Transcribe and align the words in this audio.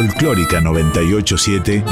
Folclórica 0.00 0.62
987. 0.62 1.84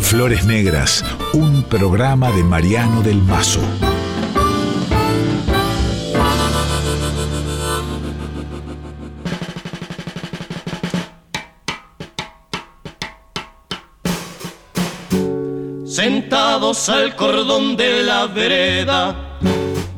Flores 0.00 0.44
Negras, 0.44 1.04
un 1.32 1.62
programa 1.62 2.32
de 2.32 2.42
Mariano 2.42 3.00
del 3.00 3.22
Mazo. 3.22 3.60
Sentados 15.86 16.88
al 16.88 17.14
cordón 17.14 17.76
de 17.76 18.02
la 18.02 18.26
vereda 18.26 19.38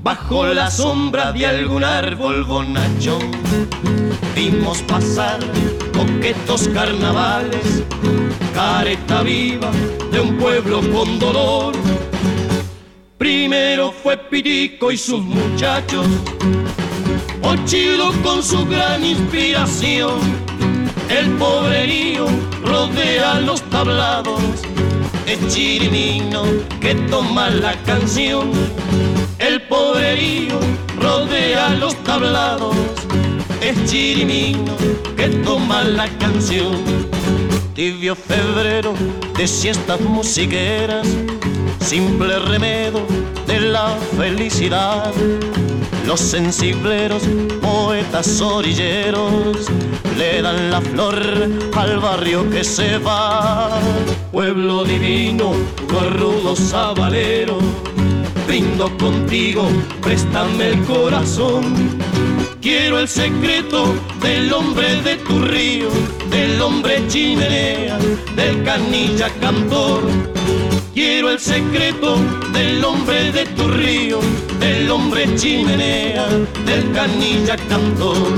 bajo 0.02 0.46
la 0.46 0.70
sombra 0.70 1.32
de 1.32 1.46
algún 1.46 1.84
árbol 1.84 2.44
bonachón. 2.44 3.30
Vimos 4.34 4.82
pasar 4.82 5.40
coquetos 5.98 6.68
carnavales, 6.68 7.82
careta 8.54 9.22
viva 9.22 9.70
de 10.12 10.20
un 10.20 10.38
pueblo 10.38 10.80
con 10.92 11.18
dolor. 11.18 11.74
Primero 13.18 13.92
fue 13.92 14.16
Pirico 14.16 14.92
y 14.92 14.96
sus 14.96 15.20
muchachos, 15.20 16.06
Ochilo 17.42 18.12
con 18.22 18.42
su 18.42 18.64
gran 18.66 19.04
inspiración. 19.04 20.18
El 21.08 21.30
pobrerío 21.32 22.26
rodea 22.64 23.40
los 23.40 23.60
tablados, 23.70 24.40
es 25.26 25.38
Chirimino 25.52 26.44
que 26.80 26.94
toma 27.10 27.50
la 27.50 27.74
canción 27.82 28.52
el 29.38 29.62
poderío 29.62 30.58
rodea 31.00 31.70
los 31.70 31.94
tablados, 32.02 32.74
es 33.60 33.84
chirimino 33.90 34.76
que 35.16 35.28
toma 35.44 35.84
la 35.84 36.08
canción. 36.18 36.76
Tibio 37.74 38.14
febrero 38.16 38.94
de 39.36 39.46
siestas 39.46 40.00
musiqueras, 40.00 41.06
simple 41.80 42.38
remedio 42.38 43.06
de 43.46 43.60
la 43.60 43.96
felicidad. 44.16 45.12
Los 46.06 46.20
sensibleros, 46.20 47.22
poetas 47.60 48.40
orilleros, 48.40 49.68
le 50.16 50.42
dan 50.42 50.70
la 50.70 50.80
flor 50.80 51.20
al 51.76 51.98
barrio 51.98 52.48
que 52.50 52.64
se 52.64 52.98
va. 52.98 53.78
Pueblo 54.32 54.84
divino, 54.84 55.52
corrudo 55.88 56.56
sabalero 56.56 57.58
brindo 58.48 58.88
contigo, 58.96 59.68
préstame 60.00 60.68
el 60.68 60.82
corazón. 60.84 61.98
Quiero 62.70 62.98
el 62.98 63.08
secreto 63.08 63.94
del 64.20 64.52
hombre 64.52 65.00
de 65.00 65.16
tu 65.16 65.40
río, 65.40 65.88
del 66.28 66.60
hombre 66.60 67.02
chimenea, 67.08 67.96
del 68.36 68.62
canilla 68.62 69.30
cantor. 69.40 70.02
Quiero 70.92 71.30
el 71.30 71.38
secreto 71.38 72.18
del 72.52 72.84
hombre 72.84 73.32
de 73.32 73.46
tu 73.46 73.68
río, 73.68 74.20
del 74.60 74.90
hombre 74.90 75.34
chimenea, 75.34 76.26
del 76.66 76.92
canilla 76.92 77.56
cantor. 77.70 78.36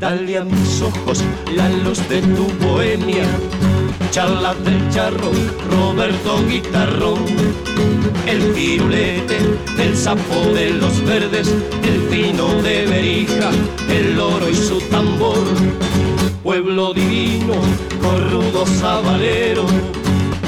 Dale 0.00 0.38
a 0.38 0.44
mis 0.44 0.82
ojos 0.82 1.22
la 1.54 1.68
luz 1.68 2.00
de 2.08 2.22
tu 2.22 2.48
bohemia 2.66 3.28
charla 4.16 4.54
del 4.54 4.88
charro, 4.88 5.30
Roberto 5.70 6.42
Guitarrón, 6.48 7.22
el 8.26 8.52
pirulete 8.52 9.38
del 9.76 9.96
sapo 9.96 10.52
de 10.54 10.70
los 10.70 11.04
verdes, 11.04 11.48
el 11.84 12.00
pino 12.10 12.62
de 12.62 12.86
Berija, 12.86 13.50
el 13.88 14.18
oro 14.18 14.48
y 14.48 14.54
su 14.54 14.80
tambor, 14.90 15.44
pueblo 16.42 16.92
divino, 16.92 17.54
corrudo 18.00 18.66
sabalero, 18.66 19.64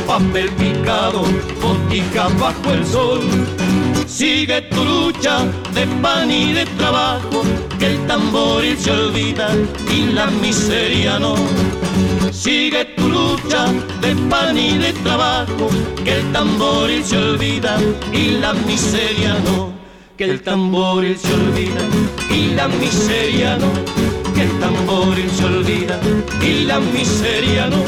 papel 0.06 0.50
picado, 0.50 1.22
botica 1.62 2.28
bajo 2.40 2.72
el 2.72 2.84
sol. 2.84 3.20
Sigue 4.06 4.62
tu 4.62 4.84
lucha 4.84 5.44
de 5.74 5.86
pan 6.02 6.30
y 6.30 6.52
de 6.52 6.66
trabajo, 6.78 7.42
que 7.78 7.86
el 7.86 8.06
tamboril 8.06 8.76
se 8.76 8.90
olvida 8.90 9.54
y 9.94 10.12
la 10.12 10.26
miseria 10.26 11.18
no 11.18 11.36
Sigue 12.32 12.84
tu 12.96 13.08
lucha 13.08 13.72
de 14.00 14.14
pan 14.28 14.56
y 14.56 14.76
de 14.78 14.92
trabajo, 14.92 15.68
que 16.04 16.18
el 16.18 16.32
tamboril 16.32 17.04
se 17.04 17.16
olvida 17.16 17.78
y 18.12 18.32
la 18.32 18.52
miseria 18.52 19.34
no. 19.44 19.72
Que 20.16 20.24
el 20.24 20.42
tamboril 20.42 21.16
se 21.16 21.32
olvida 21.32 21.80
y 22.30 22.54
la 22.54 22.68
miseria 22.68 23.56
no. 23.56 23.72
Que 24.34 24.42
el 24.42 24.60
tamboril 24.60 25.30
se 25.30 25.44
olvida 25.44 25.98
y 26.42 26.64
la 26.64 26.80
miseria 26.80 27.68
no. 27.68 27.82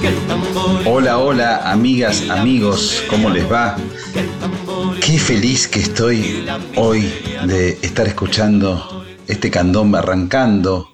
Que 0.00 0.08
el 0.08 0.18
tamboril 0.28 0.86
Hola, 0.86 1.18
hola, 1.18 1.70
amigas, 1.70 2.22
amigos, 2.30 3.02
¿cómo 3.08 3.28
les 3.30 3.50
va? 3.50 3.76
Qué 5.00 5.18
feliz 5.18 5.68
que 5.68 5.80
estoy 5.80 6.46
hoy 6.76 7.12
de 7.44 7.78
estar 7.82 8.06
escuchando 8.06 9.04
este 9.26 9.50
candombe 9.50 9.98
arrancando 9.98 10.93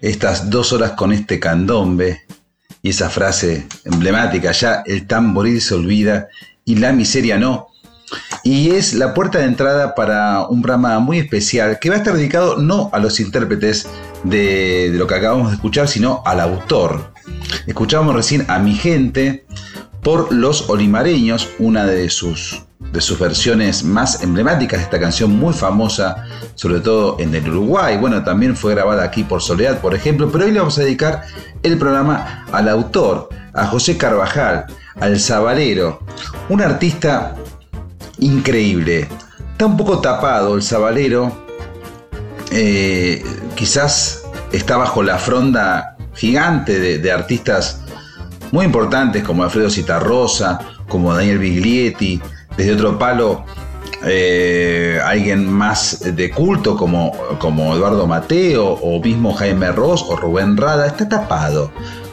estas 0.00 0.50
dos 0.50 0.72
horas 0.72 0.92
con 0.92 1.12
este 1.12 1.38
candombe 1.38 2.22
y 2.82 2.90
esa 2.90 3.10
frase 3.10 3.66
emblemática, 3.84 4.52
ya 4.52 4.82
el 4.86 5.06
tamboril 5.06 5.60
se 5.60 5.74
olvida 5.74 6.28
y 6.64 6.76
la 6.76 6.92
miseria 6.92 7.38
no. 7.38 7.68
Y 8.42 8.70
es 8.70 8.94
la 8.94 9.14
puerta 9.14 9.38
de 9.38 9.44
entrada 9.44 9.94
para 9.94 10.46
un 10.48 10.62
programa 10.62 10.98
muy 10.98 11.18
especial 11.18 11.78
que 11.78 11.90
va 11.90 11.96
a 11.96 11.98
estar 11.98 12.14
dedicado 12.14 12.56
no 12.56 12.90
a 12.92 12.98
los 12.98 13.20
intérpretes 13.20 13.86
de, 14.24 14.90
lo 14.94 15.06
que 15.06 15.14
acabamos 15.14 15.50
de 15.50 15.56
escuchar, 15.56 15.88
sino 15.88 16.22
al 16.24 16.40
autor. 16.40 17.12
Escuchamos 17.66 18.14
recién 18.14 18.46
a 18.48 18.58
mi 18.58 18.74
gente 18.74 19.44
por 20.02 20.32
Los 20.32 20.70
Olimareños, 20.70 21.50
una 21.58 21.84
de 21.84 22.08
sus 22.08 22.62
de 22.92 23.00
sus 23.00 23.18
versiones 23.18 23.84
más 23.84 24.22
emblemáticas 24.22 24.80
esta 24.80 24.98
canción 24.98 25.30
muy 25.36 25.54
famosa, 25.54 26.24
sobre 26.54 26.80
todo 26.80 27.16
en 27.20 27.34
el 27.34 27.48
Uruguay. 27.48 27.96
Bueno, 27.98 28.24
también 28.24 28.56
fue 28.56 28.74
grabada 28.74 29.04
aquí 29.04 29.22
por 29.22 29.42
Soledad, 29.42 29.80
por 29.80 29.94
ejemplo, 29.94 30.30
pero 30.30 30.44
hoy 30.44 30.52
le 30.52 30.58
vamos 30.58 30.78
a 30.78 30.82
dedicar 30.82 31.22
el 31.62 31.78
programa 31.78 32.44
al 32.52 32.68
autor, 32.68 33.28
a 33.54 33.66
José 33.66 33.96
Carvajal, 33.96 34.66
al 34.98 35.20
Zabalero, 35.20 36.00
un 36.48 36.62
artista 36.62 37.36
increíble. 38.18 39.08
Está 39.52 39.66
un 39.66 39.76
poco 39.76 40.00
tapado 40.00 40.56
el 40.56 40.62
Zabalero, 40.62 41.46
eh, 42.50 43.22
quizás 43.54 44.24
está 44.50 44.76
bajo 44.76 45.02
la 45.02 45.18
fronda 45.18 45.96
gigante 46.14 46.80
de, 46.80 46.98
de 46.98 47.12
artistas 47.12 47.80
muy 48.50 48.64
importantes 48.64 49.22
como 49.22 49.44
Alfredo 49.44 49.70
Citarrosa, 49.70 50.58
como 50.88 51.14
Daniel 51.14 51.38
Biglietti, 51.38 52.20
desde 52.60 52.74
otro 52.74 52.98
palo 52.98 53.42
eh, 54.04 55.00
alguien 55.02 55.50
más 55.50 56.00
de 56.14 56.30
culto 56.30 56.76
como, 56.76 57.12
como 57.38 57.74
Eduardo 57.74 58.06
Mateo 58.06 58.66
o 58.66 59.00
mismo 59.00 59.32
Jaime 59.32 59.72
Ross 59.72 60.04
o 60.06 60.14
Rubén 60.14 60.58
Rada, 60.58 60.86
está 60.86 61.08
tapado. 61.08 61.72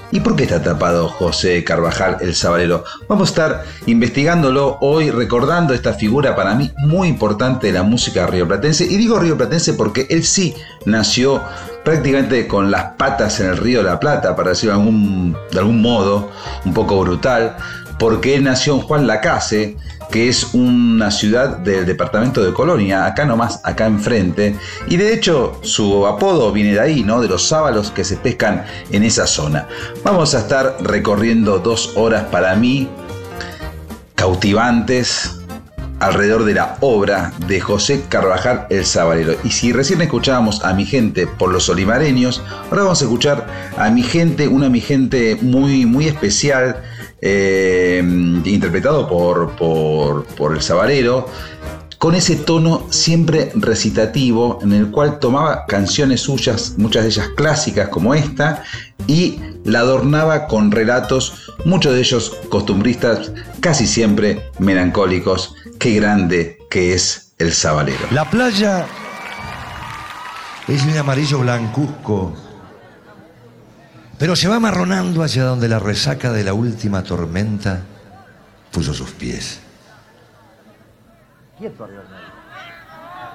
¿Y 0.09 0.21
por 0.21 0.37
qué 0.37 0.43
está 0.43 0.63
tapado 0.63 1.09
José 1.09 1.65
Carvajal 1.65 2.17
el 2.21 2.33
Sabalero? 2.33 2.85
Vamos 3.09 3.27
a 3.27 3.31
estar 3.31 3.63
investigándolo 3.87 4.77
hoy, 4.79 5.11
recordando 5.11 5.73
esta 5.73 5.93
figura 5.93 6.33
para 6.33 6.55
mí 6.55 6.71
muy 6.77 7.09
importante 7.09 7.67
de 7.67 7.73
la 7.73 7.83
música 7.83 8.25
rioplatense. 8.25 8.85
Y 8.85 8.95
digo 8.95 9.19
rioplatense 9.19 9.73
porque 9.73 10.07
él 10.09 10.23
sí 10.23 10.55
nació 10.85 11.41
prácticamente 11.83 12.47
con 12.47 12.71
las 12.71 12.93
patas 12.93 13.41
en 13.41 13.47
el 13.47 13.57
río 13.57 13.79
de 13.79 13.89
la 13.89 13.99
Plata, 13.99 14.33
para 14.33 14.51
decirlo 14.51 14.75
de 14.75 14.79
algún, 14.79 15.37
de 15.51 15.59
algún 15.59 15.81
modo, 15.81 16.31
un 16.63 16.73
poco 16.73 17.01
brutal, 17.01 17.57
porque 17.99 18.35
él 18.35 18.43
nació 18.43 18.75
en 18.75 18.81
Juan 18.81 19.07
Lacase, 19.07 19.77
que 20.11 20.29
es 20.29 20.53
una 20.53 21.11
ciudad 21.11 21.57
del 21.57 21.85
departamento 21.85 22.43
de 22.43 22.53
Colonia, 22.53 23.05
acá 23.05 23.25
nomás, 23.25 23.59
acá 23.63 23.85
enfrente. 23.85 24.55
Y 24.87 24.97
de 24.97 25.13
hecho 25.13 25.59
su 25.61 26.07
apodo 26.07 26.51
viene 26.51 26.73
de 26.73 26.79
ahí, 26.79 27.03
¿no? 27.03 27.21
De 27.21 27.27
los 27.27 27.47
sábalos 27.47 27.91
que 27.91 28.03
se 28.03 28.17
pescan 28.17 28.65
en 28.91 29.03
esa 29.03 29.27
zona. 29.27 29.67
Vamos 30.03 30.35
a 30.35 30.39
estar 30.39 30.77
recorriendo 30.81 31.59
dos 31.59 31.93
horas 31.95 32.25
para 32.25 32.55
mí 32.55 32.89
cautivantes 34.15 35.37
alrededor 35.99 36.45
de 36.45 36.53
la 36.53 36.77
obra 36.81 37.33
de 37.47 37.59
José 37.59 38.03
Carvajal 38.07 38.67
el 38.69 38.85
Sabalero. 38.85 39.35
Y 39.43 39.51
si 39.51 39.71
recién 39.71 40.01
escuchábamos 40.01 40.63
a 40.63 40.73
mi 40.73 40.85
gente 40.85 41.27
por 41.27 41.51
los 41.51 41.69
olimareños, 41.69 42.43
ahora 42.69 42.83
vamos 42.83 43.01
a 43.01 43.05
escuchar 43.05 43.47
a 43.77 43.89
mi 43.89 44.03
gente, 44.03 44.47
una 44.47 44.69
mi 44.69 44.81
gente 44.81 45.37
muy, 45.41 45.85
muy 45.85 46.07
especial 46.07 46.81
eh, 47.21 48.01
interpretado 48.45 49.07
por, 49.07 49.55
por, 49.55 50.55
el 50.55 50.61
Sabarero, 50.61 51.27
con 51.97 52.13
ese 52.13 52.35
tono 52.35 52.85
siempre 52.89 53.51
recitativo 53.55 54.59
en 54.61 54.71
el 54.73 54.91
cual 54.91 55.19
tomaba 55.19 55.65
canciones 55.65 56.21
suyas, 56.21 56.75
muchas 56.77 57.03
de 57.03 57.09
ellas 57.09 57.29
clásicas 57.35 57.89
como 57.89 58.13
esta, 58.13 58.63
y 59.07 59.39
la 59.63 59.79
adornaba 59.79 60.47
con 60.47 60.71
relatos, 60.71 61.53
muchos 61.65 61.93
de 61.93 61.99
ellos 61.99 62.37
costumbristas, 62.49 63.31
casi 63.61 63.87
siempre 63.87 64.43
melancólicos. 64.59 65.55
Qué 65.79 65.95
grande 65.95 66.57
que 66.69 66.93
es 66.93 67.33
el 67.37 67.51
Sabalero. 67.51 68.07
La 68.11 68.29
playa 68.29 68.85
es 70.67 70.85
el 70.85 70.97
amarillo 70.97 71.39
blancuzco 71.39 72.46
pero 74.17 74.35
se 74.35 74.47
va 74.47 74.59
marronando 74.59 75.23
hacia 75.23 75.43
donde 75.43 75.67
la 75.67 75.79
resaca 75.79 76.31
de 76.31 76.43
la 76.43 76.53
última 76.53 77.03
tormenta 77.03 77.81
puso 78.71 78.93
sus 78.93 79.11
pies. 79.11 79.59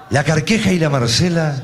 La 0.09 0.23
carqueja 0.23 0.71
y 0.71 0.79
la 0.79 0.89
Marcela 0.89 1.55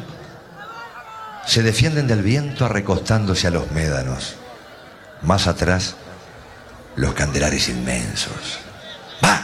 se 1.45 1.63
defienden 1.63 2.07
del 2.07 2.21
viento 2.21 2.65
arrecostándose 2.65 3.47
a 3.47 3.51
los 3.51 3.71
médanos. 3.71 4.35
Más 5.21 5.47
atrás, 5.47 5.95
los 6.95 7.13
candelares 7.13 7.69
inmensos. 7.69 8.59
¡Va! 9.23 9.41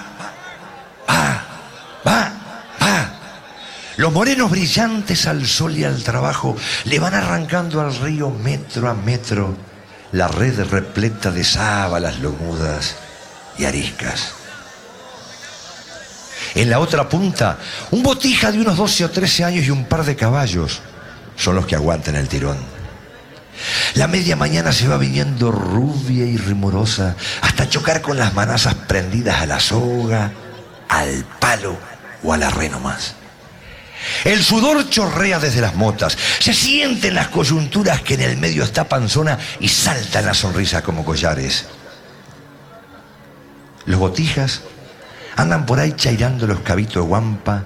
¡Va! 1.09 1.45
¡Va! 2.05 2.31
¡Va! 2.81 3.11
Los 3.97 4.11
morenos 4.11 4.51
brillantes 4.51 5.25
al 5.27 5.45
sol 5.45 5.75
y 5.75 5.83
al 5.83 6.03
trabajo 6.03 6.55
le 6.85 6.99
van 6.99 7.13
arrancando 7.13 7.81
al 7.81 7.95
río 7.95 8.29
metro 8.29 8.89
a 8.89 8.93
metro 8.93 9.55
la 10.15 10.29
red 10.29 10.57
repleta 10.69 11.29
de 11.29 11.43
sábalas 11.43 12.19
lomudas 12.19 12.95
y 13.57 13.65
ariscas. 13.65 14.31
En 16.55 16.69
la 16.69 16.79
otra 16.79 17.09
punta, 17.09 17.57
un 17.91 18.01
botija 18.01 18.49
de 18.49 18.61
unos 18.61 18.77
12 18.77 19.05
o 19.05 19.11
13 19.11 19.43
años 19.43 19.65
y 19.65 19.71
un 19.71 19.83
par 19.85 20.05
de 20.05 20.15
caballos 20.15 20.79
son 21.35 21.55
los 21.55 21.65
que 21.65 21.75
aguantan 21.75 22.15
el 22.15 22.29
tirón. 22.29 22.55
La 23.95 24.07
media 24.07 24.37
mañana 24.37 24.71
se 24.71 24.87
va 24.87 24.95
viniendo 24.95 25.51
rubia 25.51 26.25
y 26.25 26.37
rumorosa 26.37 27.17
hasta 27.41 27.67
chocar 27.67 28.01
con 28.01 28.17
las 28.17 28.33
manazas 28.33 28.75
prendidas 28.75 29.41
a 29.41 29.45
la 29.45 29.59
soga, 29.59 30.31
al 30.87 31.25
palo 31.41 31.77
o 32.23 32.31
a 32.31 32.37
la 32.37 32.49
reno 32.49 32.79
más. 32.79 33.15
El 34.23 34.43
sudor 34.43 34.89
chorrea 34.89 35.39
desde 35.39 35.61
las 35.61 35.75
motas, 35.75 36.17
se 36.39 36.53
sienten 36.53 37.15
las 37.15 37.29
coyunturas 37.29 38.01
que 38.01 38.15
en 38.15 38.21
el 38.21 38.37
medio 38.37 38.63
está 38.63 38.87
panzona 38.87 39.37
y 39.59 39.67
saltan 39.67 40.25
las 40.25 40.37
sonrisas 40.37 40.81
como 40.81 41.05
collares. 41.05 41.65
Los 43.85 43.99
botijas 43.99 44.61
andan 45.35 45.65
por 45.65 45.79
ahí 45.79 45.93
chairando 45.93 46.47
los 46.47 46.61
cabitos 46.61 46.95
de 46.95 47.01
guampa, 47.01 47.63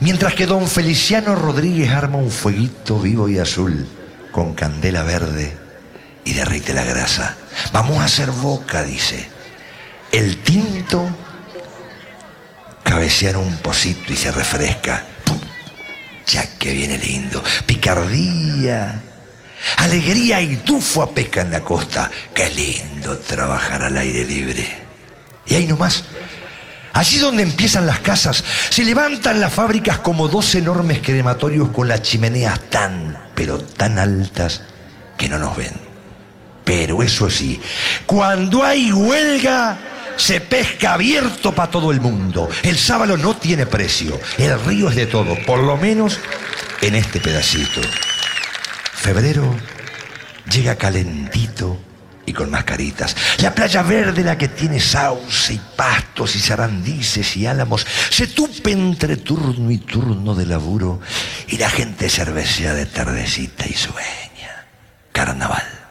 mientras 0.00 0.34
que 0.34 0.46
don 0.46 0.66
Feliciano 0.68 1.34
Rodríguez 1.34 1.90
arma 1.90 2.18
un 2.18 2.30
fueguito 2.30 2.98
vivo 2.98 3.28
y 3.28 3.38
azul 3.38 3.88
con 4.32 4.54
candela 4.54 5.02
verde 5.02 5.56
y 6.24 6.32
derrite 6.32 6.74
la 6.74 6.84
grasa. 6.84 7.36
Vamos 7.72 7.98
a 7.98 8.04
hacer 8.04 8.30
boca, 8.30 8.82
dice. 8.82 9.28
El 10.10 10.38
tinto 10.38 11.08
cabecea 12.82 13.38
un 13.38 13.56
pocito 13.56 14.12
y 14.12 14.16
se 14.16 14.30
refresca. 14.30 15.04
Ya 16.26 16.58
que 16.58 16.72
viene 16.72 16.98
lindo. 16.98 17.42
Picardía, 17.66 19.02
alegría 19.78 20.40
y 20.40 20.56
tufo 20.56 21.02
a 21.02 21.10
pesca 21.10 21.42
en 21.42 21.50
la 21.50 21.60
costa. 21.60 22.10
Qué 22.34 22.50
lindo 22.50 23.18
trabajar 23.18 23.82
al 23.82 23.96
aire 23.96 24.24
libre. 24.24 24.66
Y 25.46 25.54
ahí 25.54 25.66
nomás, 25.66 26.04
allí 26.92 27.18
donde 27.18 27.42
empiezan 27.42 27.86
las 27.86 28.00
casas, 28.00 28.42
se 28.70 28.84
levantan 28.84 29.40
las 29.40 29.52
fábricas 29.52 29.98
como 29.98 30.28
dos 30.28 30.54
enormes 30.54 31.00
crematorios 31.00 31.68
con 31.70 31.88
las 31.88 32.02
chimeneas 32.02 32.58
tan, 32.70 33.30
pero 33.34 33.58
tan 33.58 33.98
altas 33.98 34.62
que 35.18 35.28
no 35.28 35.38
nos 35.38 35.56
ven. 35.56 35.74
Pero 36.64 37.02
eso 37.02 37.28
sí, 37.28 37.60
cuando 38.06 38.64
hay 38.64 38.90
huelga, 38.90 39.76
se 40.16 40.40
pesca 40.40 40.94
abierto 40.94 41.54
para 41.54 41.70
todo 41.70 41.90
el 41.90 42.00
mundo. 42.00 42.48
El 42.62 42.78
sábalo 42.78 43.16
no 43.16 43.36
tiene 43.36 43.66
precio. 43.66 44.20
El 44.38 44.58
río 44.64 44.88
es 44.88 44.96
de 44.96 45.06
todo, 45.06 45.36
por 45.46 45.60
lo 45.60 45.76
menos 45.76 46.18
en 46.80 46.94
este 46.94 47.20
pedacito. 47.20 47.80
Febrero 48.92 49.54
llega 50.50 50.76
calentito 50.76 51.78
y 52.26 52.32
con 52.32 52.50
mascaritas. 52.50 53.16
La 53.38 53.54
playa 53.54 53.82
verde, 53.82 54.24
la 54.24 54.38
que 54.38 54.48
tiene 54.48 54.80
sauce 54.80 55.54
y 55.54 55.60
pastos 55.76 56.36
y 56.36 56.40
zarandices 56.40 57.36
y 57.36 57.46
álamos, 57.46 57.86
se 58.10 58.26
tupe 58.26 58.72
entre 58.72 59.16
turno 59.16 59.70
y 59.70 59.78
turno 59.78 60.34
de 60.34 60.46
laburo 60.46 61.00
y 61.48 61.58
la 61.58 61.68
gente 61.68 62.08
cervecea 62.08 62.74
de 62.74 62.86
tardecita 62.86 63.66
y 63.66 63.74
sueña. 63.74 64.66
Carnaval. 65.12 65.83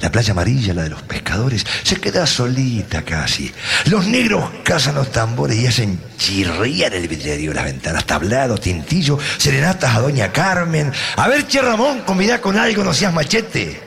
La 0.00 0.12
playa 0.12 0.32
amarilla, 0.32 0.74
la 0.74 0.82
de 0.82 0.90
los 0.90 1.02
pescadores, 1.02 1.66
se 1.82 1.96
queda 1.96 2.26
solita 2.26 3.02
casi. 3.02 3.52
Los 3.86 4.06
negros 4.06 4.48
cazan 4.64 4.94
los 4.94 5.10
tambores 5.10 5.56
y 5.56 5.66
hacen 5.66 6.00
chirriar 6.16 6.94
el 6.94 7.08
vidrio, 7.08 7.52
las 7.52 7.64
ventanas, 7.64 8.04
tablado, 8.04 8.58
tintillo, 8.58 9.18
serenatas 9.38 9.96
a 9.96 10.00
doña 10.00 10.32
Carmen. 10.32 10.92
A 11.16 11.28
ver, 11.28 11.46
Che 11.46 11.60
Ramón, 11.60 12.02
convidá 12.02 12.40
con 12.40 12.56
algo, 12.56 12.84
no 12.84 12.94
seas 12.94 13.12
machete. 13.12 13.80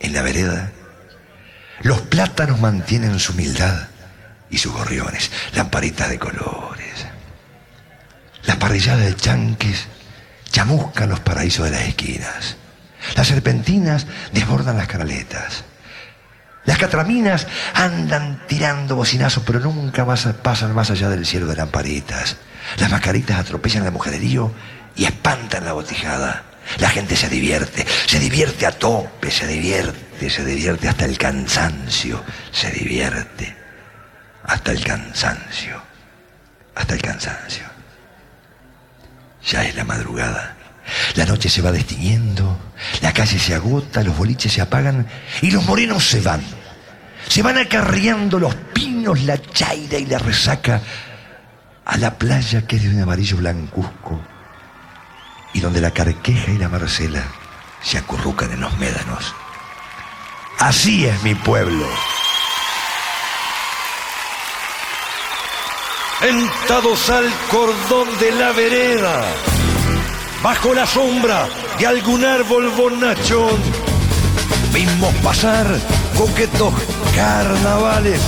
En 0.00 0.14
la 0.14 0.22
vereda, 0.22 0.72
los 1.82 2.00
plátanos 2.00 2.58
mantienen 2.58 3.18
su 3.18 3.32
humildad 3.32 3.88
y 4.50 4.58
sus 4.58 4.72
gorriones, 4.72 5.30
lamparitas 5.54 6.08
de 6.08 6.18
colores. 6.18 7.06
Las 8.44 8.56
parrilladas 8.56 9.04
de 9.04 9.14
chanques 9.14 9.86
chamuscan 10.50 11.10
los 11.10 11.20
paraísos 11.20 11.66
de 11.66 11.70
las 11.70 11.82
esquinas. 11.82 12.56
Las 13.16 13.28
serpentinas 13.28 14.06
desbordan 14.32 14.76
las 14.76 14.88
canaletas. 14.88 15.64
Las 16.64 16.78
catraminas 16.78 17.46
andan 17.74 18.46
tirando 18.46 18.96
bocinazos, 18.96 19.42
pero 19.46 19.60
nunca 19.60 20.04
más 20.04 20.28
pasan 20.42 20.74
más 20.74 20.90
allá 20.90 21.08
del 21.08 21.26
cielo 21.26 21.46
de 21.46 21.56
lamparitas. 21.56 22.36
Las 22.78 22.90
mascaritas 22.90 23.38
atropellan 23.38 23.86
el 23.86 23.92
mujererío 23.92 24.52
y 24.94 25.04
espantan 25.04 25.64
la 25.64 25.72
botijada. 25.72 26.44
La 26.78 26.90
gente 26.90 27.16
se 27.16 27.28
divierte, 27.28 27.86
se 28.06 28.18
divierte 28.18 28.66
a 28.66 28.72
tope, 28.72 29.30
se 29.30 29.46
divierte, 29.46 30.30
se 30.30 30.44
divierte 30.44 30.88
hasta 30.88 31.06
el 31.06 31.18
cansancio, 31.18 32.22
se 32.52 32.70
divierte 32.70 33.56
hasta 34.44 34.70
el 34.72 34.84
cansancio, 34.84 35.82
hasta 36.74 36.94
el 36.94 37.02
cansancio. 37.02 37.64
Ya 39.44 39.64
es 39.64 39.74
la 39.74 39.84
madrugada. 39.84 40.56
La 41.14 41.24
noche 41.26 41.48
se 41.48 41.62
va 41.62 41.72
destiñendo, 41.72 42.58
la 43.00 43.12
calle 43.12 43.38
se 43.38 43.54
agota, 43.54 44.02
los 44.02 44.16
boliches 44.16 44.52
se 44.52 44.60
apagan 44.60 45.06
y 45.42 45.50
los 45.50 45.64
morenos 45.64 46.04
se 46.06 46.20
van. 46.20 46.42
Se 47.28 47.42
van 47.42 47.58
acarreando 47.58 48.38
los 48.38 48.54
pinos, 48.54 49.20
la 49.22 49.40
chaira 49.40 49.98
y 49.98 50.06
la 50.06 50.18
resaca 50.18 50.80
a 51.84 51.96
la 51.96 52.18
playa 52.18 52.66
que 52.66 52.76
es 52.76 52.82
de 52.82 52.90
un 52.90 53.02
amarillo 53.02 53.36
blancuzco 53.36 54.20
y 55.52 55.60
donde 55.60 55.80
la 55.80 55.90
carqueja 55.90 56.52
y 56.52 56.58
la 56.58 56.68
marcela 56.68 57.22
se 57.82 57.98
acurrucan 57.98 58.52
en 58.52 58.60
los 58.60 58.76
médanos. 58.78 59.34
Así 60.58 61.06
es 61.06 61.22
mi 61.22 61.34
pueblo. 61.34 61.86
Entrados 66.22 67.08
al 67.08 67.32
cordón 67.50 68.18
de 68.18 68.32
la 68.32 68.52
vereda, 68.52 69.24
bajo 70.42 70.74
la 70.74 70.86
sombra 70.86 71.48
de 71.78 71.86
algún 71.86 72.24
árbol 72.24 72.70
bonachón, 72.70 73.60
vimos 74.72 75.14
pasar 75.16 75.66
coquetos 76.16 76.72
carnavales, 77.14 78.20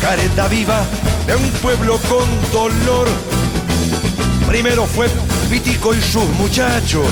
careta 0.00 0.48
viva 0.48 0.84
de 1.26 1.36
un 1.36 1.48
pueblo 1.62 1.98
con 2.08 2.26
dolor. 2.52 3.08
Primero 4.48 4.86
fue 4.86 5.08
Pitico 5.50 5.94
y 5.94 6.00
sus 6.00 6.28
muchachos, 6.40 7.06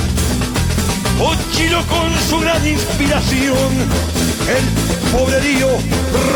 Ochilo 1.21 1.87
con 1.87 2.11
su 2.29 2.41
gran 2.41 2.67
inspiración, 2.67 3.71
el 4.49 5.11
pobrerío 5.13 5.69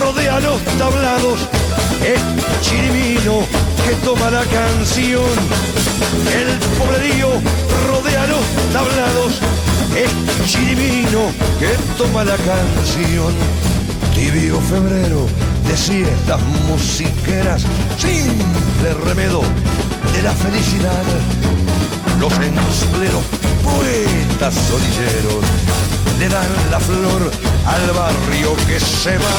rodea 0.00 0.40
los 0.40 0.62
tablados, 0.78 1.48
es 2.04 2.20
Chirimino 2.62 3.40
que 3.84 3.94
toma 4.04 4.30
la 4.30 4.44
canción, 4.44 5.30
el 6.34 6.58
pobrerío 6.78 7.28
rodea 7.88 8.26
los 8.26 8.44
tablados, 8.72 9.40
es 9.94 10.50
Chirimino 10.50 11.30
que 11.58 11.76
toma 11.96 12.24
la 12.24 12.36
canción. 12.36 13.34
Tibio 14.14 14.58
febrero 14.62 15.26
de 15.68 15.76
siestas 15.76 16.40
musiqueras, 16.68 17.62
simple 17.98 18.94
remedo 19.04 19.42
de 20.14 20.22
la 20.22 20.32
felicidad. 20.32 21.04
Los 22.18 22.32
ensambleros 22.32 23.22
poetas 23.62 24.54
solilleros 24.54 25.44
le 26.18 26.28
dan 26.28 26.48
la 26.70 26.80
flor 26.80 27.30
al 27.66 27.90
barrio 27.92 28.56
que 28.66 28.80
se 28.80 29.18
va. 29.18 29.38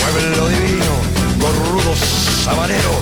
Pueblo 0.00 0.48
divino, 0.48 1.21
corrudo 1.42 1.92
sabanero, 2.44 2.94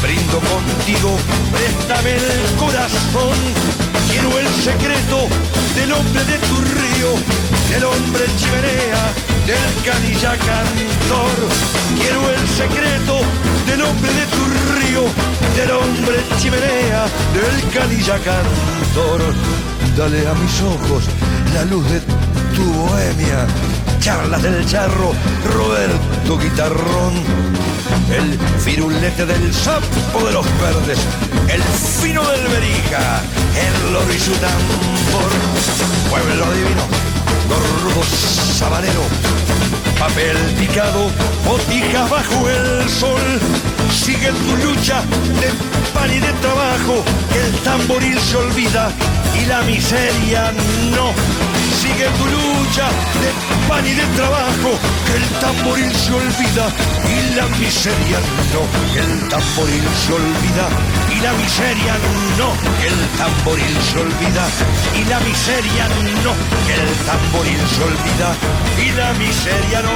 brindo 0.00 0.38
contigo, 0.38 1.10
préstame 1.50 2.14
el 2.14 2.56
corazón. 2.56 3.36
Quiero 4.08 4.38
el 4.38 4.48
secreto 4.62 5.26
del 5.74 5.92
hombre 5.92 6.24
de 6.24 6.38
tu 6.38 6.56
río, 6.78 7.10
del 7.70 7.84
hombre 7.84 8.24
chimenea, 8.38 9.02
del 9.50 9.70
canilla 9.84 10.36
cantor. 10.38 11.36
Quiero 11.98 12.30
el 12.30 12.44
secreto 12.60 13.14
del 13.66 13.82
hombre 13.82 14.12
de 14.20 14.26
tu 14.34 14.42
río, 14.78 15.02
del 15.56 15.70
hombre 15.72 16.18
chimenea, 16.40 17.06
del 17.34 17.56
canilla 17.74 18.18
cantor. 18.18 19.20
Dale 19.96 20.28
a 20.28 20.34
mis 20.34 20.62
ojos 20.62 21.04
la 21.54 21.64
luz 21.64 21.84
de 21.90 22.00
tu 22.00 22.37
bohemia, 22.78 23.46
charlas 23.98 24.42
del 24.42 24.64
charro, 24.66 25.12
Roberto 25.54 26.38
Guitarrón, 26.38 27.14
el 28.12 28.38
firulete 28.60 29.26
del 29.26 29.52
sapo 29.52 30.24
de 30.26 30.32
los 30.32 30.46
verdes, 30.60 30.98
el 31.48 31.62
fino 31.62 32.22
del 32.22 32.46
berija, 32.48 33.22
el 33.66 33.92
loro 33.92 34.12
y 34.12 34.18
su 34.18 34.32
tambor, 34.32 35.30
pueblo 36.10 36.52
divino, 36.52 36.84
gordo 37.48 38.02
sabanero, 38.58 39.02
papel 39.98 40.36
picado, 40.58 41.10
botijas 41.44 42.08
bajo 42.10 42.48
el 42.48 42.88
sol, 42.88 43.40
sigue 43.92 44.30
tu 44.30 44.56
lucha 44.66 45.02
de 45.40 45.48
pan 45.92 46.10
y 46.12 46.20
de 46.20 46.32
trabajo, 46.34 47.04
que 47.32 47.40
el 47.40 47.52
tamboril 47.62 48.18
se 48.20 48.36
olvida 48.36 48.90
y 49.40 49.46
la 49.46 49.62
miseria 49.62 50.52
no. 50.94 51.12
Sigue 51.80 52.08
tu 52.18 52.24
lucha 52.26 52.88
de 53.22 53.30
pan 53.68 53.86
y 53.86 53.94
de 53.94 54.06
trabajo, 54.16 54.70
que 55.06 55.14
el 55.16 55.28
tamboril 55.40 55.92
se 55.94 56.12
olvida 56.12 56.66
y 57.06 57.34
la 57.36 57.46
miseria 57.58 58.18
no. 58.52 58.62
El 59.00 59.28
tamboril 59.28 59.84
se 60.02 60.12
olvida 60.12 60.66
y 61.14 61.20
la 61.20 61.32
miseria 61.34 61.94
no. 62.36 62.48
El 62.82 62.98
tamboril 63.16 63.74
se 63.88 63.98
olvida 64.00 64.44
y 64.98 65.04
la 65.08 65.20
miseria 65.20 65.84
no. 66.24 66.32
El 66.76 66.86
tamboril 67.06 67.60
se 67.74 67.82
olvida 67.90 68.28
y 68.84 68.90
la 68.98 69.12
miseria 69.14 69.82
no. 69.82 69.87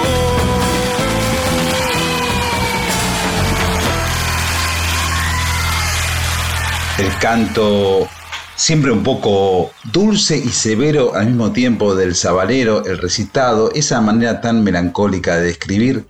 El 6.99 7.19
canto 7.19 8.09
siempre 8.55 8.93
un 8.93 9.03
poco 9.03 9.73
dulce 9.93 10.39
y 10.39 10.51
severo 10.51 11.15
al 11.15 11.27
mismo 11.27 11.53
tiempo 11.53 11.97
del 11.97 12.15
sabalero, 12.15 12.85
el 12.85 12.99
recitado, 12.99 13.73
esa 13.75 14.01
manera 14.01 14.41
tan 14.41 14.63
melancólica 14.63 15.37
de 15.37 15.47
describir 15.47 16.07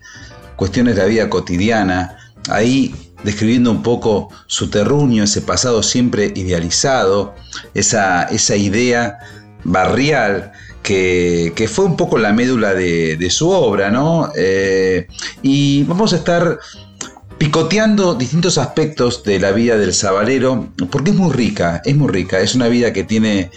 cuestiones 0.57 0.97
de 0.97 1.03
la 1.03 1.09
vida 1.09 1.31
cotidiana, 1.31 2.19
ahí 2.51 2.95
describiendo 3.25 3.71
un 3.71 3.83
poco 3.83 4.29
su 4.47 4.69
terruño, 4.69 5.25
ese 5.25 5.41
pasado 5.41 5.83
siempre 5.83 6.33
idealizado, 6.35 7.35
esa, 7.73 8.25
esa 8.25 8.57
idea 8.57 9.19
barrial 9.65 10.53
que, 10.83 11.69
fue 11.73 11.85
un 11.85 11.97
poco 11.97 12.19
la 12.19 12.33
médula 12.33 12.75
de, 12.75 13.29
su 13.31 13.51
obra, 13.51 13.91
¿no? 13.91 14.31
Eh, 14.37 15.07
y 15.43 15.85
vamos 15.85 16.12
a 16.12 16.17
estar 16.17 16.59
picoteando 17.39 18.15
distintos 18.15 18.59
aspectos 18.59 19.25
de 19.25 19.41
la 19.41 19.53
vida 19.53 19.77
del 19.79 19.95
sabalero, 19.95 20.69
porque 20.91 21.11
es 21.11 21.17
muy 21.17 21.33
rica, 21.33 21.83
es 21.85 21.97
muy 21.97 22.09
rica, 22.09 22.41
es 22.41 22.55
una 22.55 22.69
vida 22.69 22.93
que 22.93 23.05
tiene 23.05 23.51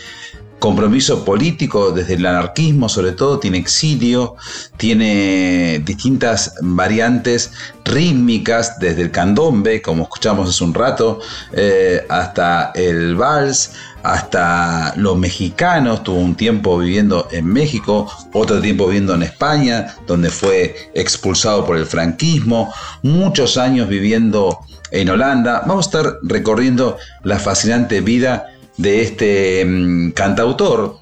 compromiso 0.60 1.24
político 1.26 1.92
desde 1.92 2.16
el 2.16 2.26
anarquismo 2.26 2.90
sobre 2.90 3.12
todo, 3.12 3.40
tiene 3.40 3.58
exilio, 3.58 4.36
tiene 4.78 5.82
distintas 5.86 6.56
variantes 6.62 7.52
rítmicas 7.84 8.80
desde 8.80 9.04
el 9.04 9.12
candombe, 9.12 9.82
como 9.82 10.04
escuchamos 10.04 10.50
hace 10.50 10.64
un 10.64 10.74
rato, 10.74 11.20
eh, 11.52 12.06
hasta 12.10 12.72
el 12.74 13.16
vals, 13.16 13.74
hasta 14.06 14.94
los 14.98 15.18
mexicanos, 15.18 16.04
tuvo 16.04 16.20
un 16.20 16.36
tiempo 16.36 16.78
viviendo 16.78 17.28
en 17.32 17.48
México, 17.48 18.08
otro 18.34 18.62
tiempo 18.62 18.86
viviendo 18.86 19.16
en 19.16 19.24
España, 19.24 19.96
donde 20.06 20.30
fue 20.30 20.92
expulsado 20.94 21.66
por 21.66 21.76
el 21.76 21.88
franquismo, 21.88 22.72
muchos 23.02 23.58
años 23.58 23.90
viviendo 23.90 24.60
en 24.92 25.10
Holanda. 25.10 25.64
Vamos 25.66 25.88
a 25.88 25.90
estar 25.90 26.20
recorriendo 26.22 26.98
la 27.24 27.40
fascinante 27.40 28.02
vida 28.02 28.52
de 28.78 29.02
este 29.02 29.66
mm, 29.66 30.12
cantautor 30.12 31.00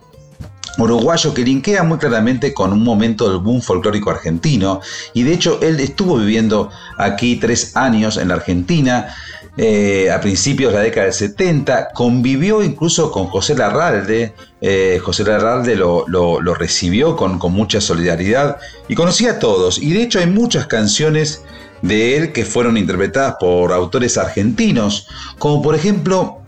uruguayo 0.77 1.33
que 1.33 1.43
linkea 1.43 1.83
muy 1.83 1.97
claramente 1.97 2.53
con 2.53 2.71
un 2.71 2.83
momento 2.83 3.29
del 3.29 3.39
boom 3.39 3.61
folclórico 3.61 4.09
argentino 4.09 4.81
y 5.13 5.23
de 5.23 5.33
hecho 5.33 5.59
él 5.61 5.79
estuvo 5.79 6.17
viviendo 6.17 6.71
aquí 6.97 7.35
tres 7.35 7.75
años 7.75 8.17
en 8.17 8.29
la 8.29 8.35
Argentina 8.35 9.13
eh, 9.55 10.09
a 10.11 10.19
principios 10.19 10.71
de 10.71 10.79
la 10.79 10.83
década 10.83 11.05
del 11.05 11.13
70, 11.13 11.89
convivió 11.93 12.63
incluso 12.63 13.11
con 13.11 13.27
José 13.27 13.55
Larralde, 13.55 14.33
eh, 14.61 14.99
José 15.03 15.23
Larralde 15.23 15.75
lo, 15.75 16.39
recibió 16.55 17.15
con, 17.15 17.37
con, 17.37 17.53
mucha 17.53 17.79
solidaridad 17.79 18.57
y 18.87 18.95
conocía 18.95 19.31
a 19.31 19.39
todos, 19.39 19.77
y 19.77 19.93
de 19.93 20.01
hecho 20.01 20.19
hay 20.19 20.27
muchas 20.27 20.65
canciones 20.65 21.43
de 21.83 22.17
él 22.17 22.31
que 22.31 22.45
fueron 22.45 22.77
interpretadas 22.77 23.35
por 23.39 23.73
autores 23.73 24.17
argentinos, 24.17 25.07
como 25.37 25.61
por 25.61 25.75
ejemplo 25.75 26.39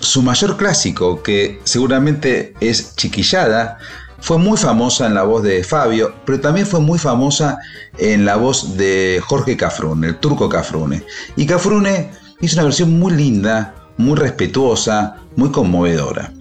su 0.00 0.22
mayor 0.22 0.56
clásico, 0.56 1.22
que 1.22 1.60
seguramente 1.64 2.54
es 2.60 2.96
Chiquillada, 2.96 3.78
fue 4.20 4.38
muy 4.38 4.56
famosa 4.56 5.06
en 5.06 5.14
la 5.14 5.22
voz 5.22 5.42
de 5.42 5.62
Fabio, 5.62 6.14
pero 6.24 6.40
también 6.40 6.66
fue 6.66 6.80
muy 6.80 6.98
famosa 6.98 7.58
en 7.98 8.24
la 8.24 8.36
voz 8.36 8.76
de 8.76 9.22
Jorge 9.24 9.56
Cafrune, 9.56 10.08
el 10.08 10.16
turco 10.16 10.48
Cafrune. 10.48 11.04
Y 11.36 11.46
Cafrune 11.46 12.10
hizo 12.40 12.56
una 12.56 12.64
versión 12.64 12.98
muy 12.98 13.12
linda, 13.12 13.74
muy 13.96 14.16
respetuosa, 14.16 15.16
muy 15.36 15.50
conmovedora. 15.50 16.32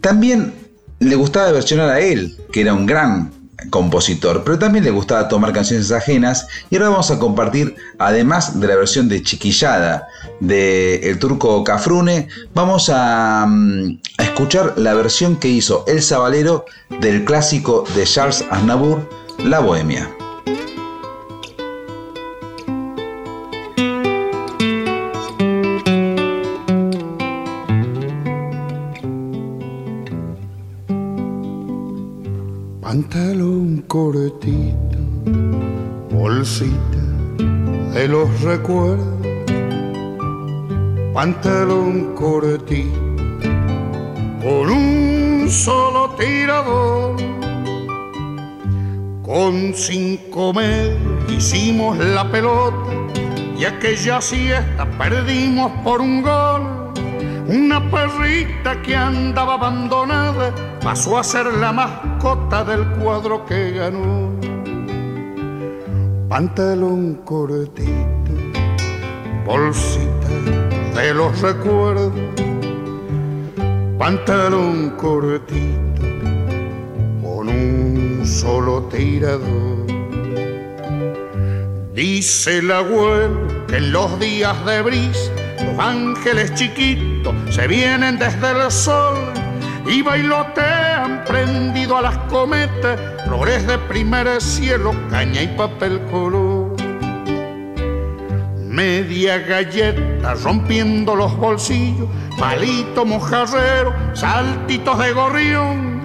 También 0.00 0.52
le 1.00 1.16
gustaba 1.16 1.50
versionar 1.52 1.90
a 1.90 2.00
él, 2.00 2.36
que 2.52 2.60
era 2.62 2.74
un 2.74 2.86
gran 2.86 3.32
compositor, 3.70 4.42
pero 4.44 4.58
también 4.58 4.84
le 4.84 4.90
gustaba 4.90 5.28
tomar 5.28 5.52
canciones 5.52 5.90
ajenas 5.90 6.46
y 6.70 6.76
ahora 6.76 6.90
vamos 6.90 7.10
a 7.10 7.18
compartir, 7.18 7.74
además 7.98 8.60
de 8.60 8.66
la 8.66 8.76
versión 8.76 9.08
de 9.08 9.22
Chiquillada 9.22 10.06
de 10.40 10.96
el 11.08 11.18
turco 11.18 11.64
Cafrune, 11.64 12.28
vamos 12.54 12.90
a, 12.92 13.46
mm, 13.48 13.98
escuchar 14.18 14.74
la 14.76 14.94
versión 14.94 15.36
que 15.36 15.48
hizo 15.48 15.84
El 15.86 16.02
Sabalero 16.02 16.66
del 17.00 17.24
clásico 17.24 17.84
de 17.94 18.04
Charles 18.04 18.44
Aznavour, 18.50 19.08
La 19.38 19.60
Bohemia. 19.60 20.10
Cortito, 34.04 34.98
bolsita 36.10 37.02
de 37.94 38.06
los 38.06 38.28
recuerdos, 38.42 39.06
pantalón 41.14 42.14
cortito, 42.14 43.00
con 44.42 44.68
un 44.70 45.46
solo 45.48 46.10
tirador, 46.18 47.16
con 49.22 49.72
cinco 49.74 50.52
meses 50.52 50.98
hicimos 51.30 51.96
la 51.96 52.30
pelota 52.30 52.92
y 53.58 53.64
aquella 53.64 54.20
siesta 54.20 54.84
perdimos 54.98 55.72
por 55.82 56.02
un 56.02 56.22
gol. 56.22 56.62
Una 57.46 57.78
perrita 57.90 58.80
que 58.82 58.96
andaba 58.96 59.54
abandonada 59.54 60.73
pasó 60.84 61.16
a 61.16 61.24
ser 61.24 61.46
la 61.46 61.72
mascota 61.72 62.62
del 62.62 62.86
cuadro 62.98 63.46
que 63.46 63.70
ganó. 63.70 64.30
Pantalón 66.28 67.22
cortito, 67.24 68.32
bolsita 69.46 70.28
de 70.94 71.14
los 71.14 71.40
recuerdos. 71.40 72.12
Pantalón 73.98 74.90
cortito, 74.90 76.02
con 77.22 77.48
un 77.48 78.22
solo 78.26 78.82
tirador. 78.82 79.86
Dice 81.94 82.58
el 82.58 82.70
abuelo 82.70 83.66
que 83.68 83.78
en 83.78 83.90
los 83.90 84.20
días 84.20 84.66
de 84.66 84.82
brisa 84.82 85.30
los 85.64 85.78
ángeles 85.78 86.52
chiquitos 86.54 87.34
se 87.48 87.66
vienen 87.68 88.18
desde 88.18 88.50
el 88.50 88.70
sol 88.70 89.23
y 89.86 90.02
bailotean 90.02 91.24
prendido 91.24 91.96
a 91.96 92.02
las 92.02 92.18
cometas, 92.30 92.98
flores 93.24 93.66
de 93.66 93.78
primer 93.78 94.40
cielo, 94.40 94.92
caña 95.10 95.42
y 95.42 95.48
papel 95.48 96.00
color. 96.10 96.74
Media 98.60 99.38
galleta 99.38 100.34
rompiendo 100.34 101.14
los 101.14 101.36
bolsillos, 101.36 102.08
palito 102.38 103.04
mojarrero, 103.04 103.94
saltitos 104.14 104.98
de 104.98 105.12
gorrión, 105.12 106.00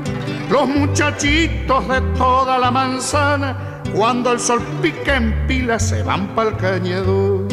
los 0.51 0.67
muchachitos 0.67 1.87
de 1.87 2.01
toda 2.17 2.59
la 2.59 2.69
manzana, 2.69 3.81
cuando 3.95 4.31
el 4.33 4.39
sol 4.39 4.61
pica 4.81 5.15
en 5.15 5.47
pila 5.47 5.79
se 5.79 6.03
van 6.03 6.27
pa'l 6.35 6.55
cañador 6.57 7.47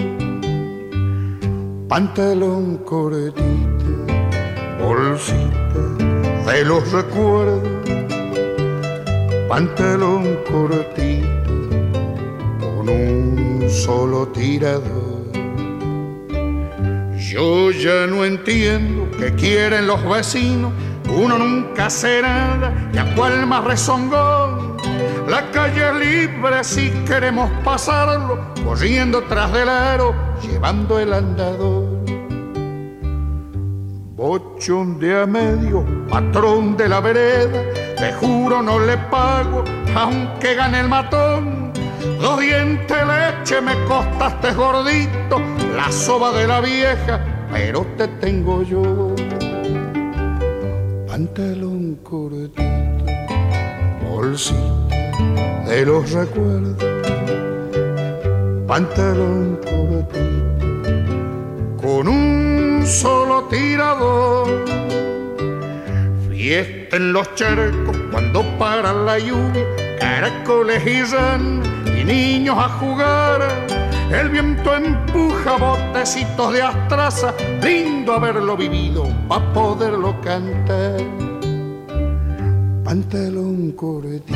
pantalón 1.89 2.79
cortito, 2.79 4.07
bolsita 4.81 5.46
de 6.47 6.65
los 6.65 6.93
recuerdos, 6.93 7.61
pantalón 9.49 10.39
cortito 10.49 11.51
con 12.61 12.89
un 12.89 13.67
solo 13.69 14.29
tirador. 14.29 15.27
Yo 17.19 17.73
ya 17.73 18.07
no 18.07 18.25
entiendo 18.25 19.09
qué 19.19 19.35
quieren 19.35 19.89
los 19.89 20.03
vecinos, 20.09 20.73
uno 21.09 21.37
nunca 21.37 21.87
hace 21.87 22.23
nada 22.23 22.73
y 22.93 23.15
cual 23.17 23.47
más 23.47 23.65
rezongón. 23.65 24.77
La 25.29 25.51
calle 25.51 25.93
libre 25.95 26.63
si 26.63 26.91
queremos 27.07 27.51
pasarlo, 27.65 28.39
corriendo 28.65 29.23
tras 29.25 29.53
del 29.53 29.69
aro, 29.69 30.15
llevando 30.41 31.01
el 31.01 31.13
andador. 31.13 31.86
Bochón 34.17 34.99
de 34.99 35.21
a 35.21 35.27
medio, 35.27 35.85
patrón 36.09 36.75
de 36.75 36.89
la 36.89 37.01
vereda, 37.01 37.63
te 37.99 38.15
juro 38.15 38.63
no 38.63 38.79
le 38.79 38.97
pago, 38.97 39.63
aunque 39.95 40.55
gane 40.55 40.81
el 40.81 40.89
matón. 40.89 41.71
Dos 42.19 42.41
dientes 42.41 42.97
leche 42.97 43.61
me 43.61 43.75
costaste 43.85 44.55
gordito, 44.55 45.39
la 45.77 45.93
soba 45.93 46.33
de 46.33 46.47
la 46.47 46.63
vieja, 46.63 47.21
pero 47.53 47.87
te 47.99 48.09
tengo 48.09 48.63
yo 48.63 49.15
pantalón 51.07 51.99
cortito, 52.03 52.63
bolsito 54.03 54.89
de 55.67 55.85
los 55.85 56.11
recuerdos, 56.11 56.85
pantalón 58.67 59.59
cortito, 59.63 60.56
solo 62.87 63.45
tirador. 63.45 64.65
Fiesta 66.31 66.97
en 66.97 67.13
los 67.13 67.35
charcos 67.35 67.97
cuando 68.13 68.43
para 68.59 68.93
la 68.93 69.19
lluvia, 69.19 69.67
caracoles 69.99 70.87
y 70.87 71.03
ran 71.03 71.63
y 71.99 72.05
niños 72.05 72.57
a 72.59 72.69
jugar. 72.69 73.49
El 74.11 74.29
viento 74.29 74.77
empuja 74.77 75.57
botecitos 75.57 76.53
de 76.53 76.63
astraza, 76.63 77.35
lindo 77.61 78.13
haberlo 78.13 78.57
vivido 78.57 79.09
pa' 79.29 79.53
poderlo 79.53 80.21
cantar. 80.21 81.01
Pantalón 82.85 83.73
cortito, 83.73 84.33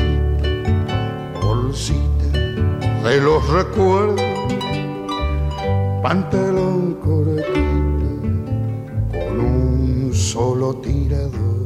bolsita 1.41 2.37
de 3.03 3.21
los 3.21 3.47
recuerdos. 3.49 4.21
Pantalón 6.03 6.95
cortito, 6.95 7.60
solo 10.31 10.73
tirador. 10.75 11.60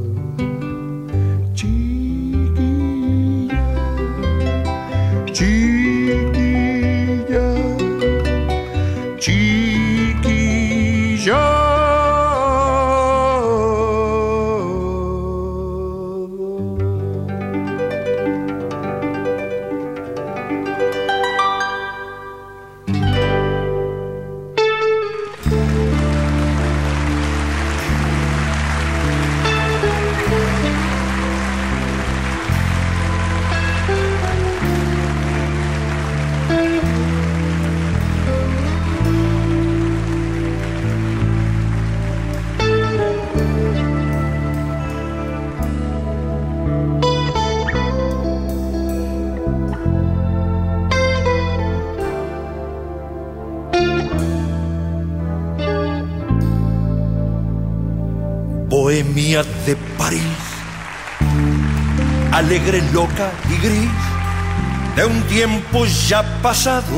Alegre, 62.36 62.82
loca 62.92 63.32
y 63.48 63.66
gris, 63.66 63.90
de 64.94 65.06
un 65.06 65.22
tiempo 65.22 65.86
ya 65.86 66.22
pasado, 66.42 66.96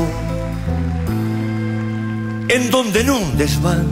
en 2.49 2.69
donde 2.69 2.99
en 3.01 3.09
un 3.09 3.37
desván, 3.37 3.87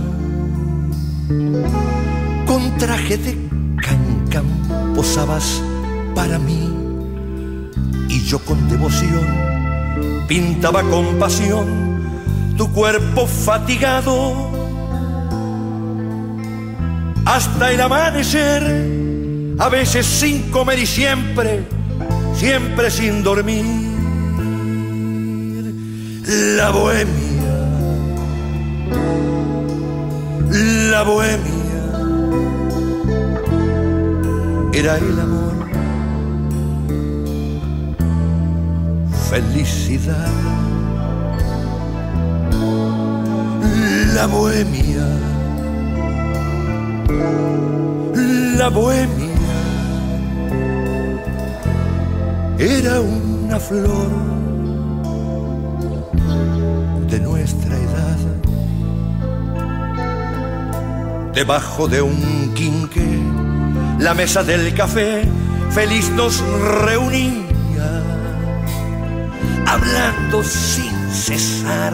con 2.45 2.77
traje 2.77 3.17
de 3.17 3.37
cancán, 3.81 4.45
posabas 4.93 5.61
para 6.13 6.37
mí, 6.37 6.69
y 8.09 8.23
yo 8.25 8.39
con 8.39 8.67
devoción 8.67 9.25
pintaba 10.27 10.83
con 10.83 11.17
pasión 11.17 11.65
tu 12.57 12.69
cuerpo 12.73 13.25
fatigado 13.25 14.51
hasta 17.25 17.71
el 17.71 17.79
amanecer, 17.79 18.96
a 19.59 19.69
veces 19.69 20.05
sin 20.05 20.51
comer 20.51 20.79
y 20.79 20.85
siempre, 20.85 21.63
siempre 22.35 22.91
sin 22.91 23.23
dormir. 23.23 23.65
La 26.57 26.69
bohemia, 26.71 27.57
la 30.91 31.03
bohemia, 31.03 31.83
era 34.73 34.97
el 34.97 35.19
amor, 35.19 35.67
felicidad. 39.29 40.27
La 44.13 44.25
bohemia 44.25 45.05
la 48.57 48.69
bohemia 48.69 49.26
era 52.59 53.01
una 53.01 53.59
flor 53.59 54.09
de 57.07 57.19
nuestra 57.19 57.75
edad. 57.75 58.17
Debajo 61.33 61.87
de 61.87 62.01
un 62.01 62.53
quinque, 62.55 63.05
la 63.99 64.15
mesa 64.15 64.43
del 64.43 64.73
café 64.73 65.23
feliz 65.69 66.09
nos 66.11 66.39
reunía, 66.83 68.03
hablando 69.67 70.43
sin 70.43 71.11
cesar, 71.11 71.93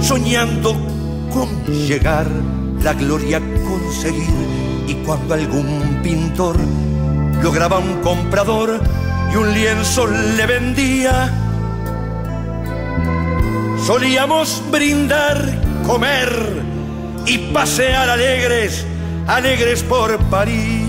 soñando 0.00 0.74
con 1.34 1.48
llegar 1.66 2.26
la 2.82 2.94
gloria 2.94 3.40
conseguir 3.40 4.30
y 4.88 4.94
cuando 5.04 5.34
algún 5.34 6.00
pintor 6.02 6.56
lograba 7.42 7.78
un 7.78 8.00
comprador 8.00 8.80
y 9.32 9.36
un 9.36 9.52
lienzo 9.52 10.06
le 10.06 10.46
vendía, 10.46 11.32
solíamos 13.86 14.62
brindar, 14.70 15.42
comer 15.86 16.62
y 17.26 17.38
pasear 17.52 18.10
alegres, 18.10 18.86
alegres 19.26 19.82
por 19.82 20.18
París. 20.30 20.86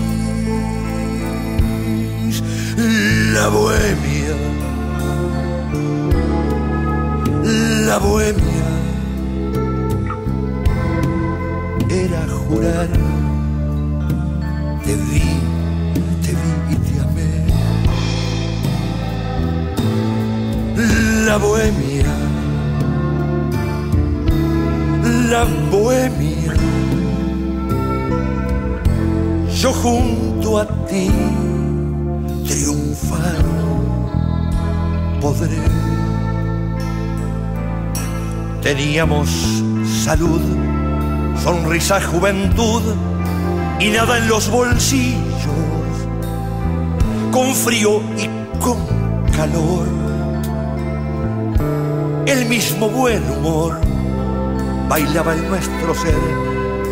La 3.32 3.48
bohemia, 3.48 4.34
la 7.86 7.98
bohemia 7.98 8.62
era 11.88 12.26
jurar. 12.52 12.88
Te 14.84 14.96
La 21.26 21.36
bohemia, 21.36 22.06
la 25.30 25.44
bohemia. 25.70 26.52
Yo 29.54 29.72
junto 29.72 30.58
a 30.58 30.66
ti 30.86 31.10
triunfar 32.46 33.44
podré. 35.20 35.62
Teníamos 38.62 39.28
salud 40.04 40.40
sonrisa, 41.42 42.00
juventud 42.00 42.82
y 43.80 43.88
nada 43.88 44.18
en 44.18 44.28
los 44.28 44.50
bolsillos, 44.50 45.18
con 47.30 47.54
frío 47.54 48.00
y 48.18 48.28
con 48.60 48.78
calor. 49.36 50.11
El 52.32 52.46
mismo 52.46 52.88
buen 52.88 53.22
humor. 53.30 53.78
Bailaba 54.88 55.34
en 55.34 55.48
nuestro 55.50 55.94
ser 55.94 56.16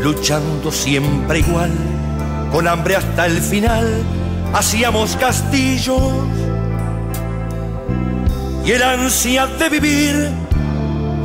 luchando 0.02 0.70
siempre 0.70 1.38
igual, 1.38 1.72
con 2.52 2.68
hambre 2.68 2.96
hasta 2.96 3.24
el 3.24 3.38
final, 3.38 4.02
hacíamos 4.52 5.16
castillos. 5.16 6.12
Y 8.66 8.72
el 8.72 8.82
ansia 8.82 9.46
de 9.46 9.68
vivir 9.70 10.30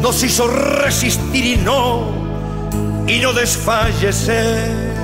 nos 0.01 0.23
hizo 0.23 0.47
resistir 0.47 1.45
y 1.45 1.57
no, 1.57 2.13
y 3.07 3.19
no 3.19 3.33
desfallecer. 3.33 4.95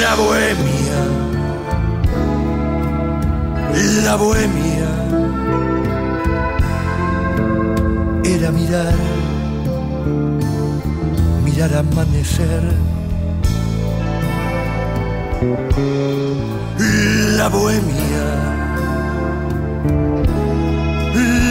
La 0.00 0.14
bohemia, 0.14 1.00
la 4.04 4.16
bohemia 4.16 4.79
era 8.40 8.50
mirar, 8.52 8.94
mirar 11.44 11.74
amanecer. 11.74 12.62
La 17.36 17.48
bohemia, 17.48 18.26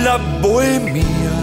la 0.03 0.17
bohemia 0.41 1.35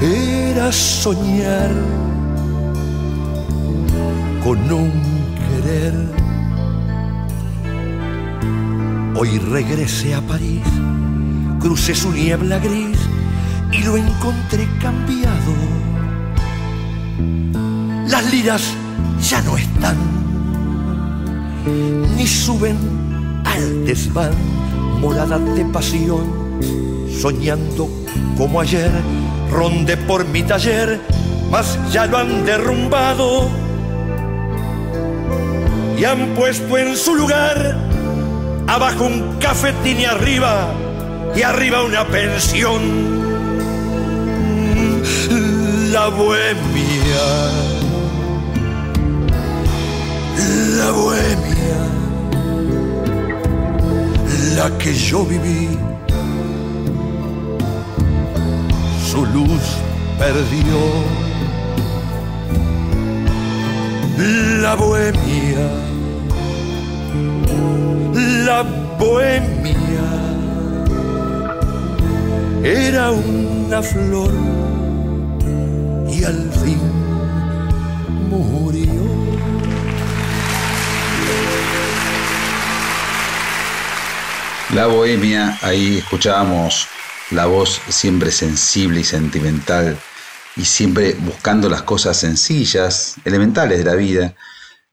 era 0.00 0.70
soñar 0.70 1.70
con 4.44 4.58
un 4.72 4.92
querer. 5.42 5.94
Hoy 9.16 9.38
regresé 9.38 10.14
a 10.14 10.20
París, 10.20 10.62
crucé 11.64 11.94
su 11.94 12.12
niebla 12.12 12.58
gris 12.58 12.98
y 13.72 13.78
lo 13.84 13.96
encontré 13.96 14.68
cambiado. 14.82 15.54
Las 18.06 18.30
liras 18.30 18.74
ya 19.22 19.40
no 19.40 19.56
están, 19.56 19.96
ni 22.18 22.26
suben 22.26 22.76
al 23.46 23.86
desván, 23.86 24.34
morada 25.00 25.38
de 25.38 25.64
pasión, 25.64 26.26
soñando 27.18 27.88
como 28.36 28.60
ayer, 28.60 28.92
ronde 29.50 29.96
por 29.96 30.28
mi 30.28 30.42
taller, 30.42 31.00
mas 31.50 31.78
ya 31.90 32.04
lo 32.04 32.18
han 32.18 32.44
derrumbado 32.44 33.48
y 35.98 36.04
han 36.04 36.34
puesto 36.34 36.76
en 36.76 36.94
su 36.94 37.14
lugar 37.14 37.78
abajo 38.66 39.06
un 39.06 39.38
cafetín 39.38 40.00
y 40.00 40.04
arriba, 40.04 40.74
y 41.36 41.42
arriba 41.42 41.82
una 41.82 42.06
pensión. 42.06 43.24
La 45.92 46.08
bohemia, 46.08 47.26
la 50.78 50.90
bohemia, 50.90 51.78
la 54.56 54.78
que 54.78 54.92
yo 54.92 55.24
viví, 55.24 55.78
su 59.08 59.24
luz 59.26 59.62
perdió. 60.18 60.78
La 64.62 64.74
bohemia. 64.74 65.68
La 68.46 68.62
bohemia 68.98 69.53
era 72.64 73.10
una 73.10 73.82
flor 73.82 74.32
y 76.10 76.24
al 76.24 76.50
fin 76.50 76.80
murió. 78.30 78.88
La 84.74 84.86
bohemia, 84.86 85.58
ahí 85.60 85.98
escuchábamos 85.98 86.88
la 87.32 87.44
voz 87.44 87.82
siempre 87.90 88.32
sensible 88.32 89.00
y 89.00 89.04
sentimental 89.04 89.98
y 90.56 90.64
siempre 90.64 91.14
buscando 91.20 91.68
las 91.68 91.82
cosas 91.82 92.16
sencillas, 92.16 93.16
elementales 93.26 93.76
de 93.76 93.84
la 93.84 93.94
vida 93.94 94.34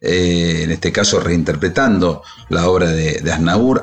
eh, 0.03 0.61
en 0.63 0.71
este 0.71 0.91
caso 0.91 1.19
reinterpretando 1.19 2.23
la 2.49 2.67
obra 2.67 2.89
de, 2.89 3.21
de. 3.21 3.31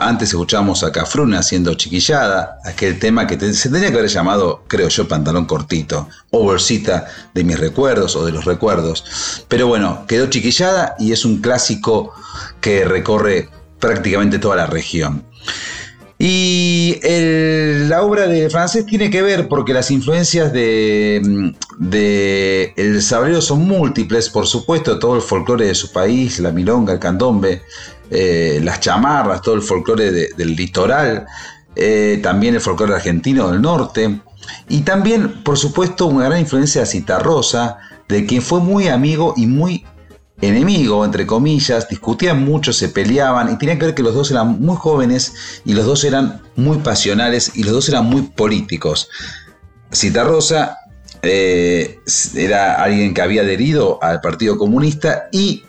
Antes 0.00 0.30
escuchábamos 0.30 0.82
a 0.82 0.90
Cafruna 0.90 1.38
haciendo 1.38 1.74
chiquillada, 1.74 2.58
aquel 2.64 2.98
tema 2.98 3.28
que 3.28 3.38
se 3.54 3.70
tenía 3.70 3.92
que 3.92 3.98
haber 3.98 4.10
llamado, 4.10 4.64
creo 4.66 4.88
yo, 4.88 5.06
pantalón 5.06 5.46
cortito, 5.46 6.08
o 6.30 6.42
bolsita 6.42 7.06
de 7.34 7.44
mis 7.44 7.58
recuerdos 7.60 8.16
o 8.16 8.26
de 8.26 8.32
los 8.32 8.44
recuerdos. 8.44 9.44
Pero 9.46 9.68
bueno, 9.68 10.06
quedó 10.08 10.26
chiquillada 10.26 10.96
y 10.98 11.12
es 11.12 11.24
un 11.24 11.40
clásico 11.40 12.12
que 12.60 12.84
recorre 12.84 13.48
prácticamente 13.78 14.40
toda 14.40 14.56
la 14.56 14.66
región. 14.66 15.24
Y 16.18 16.98
la 17.86 18.02
obra 18.02 18.26
de 18.26 18.50
francés 18.50 18.84
tiene 18.84 19.08
que 19.08 19.22
ver 19.22 19.46
porque 19.46 19.72
las 19.72 19.90
influencias 19.92 20.52
de, 20.52 21.54
El 22.76 23.02
Sabrero 23.02 23.40
son 23.40 23.66
múltiples, 23.66 24.28
por 24.28 24.46
supuesto, 24.46 24.98
todo 24.98 25.14
el 25.14 25.22
folclore 25.22 25.66
de 25.66 25.76
su 25.76 25.92
país, 25.92 26.40
la 26.40 26.50
milonga, 26.50 26.92
el 26.92 26.98
candombe, 26.98 27.62
eh, 28.10 28.60
las 28.64 28.80
chamarras, 28.80 29.42
todo 29.42 29.54
el 29.54 29.62
folclore 29.62 30.10
del 30.10 30.56
litoral, 30.56 31.24
eh, 31.76 32.18
también 32.20 32.56
el 32.56 32.60
folclore 32.60 32.94
argentino 32.94 33.52
del 33.52 33.62
norte, 33.62 34.20
y 34.68 34.80
también, 34.80 35.44
por 35.44 35.56
supuesto, 35.56 36.06
una 36.06 36.24
gran 36.24 36.40
influencia 36.40 36.80
de 36.80 36.86
Citarrosa, 36.88 37.78
de 38.08 38.26
quien 38.26 38.42
fue 38.42 38.60
muy 38.60 38.88
amigo 38.88 39.34
y 39.36 39.46
muy 39.46 39.84
enemigo, 40.40 41.04
entre 41.04 41.26
comillas, 41.26 41.88
discutían 41.88 42.44
mucho, 42.44 42.72
se 42.72 42.88
peleaban 42.88 43.52
y 43.52 43.58
tenían 43.58 43.78
que 43.78 43.86
ver 43.86 43.94
que 43.94 44.02
los 44.02 44.14
dos 44.14 44.30
eran 44.30 44.60
muy 44.60 44.76
jóvenes 44.76 45.60
y 45.64 45.74
los 45.74 45.84
dos 45.84 46.04
eran 46.04 46.40
muy 46.56 46.78
pasionales 46.78 47.52
y 47.54 47.64
los 47.64 47.72
dos 47.72 47.88
eran 47.88 48.06
muy 48.06 48.22
políticos. 48.22 49.08
Citarrosa 49.92 50.78
eh, 51.22 51.98
era 52.36 52.74
alguien 52.74 53.14
que 53.14 53.22
había 53.22 53.42
adherido 53.42 53.98
al 54.02 54.20
Partido 54.20 54.58
Comunista 54.58 55.28
y 55.32 55.64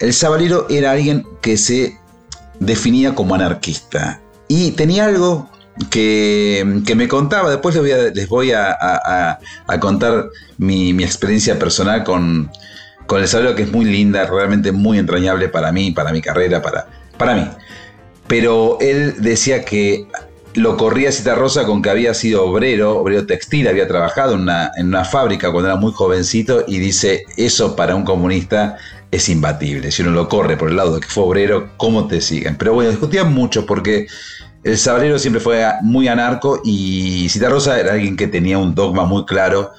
el 0.00 0.12
Sabalero 0.12 0.66
era 0.68 0.90
alguien 0.90 1.24
que 1.40 1.56
se 1.56 1.96
definía 2.58 3.14
como 3.14 3.34
anarquista. 3.34 4.20
Y 4.48 4.72
tenía 4.72 5.04
algo 5.04 5.48
que, 5.90 6.82
me 6.96 7.08
contaba, 7.08 7.50
después 7.50 7.76
les 7.76 8.28
voy 8.28 8.52
a, 8.52 9.38
contar 9.80 10.28
mi 10.58 10.90
experiencia 11.04 11.58
personal 11.58 12.02
con, 12.02 12.50
con 13.12 13.20
el 13.20 13.28
saludo 13.28 13.54
que 13.54 13.64
es 13.64 13.70
muy 13.70 13.84
linda, 13.84 14.24
realmente 14.24 14.72
muy 14.72 14.98
entrañable 14.98 15.50
para 15.50 15.70
mí, 15.70 15.90
para 15.90 16.12
mi 16.12 16.22
carrera, 16.22 16.62
para, 16.62 16.86
para 17.18 17.34
mí. 17.34 17.46
Pero 18.26 18.78
él 18.80 19.16
decía 19.18 19.66
que 19.66 20.06
lo 20.54 20.78
corría 20.78 21.10
Rosa 21.34 21.66
con 21.66 21.82
que 21.82 21.90
había 21.90 22.14
sido 22.14 22.46
obrero, 22.46 22.96
obrero 22.96 23.26
textil, 23.26 23.68
había 23.68 23.86
trabajado 23.86 24.32
en 24.32 24.40
una, 24.40 25.04
fábrica 25.04 25.52
cuando 25.52 25.68
era 25.68 25.78
muy 25.78 25.92
jovencito 25.92 26.64
y 26.66 26.78
dice, 26.78 27.24
eso 27.36 27.76
para 27.76 27.94
un 27.94 28.04
comunista 28.04 28.78
es 29.10 29.28
imbatible. 29.28 29.90
Si 29.90 30.00
uno 30.00 30.12
lo 30.12 30.26
corre 30.30 30.56
por 30.56 30.70
el 30.70 30.76
lado 30.76 30.94
de 30.94 31.02
que 31.02 31.08
fue 31.08 31.24
obrero, 31.24 31.68
¿cómo 31.76 32.06
te 32.06 32.22
siguen? 32.22 32.56
Pero 32.56 32.72
bueno, 32.72 32.92
discutían 32.92 33.30
mucho 33.34 33.66
porque 33.66 34.06
el 34.64 34.78
sabrero 34.78 35.18
siempre 35.18 35.42
fue 35.42 35.66
muy 35.82 36.08
anarco 36.08 36.62
y 36.64 37.28
Rosa 37.40 37.78
era 37.78 37.92
alguien 37.92 38.16
que 38.16 38.26
tenía 38.26 38.56
un 38.56 38.74
dogma 38.74 39.04
muy 39.04 39.26
claro 39.26 39.72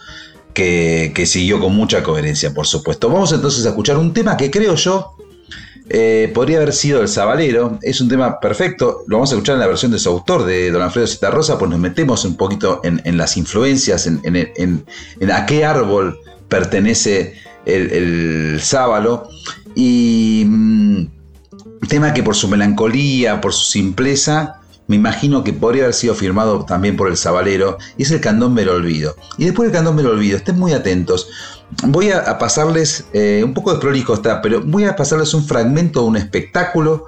que, 0.53 1.23
siguió 1.25 1.59
con 1.59 1.75
mucha 1.75 2.03
coherencia, 2.03 2.53
por 2.53 2.67
supuesto. 2.67 3.09
Vamos 3.09 3.31
entonces 3.31 3.65
a 3.65 3.69
escuchar 3.69 3.97
un 3.97 4.13
tema 4.13 4.37
que 4.37 4.51
creo 4.51 4.75
yo 4.75 5.15
eh, 5.89 6.31
podría 6.33 6.57
haber 6.57 6.73
sido 6.73 7.01
El 7.01 7.07
Sabalero. 7.07 7.79
Es 7.81 8.01
un 8.01 8.09
tema 8.09 8.39
perfecto. 8.39 9.03
Lo 9.07 9.17
vamos 9.17 9.31
a 9.31 9.35
escuchar 9.35 9.55
en 9.55 9.61
la 9.61 9.67
versión 9.67 9.91
de 9.91 9.99
su 9.99 10.09
autor, 10.09 10.45
de 10.45 10.71
Don 10.71 10.81
Alfredo 10.81 11.07
Citarrosa, 11.07 11.57
pues 11.57 11.69
nos 11.69 11.79
metemos 11.79 12.23
un 12.25 12.37
poquito 12.37 12.81
en, 12.83 13.17
las 13.17 13.37
influencias, 13.37 14.07
en, 14.07 14.85
a 15.31 15.45
qué 15.45 15.65
árbol 15.65 16.19
pertenece 16.47 17.35
el, 17.65 17.91
el 17.91 18.61
sábalo. 18.61 19.27
Y 19.75 20.43
un 20.45 21.11
mm, 21.81 21.87
tema 21.87 22.13
que 22.13 22.23
por 22.23 22.35
su 22.35 22.47
melancolía, 22.47 23.41
por 23.41 23.53
su 23.53 23.71
simpleza, 23.71 24.61
me 24.87 24.95
imagino 24.95 25.43
que 25.43 25.53
podría 25.53 25.83
haber 25.83 25.93
sido 25.93 26.13
firmado 26.13 26.65
también 26.65 26.97
por 26.97 27.07
el 27.07 27.17
Zabalero, 27.17 27.77
y 27.97 28.03
es 28.03 28.11
el 28.11 28.21
Candón 28.21 28.55
del 28.55 28.69
Olvido. 28.69 29.15
Y 29.37 29.45
después 29.45 29.67
del 29.67 29.75
Candón 29.75 29.97
del 29.97 30.07
Olvido, 30.07 30.37
estén 30.37 30.59
muy 30.59 30.73
atentos. 30.73 31.29
Voy 31.87 32.11
a, 32.11 32.37
pasarles, 32.37 33.05
eh, 33.13 33.41
un 33.43 33.53
poco 33.53 33.73
de 33.73 33.79
prolijo 33.79 34.13
está, 34.13 34.41
pero 34.41 34.61
voy 34.61 34.83
a 34.85 34.95
pasarles 34.95 35.33
un 35.33 35.45
fragmento 35.45 36.01
de 36.01 36.07
un 36.07 36.17
espectáculo 36.17 37.05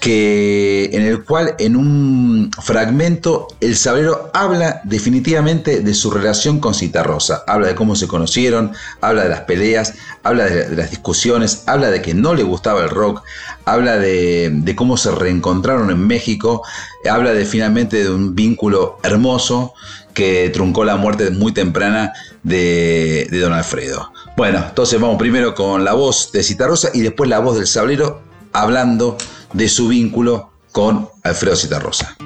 que, 0.00 0.90
en 0.92 1.02
el 1.02 1.24
cual 1.24 1.54
en 1.58 1.76
un 1.76 2.50
fragmento 2.62 3.48
el 3.60 3.76
sabrero 3.76 4.30
habla 4.32 4.80
definitivamente 4.84 5.80
de 5.80 5.94
su 5.94 6.10
relación 6.10 6.58
con 6.58 6.74
Citarrosa, 6.74 7.44
habla 7.46 7.68
de 7.68 7.74
cómo 7.74 7.94
se 7.94 8.08
conocieron, 8.08 8.72
habla 9.02 9.24
de 9.24 9.28
las 9.28 9.42
peleas, 9.42 9.94
habla 10.22 10.46
de, 10.46 10.74
las 10.74 10.90
discusiones, 10.90 11.64
habla 11.66 11.90
de 11.90 12.00
que 12.00 12.14
no 12.14 12.34
le 12.34 12.42
gustaba 12.42 12.82
el 12.82 12.88
rock, 12.88 13.22
habla 13.66 13.98
de, 13.98 14.74
cómo 14.74 14.96
se 14.96 15.10
reencontraron 15.10 15.90
en 15.90 16.06
México, 16.06 16.62
habla 17.08 17.34
de 17.34 17.44
finalmente 17.44 18.02
de 18.02 18.10
un 18.10 18.34
vínculo 18.34 18.98
hermoso 19.02 19.74
que 20.14 20.48
truncó 20.48 20.84
la 20.84 20.96
muerte 20.96 21.30
muy 21.30 21.52
temprana 21.52 22.12
de, 22.42 23.28
de 23.30 23.38
don 23.38 23.52
Alfredo. 23.52 24.12
Bueno, 24.36 24.64
entonces 24.66 24.98
vamos 24.98 25.18
primero 25.18 25.54
con 25.54 25.84
la 25.84 25.92
voz 25.92 26.32
de 26.32 26.42
Citarrosa 26.42 26.88
y 26.94 27.02
después 27.02 27.28
la 27.28 27.40
voz 27.40 27.56
del 27.56 27.66
sabrero 27.66 28.22
hablando 28.52 29.18
de 29.52 29.68
su 29.68 29.88
vínculo 29.88 30.50
con 30.72 31.08
Alfredo 31.22 31.56
Citarrosa. 31.56 32.16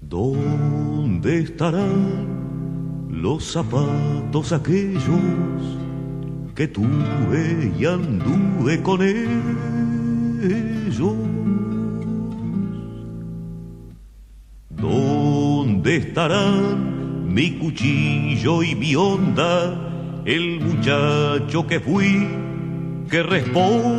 ¿Dónde 0.00 1.40
estarán 1.40 2.26
los 3.10 3.44
zapatos 3.44 4.52
aquellos 4.52 5.02
que 6.54 6.68
tuve 6.68 7.72
y 7.78 7.84
anduve 7.84 8.80
con 8.82 9.02
él? 9.02 9.85
¿Dónde 14.70 15.96
estarán 15.96 17.32
mi 17.32 17.52
cuchillo 17.58 18.62
y 18.62 18.74
mi 18.74 18.94
onda, 18.96 20.22
el 20.24 20.60
muchacho 20.60 21.66
que 21.66 21.80
fui, 21.80 22.28
que 23.10 23.22
responda? 23.22 23.96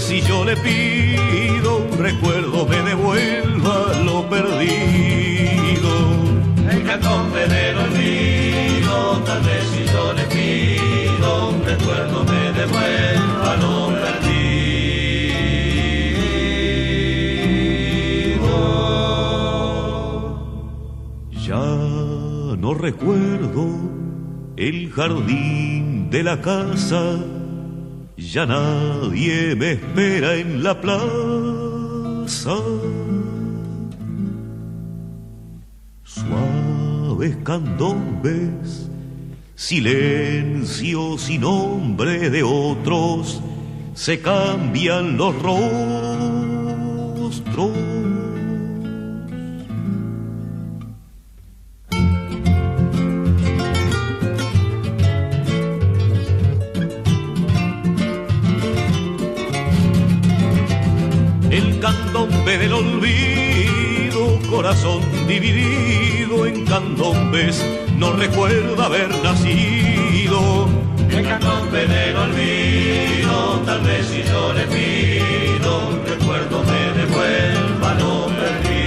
Si 0.00 0.20
yo 0.20 0.44
le 0.44 0.56
pido 0.56 1.78
un 1.78 1.98
recuerdo 1.98 2.66
me 2.66 2.82
devuelva 2.82 3.92
lo 4.04 4.28
perdido. 4.28 5.90
El 6.70 6.84
candombe 6.84 7.46
del 7.48 7.78
olvido, 7.78 9.22
tal 9.24 9.42
vez 9.42 9.64
si 9.72 9.84
yo 9.92 10.12
le 10.12 10.24
pido 10.24 11.48
un 11.48 11.64
recuerdo 11.64 12.24
me 12.24 12.52
devuelva 12.52 13.56
lo 13.56 13.88
perdido. 14.02 14.18
Ya 21.46 21.66
no 22.56 22.74
recuerdo 22.74 23.66
el 24.56 24.92
jardín 24.92 26.10
de 26.10 26.22
la 26.22 26.40
casa 26.40 27.18
ya 28.18 28.44
nadie 28.46 29.54
me 29.54 29.72
espera 29.72 30.34
en 30.34 30.62
la 30.62 30.80
plaza. 30.80 32.56
Suaves 36.02 37.36
candombes, 37.44 38.90
silencios 39.54 41.30
y 41.30 41.38
nombre 41.38 42.28
de 42.28 42.42
otros, 42.42 43.40
se 43.94 44.20
cambian 44.20 45.16
los 45.16 45.34
rostros. 45.40 46.37
Dividido 65.40 66.46
en 66.46 66.64
candombes, 66.64 67.64
no 67.96 68.12
recuerda 68.12 68.86
haber 68.86 69.08
nacido. 69.22 70.68
El 71.10 71.26
candombe 71.26 71.86
del 71.86 72.16
olvido, 72.16 73.62
tal 73.64 73.80
vez 73.82 74.06
si 74.06 74.22
yo 74.22 74.52
le 74.52 74.64
pido, 74.66 75.88
un 75.88 76.04
recuerdo 76.06 76.64
me 76.64 76.92
devuelva 77.00 77.94
lo 77.94 78.26
perdido. 78.26 78.78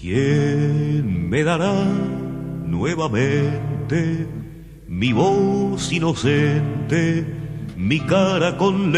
¿Quién 0.00 1.28
me 1.28 1.44
dará 1.44 1.74
nuevamente 2.66 4.26
mi 4.88 5.12
voz 5.12 5.92
inocente, 5.92 7.24
mi 7.76 8.00
cara 8.00 8.56
con 8.56 8.92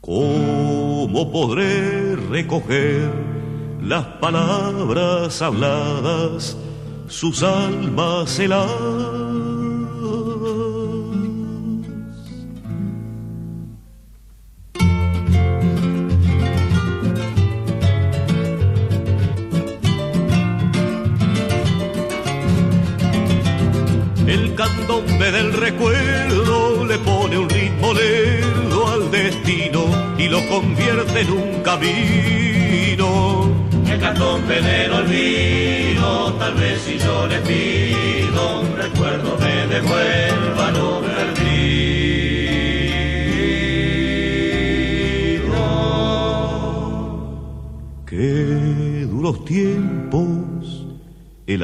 ¿Cómo 0.00 1.30
podré 1.30 2.16
recoger 2.16 3.12
las 3.82 4.06
palabras 4.20 5.42
habladas, 5.42 6.56
sus 7.08 7.42
almas 7.42 8.38
heladas? 8.38 9.09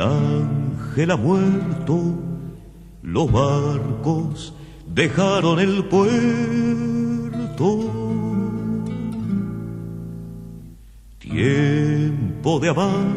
Ángel 0.07 1.11
ha 1.11 1.17
muerto 1.17 2.03
los 3.03 3.31
barcos 3.31 4.53
dejaron 4.93 5.61
el 5.61 5.85
puerto. 5.85 6.11
Tiempo 11.19 12.61
de 12.61 12.69
amar, 12.69 13.15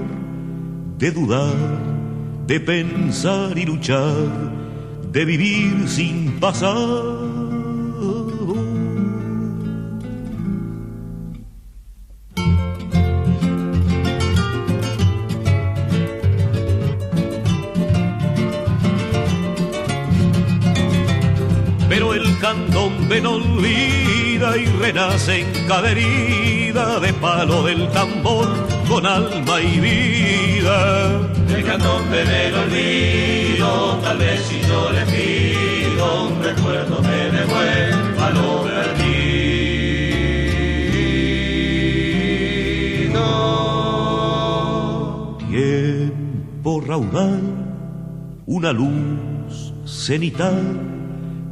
de 0.98 1.12
dudar, 1.12 1.56
de 2.46 2.60
pensar 2.60 3.58
y 3.58 3.66
luchar, 3.66 4.28
de 5.12 5.26
vivir 5.26 5.88
sin 5.88 6.40
pasar 6.40 7.19
renace 25.30 25.42
en 25.42 25.68
cada 25.68 25.92
herida 25.92 27.00
de 27.00 27.14
palo 27.14 27.64
del 27.64 27.88
tambor 27.90 28.48
con 28.88 29.06
alma 29.06 29.62
y 29.62 29.80
vida. 29.80 31.22
El 31.48 31.64
candombe 31.64 32.26
del 32.26 32.54
olvido, 32.56 34.00
tal 34.04 34.18
vez 34.18 34.42
si 34.42 34.62
yo 34.62 34.92
le 34.92 35.06
pido 35.06 36.28
un 36.28 36.44
recuerdo 36.44 37.02
me 37.02 37.30
devuelva 37.38 38.30
lo 38.32 38.64
perdido. 38.64 38.80
raudal, 46.88 47.42
una 48.48 48.72
luz 48.72 49.74
cenital 49.86 50.80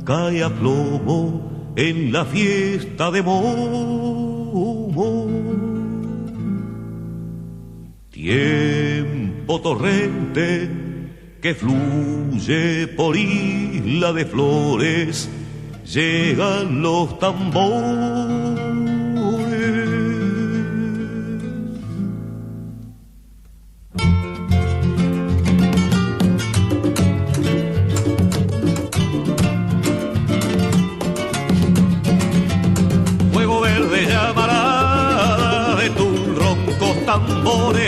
cae 0.04 0.44
a 0.44 0.50
plomo 0.50 1.47
en 1.78 2.12
la 2.12 2.26
fiesta 2.26 3.12
de 3.12 3.22
Momo. 3.22 3.48
Tiempo 8.10 9.62
torrente 9.62 10.70
que 11.40 11.54
fluye 11.54 12.88
por 12.88 13.16
isla 13.16 14.12
de 14.12 14.26
flores, 14.26 15.30
llegan 15.86 16.82
los 16.82 17.20
tambores 17.20 18.87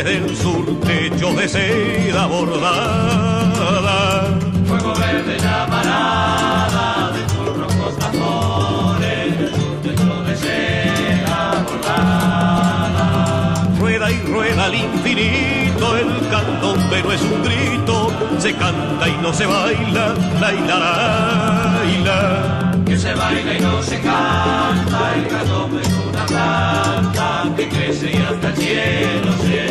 del 0.04 0.36
sur, 0.38 0.80
techo 0.82 1.34
de 1.34 1.48
seda 1.50 2.28
bordada. 2.28 4.38
Fuego 4.66 4.94
verde 4.96 5.38
llamarada 5.38 7.12
de 7.12 7.22
tus 7.24 7.58
rojos 7.58 7.96
sur, 7.96 9.50
techo 9.84 10.24
de 10.24 10.38
seda 10.38 11.66
bordada. 11.68 13.68
Rueda 13.80 14.12
y 14.12 14.22
rueda 14.24 14.66
al 14.66 14.76
infinito, 14.76 15.98
el 15.98 16.30
candombe 16.30 17.04
no 17.04 17.12
es 17.12 17.22
un 17.22 17.44
grito, 17.44 18.12
se 18.38 18.56
canta 18.56 19.08
y 19.08 19.18
no 19.22 19.34
se 19.34 19.46
baila, 19.46 20.14
la 20.40 20.52
la 20.52 22.72
Que 22.86 22.98
se 22.98 23.14
baila 23.14 23.54
y 23.54 23.60
no 23.60 23.84
se 23.84 24.00
canta, 24.00 25.16
el 25.16 25.28
candombe 25.28 25.82
es 25.82 25.90
una 25.90 26.26
planta 26.26 27.44
que 27.58 27.68
crece 27.68 28.12
y 28.12 28.16
hasta 28.16 28.48
el 28.48 28.56
cielo 28.56 29.34
se. 29.42 29.69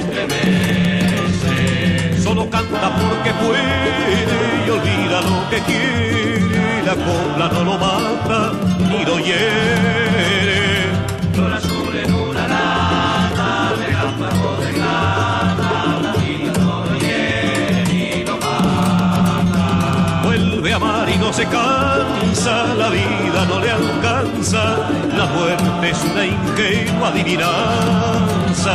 Solo 2.28 2.50
canta 2.50 2.90
porque 2.90 3.32
puede 3.42 4.26
y 4.66 4.68
olvida 4.68 5.22
lo 5.22 5.48
que 5.48 5.60
quiere, 5.60 6.82
la 6.84 6.94
copla 6.94 7.48
no 7.54 7.64
lo 7.64 7.78
mata 7.78 8.52
ni 8.80 9.02
lo 9.02 9.18
hiere. 9.18 10.92
Flor 11.32 11.54
azul 11.54 11.96
en 11.96 12.12
una 12.12 12.46
lata, 12.46 13.72
relámpago 13.78 14.56
de 14.60 14.72
plata, 14.74 15.70
la 16.02 16.12
vida 16.20 16.52
no 16.60 16.84
lo 16.84 16.98
hiere 16.98 17.84
ni 17.86 18.24
lo 18.24 18.36
mata. 18.36 20.20
Vuelve 20.24 20.72
a 20.74 20.76
amar 20.76 21.08
y 21.08 21.16
no 21.16 21.32
se 21.32 21.46
cansa, 21.46 22.74
la 22.74 22.90
vida 22.90 23.46
no 23.48 23.58
le 23.58 23.70
alcanza, 23.70 24.90
la 25.16 25.24
muerte 25.24 25.90
es 25.90 26.04
una 26.04 26.26
ingenua 26.26 27.08
adivinanza. 27.08 28.74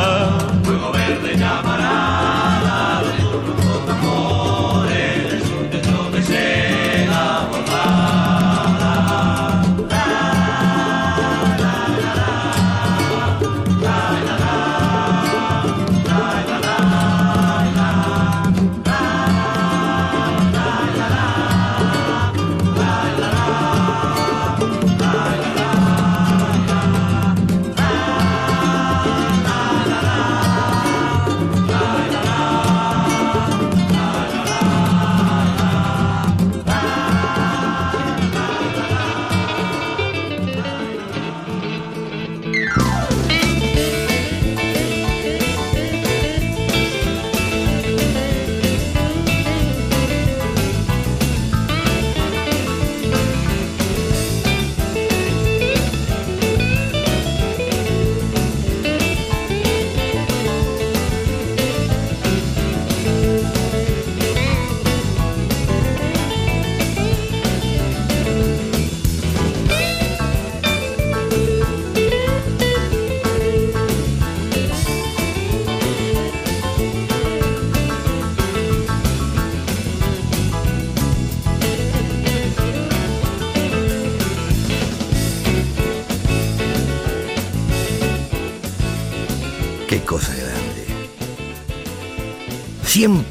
Fuego 0.64 0.92
verde 0.92 1.38
llamarada 1.38 2.43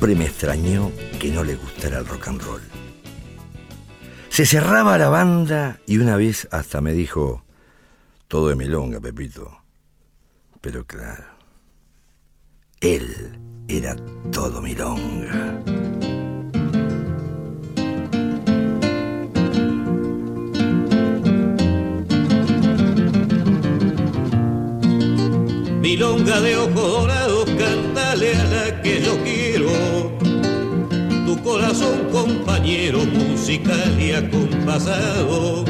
Siempre 0.02 0.18
me 0.18 0.28
extrañó 0.28 0.90
que 1.20 1.30
no 1.30 1.44
le 1.44 1.54
gustara 1.54 1.98
el 2.00 2.06
rock 2.08 2.26
and 2.26 2.42
roll. 2.42 2.60
Se 4.30 4.44
cerraba 4.44 4.98
la 4.98 5.08
banda 5.08 5.78
y 5.86 5.98
una 5.98 6.16
vez 6.16 6.48
hasta 6.50 6.80
me 6.80 6.92
dijo, 6.92 7.44
todo 8.26 8.48
de 8.48 8.56
milonga, 8.56 8.98
Pepito. 8.98 9.62
Pero 10.60 10.84
claro, 10.84 11.22
él 12.80 13.38
era 13.68 13.94
todo 14.32 14.60
milonga. 14.60 15.62
Milonga 25.80 26.40
de 26.40 26.56
ojos 26.56 26.74
dorados, 26.74 27.44
cántale 27.56 28.34
a 28.34 28.44
la 28.46 28.82
que 28.82 29.00
yo 29.00 29.16
quiero. 29.22 29.41
Corazón, 31.42 32.08
compañero, 32.10 33.04
musical 33.04 34.00
y 34.00 34.12
acompasado. 34.12 35.64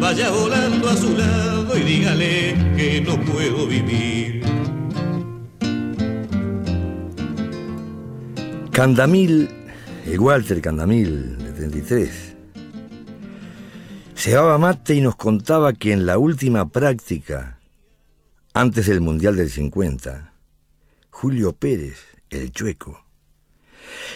Vaya 0.00 0.30
volando 0.30 0.88
a 0.88 0.96
su 0.96 1.16
lado 1.16 1.76
y 1.76 1.80
dígale 1.82 2.54
que 2.76 3.00
no 3.00 3.20
puedo 3.24 3.66
vivir. 3.66 4.42
Candamil, 8.70 9.50
el 10.06 10.20
Walter 10.20 10.60
Candamil, 10.60 11.36
de 11.38 11.52
33, 11.52 12.36
se 14.14 14.30
daba 14.30 14.56
mate 14.58 14.94
y 14.94 15.00
nos 15.00 15.16
contaba 15.16 15.72
que 15.72 15.92
en 15.92 16.06
la 16.06 16.18
última 16.18 16.68
práctica, 16.68 17.58
antes 18.54 18.86
del 18.86 19.00
Mundial 19.00 19.34
del 19.34 19.50
50, 19.50 20.32
Julio 21.10 21.52
Pérez, 21.54 21.98
el 22.30 22.52
chueco, 22.52 23.07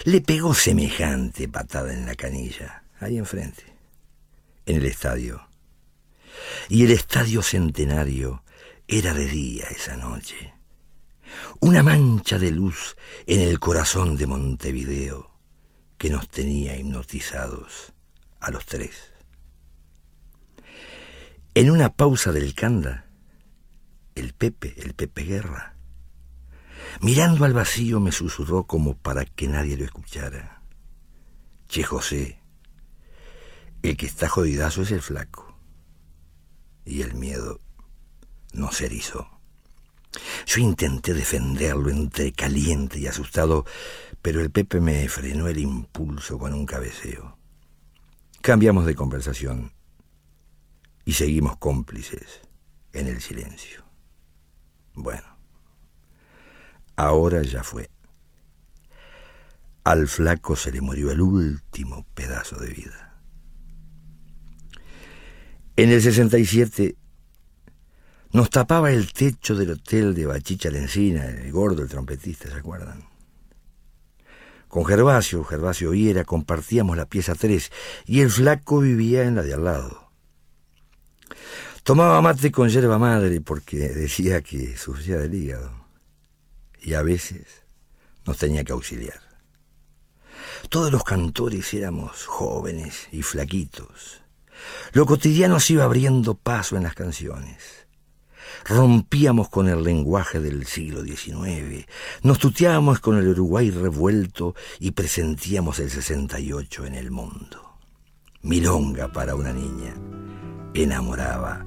le 0.05 0.21
pegó 0.21 0.55
semejante 0.55 1.49
patada 1.49 1.93
en 1.93 2.07
la 2.07 2.15
canilla, 2.15 2.85
ahí 3.01 3.19
enfrente, 3.19 3.65
en 4.67 4.77
el 4.77 4.87
estadio. 4.87 5.49
Y 6.69 6.85
el 6.85 6.91
estadio 6.91 7.43
centenario 7.43 8.43
era 8.89 9.15
de 9.15 9.27
día 9.27 9.67
esa 9.71 9.97
noche. 9.97 10.55
Una 11.61 11.83
mancha 11.83 12.39
de 12.39 12.51
luz 12.51 12.97
en 13.27 13.41
el 13.41 13.59
corazón 13.59 14.17
de 14.17 14.27
Montevideo 14.27 15.31
que 15.97 16.11
nos 16.11 16.29
tenía 16.29 16.77
hipnotizados 16.77 17.93
a 18.41 18.51
los 18.51 18.67
tres. 18.67 19.13
En 21.55 21.71
una 21.71 21.95
pausa 21.95 22.33
del 22.33 22.55
canda, 22.55 23.07
el 24.15 24.35
Pepe, 24.35 24.75
el 24.79 24.95
Pepe 24.95 25.23
Guerra, 25.23 25.77
mirando 27.01 27.45
al 27.45 27.53
vacío 27.53 28.01
me 28.01 28.13
susurró 28.13 28.65
como 28.65 28.97
para 28.97 29.25
que 29.25 29.49
nadie 29.49 29.77
lo 29.77 29.85
escuchara. 29.85 30.63
Che 31.69 31.83
José, 31.83 32.39
el 33.83 33.97
que 33.97 34.07
está 34.07 34.29
jodidazo 34.29 34.83
es 34.83 34.91
el 34.91 35.03
flaco. 35.03 35.57
Y 36.85 37.03
el 37.03 37.15
miedo 37.15 37.61
no 38.53 38.73
se 38.73 38.87
erizó. 38.87 39.29
Yo 40.47 40.61
intenté 40.61 41.15
defenderlo 41.15 41.89
entre 41.91 42.33
caliente 42.33 42.99
y 42.99 43.07
asustado, 43.07 43.65
pero 44.21 44.41
el 44.41 44.51
Pepe 44.51 44.81
me 44.81 45.09
frenó 45.09 45.49
el 45.49 45.59
impulso 45.59 46.39
con 46.39 46.53
un 46.53 46.67
cabeceo. 46.67 47.39
Cambiamos 48.41 48.87
de 48.87 48.95
conversación 48.95 49.73
y 51.05 51.15
seguimos 51.15 51.57
cómplices 51.57 52.41
en 52.93 53.07
el 53.07 53.21
silencio. 53.21 53.85
Bueno, 54.95 55.32
ahora 57.03 57.43
ya 57.43 57.63
fue. 57.63 57.91
Al 59.85 60.07
flaco 60.07 60.55
se 60.55 60.71
le 60.71 60.81
murió 60.81 61.11
el 61.11 61.21
último 61.21 62.07
pedazo 62.15 62.57
de 62.57 62.69
vida. 62.69 63.21
En 65.77 65.91
el 65.91 66.01
67 66.01 66.97
nos 68.33 68.51
tapaba 68.51 68.93
el 68.93 69.13
techo 69.13 69.55
del 69.57 69.73
hotel 69.73 70.15
de 70.15 70.27
Bachicha 70.27 70.71
Lencina, 70.71 71.27
el 71.27 71.51
gordo, 71.51 71.83
el 71.83 71.89
trompetista, 71.89 72.49
¿se 72.49 72.57
acuerdan? 72.57 73.05
Con 74.69 74.85
Gervasio, 74.85 75.45
Gervasio 75.45 75.91
Viera, 75.91 76.25
compartíamos 76.25 76.97
la 76.97 77.07
pieza 77.07 77.35
3 77.35 77.71
y 78.07 78.21
el 78.21 78.31
flaco 78.31 78.79
vivía 78.79 79.25
en 79.25 79.35
la 79.35 79.43
de 79.43 79.55
al 79.55 79.65
lado. 79.65 80.11
Tomaba 81.83 82.23
mate 82.23 82.53
con 82.53 82.69
yerba 82.69 82.99
madre 82.99 83.41
porque 83.41 83.89
decía 83.89 84.41
que 84.41 84.77
sufría 84.77 85.19
del 85.19 85.35
hígado 85.35 85.82
y 86.83 86.95
a 86.95 87.03
veces 87.03 87.47
nos 88.27 88.39
tenía 88.39 88.65
que 88.65 88.73
auxiliar. 88.73 89.21
Todos 90.69 90.93
los 90.93 91.05
cantores 91.05 91.73
éramos 91.75 92.25
jóvenes 92.27 93.09
y 93.13 93.23
flaquitos. 93.23 94.23
Lo 94.93 95.07
cotidiano 95.07 95.61
se 95.61 95.75
iba 95.75 95.85
abriendo 95.85 96.35
paso 96.35 96.77
en 96.77 96.85
las 96.85 96.95
canciones. 96.95 97.87
Rompíamos 98.65 99.49
con 99.49 99.69
el 99.69 99.83
lenguaje 99.83 100.39
del 100.39 100.67
siglo 100.67 101.03
XIX, 101.03 101.87
nos 102.23 102.39
tuteábamos 102.39 103.01
con 103.01 103.17
el 103.19 103.27
Uruguay 103.29 103.71
revuelto 103.71 104.55
y 104.79 104.93
presentíamos 104.93 105.81
el 105.81 105.91
68 105.91 106.87
en 106.87 106.95
el 106.95 107.11
mundo. 107.11 107.79
Milonga 108.43 109.11
para 109.13 109.35
una 109.35 109.53
niña 109.53 109.95
enamoraba, 110.75 111.65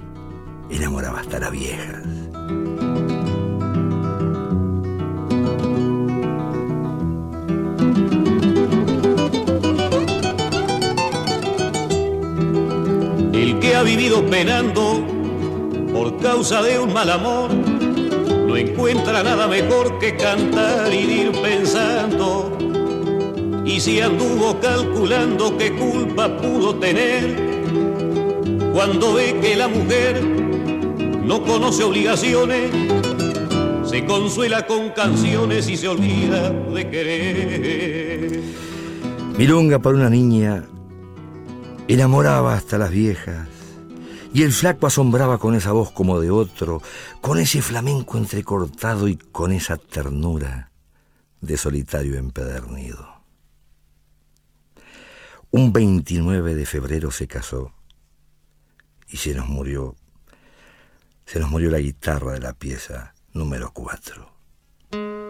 enamoraba 0.70 1.20
hasta 1.20 1.38
las 1.38 1.50
viejas. 1.50 2.02
El 13.36 13.58
que 13.60 13.76
ha 13.76 13.82
vivido 13.82 14.24
penando 14.24 15.04
por 15.92 16.16
causa 16.20 16.62
de 16.62 16.78
un 16.78 16.90
mal 16.94 17.10
amor, 17.10 17.50
no 17.52 18.56
encuentra 18.56 19.22
nada 19.22 19.46
mejor 19.46 19.98
que 19.98 20.16
cantar 20.16 20.90
y 20.90 20.96
ir 20.96 21.32
pensando. 21.32 22.56
Y 23.66 23.78
si 23.78 24.00
anduvo 24.00 24.58
calculando 24.58 25.54
qué 25.58 25.70
culpa 25.70 26.34
pudo 26.38 26.76
tener, 26.76 27.36
cuando 28.72 29.12
ve 29.12 29.36
que 29.42 29.54
la 29.54 29.68
mujer 29.68 30.24
no 30.24 31.42
conoce 31.42 31.84
obligaciones, 31.84 32.70
se 33.84 34.02
consuela 34.06 34.66
con 34.66 34.88
canciones 34.90 35.68
y 35.68 35.76
se 35.76 35.88
olvida 35.88 36.48
de 36.50 36.90
querer. 36.90 38.40
Milonga 39.36 39.78
para 39.78 39.96
una 39.96 40.08
niña 40.08 40.64
enamoraba 41.94 42.54
hasta 42.54 42.78
las 42.78 42.90
viejas, 42.90 43.48
y 44.32 44.42
el 44.42 44.52
flaco 44.52 44.86
asombraba 44.86 45.38
con 45.38 45.54
esa 45.54 45.72
voz 45.72 45.92
como 45.92 46.20
de 46.20 46.30
otro, 46.30 46.82
con 47.20 47.38
ese 47.38 47.62
flamenco 47.62 48.18
entrecortado 48.18 49.08
y 49.08 49.16
con 49.16 49.52
esa 49.52 49.76
ternura 49.76 50.70
de 51.40 51.56
solitario 51.56 52.16
empedernido. 52.16 53.16
Un 55.50 55.72
29 55.72 56.54
de 56.54 56.66
febrero 56.66 57.10
se 57.10 57.26
casó 57.26 57.72
y 59.08 59.16
se 59.16 59.34
nos 59.34 59.48
murió, 59.48 59.94
se 61.24 61.38
nos 61.38 61.50
murió 61.50 61.70
la 61.70 61.78
guitarra 61.78 62.32
de 62.32 62.40
la 62.40 62.52
pieza 62.52 63.14
número 63.32 63.70
4. 63.72 65.25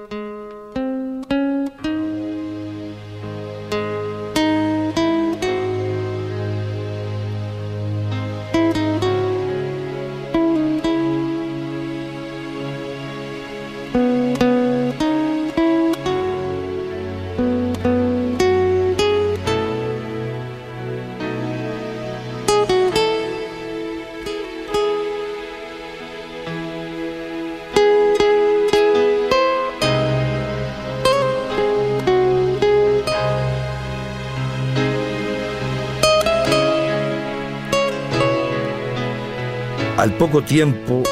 Poco 40.19 40.43
tiempo 40.43 41.03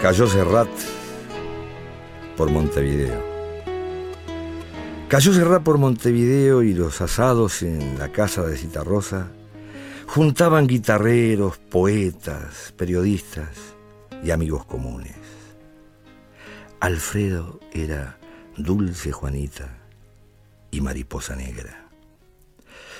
cayó 0.00 0.28
Serrat 0.28 0.68
por 2.36 2.50
Montevideo. 2.50 3.20
Cayó 5.08 5.32
Serrat 5.32 5.64
por 5.64 5.78
Montevideo 5.78 6.62
y 6.62 6.72
los 6.72 7.00
asados 7.00 7.62
en 7.62 7.98
la 7.98 8.12
casa 8.12 8.42
de 8.44 8.56
Citarrosa 8.56 9.28
juntaban 10.06 10.68
guitarreros, 10.68 11.58
poetas, 11.58 12.72
periodistas 12.76 13.56
y 14.22 14.30
amigos 14.30 14.64
comunes. 14.66 15.16
Alfredo 16.78 17.58
era 17.72 18.20
Dulce 18.56 19.10
Juanita 19.10 19.78
y 20.70 20.80
Mariposa 20.80 21.34
Negra. 21.34 21.88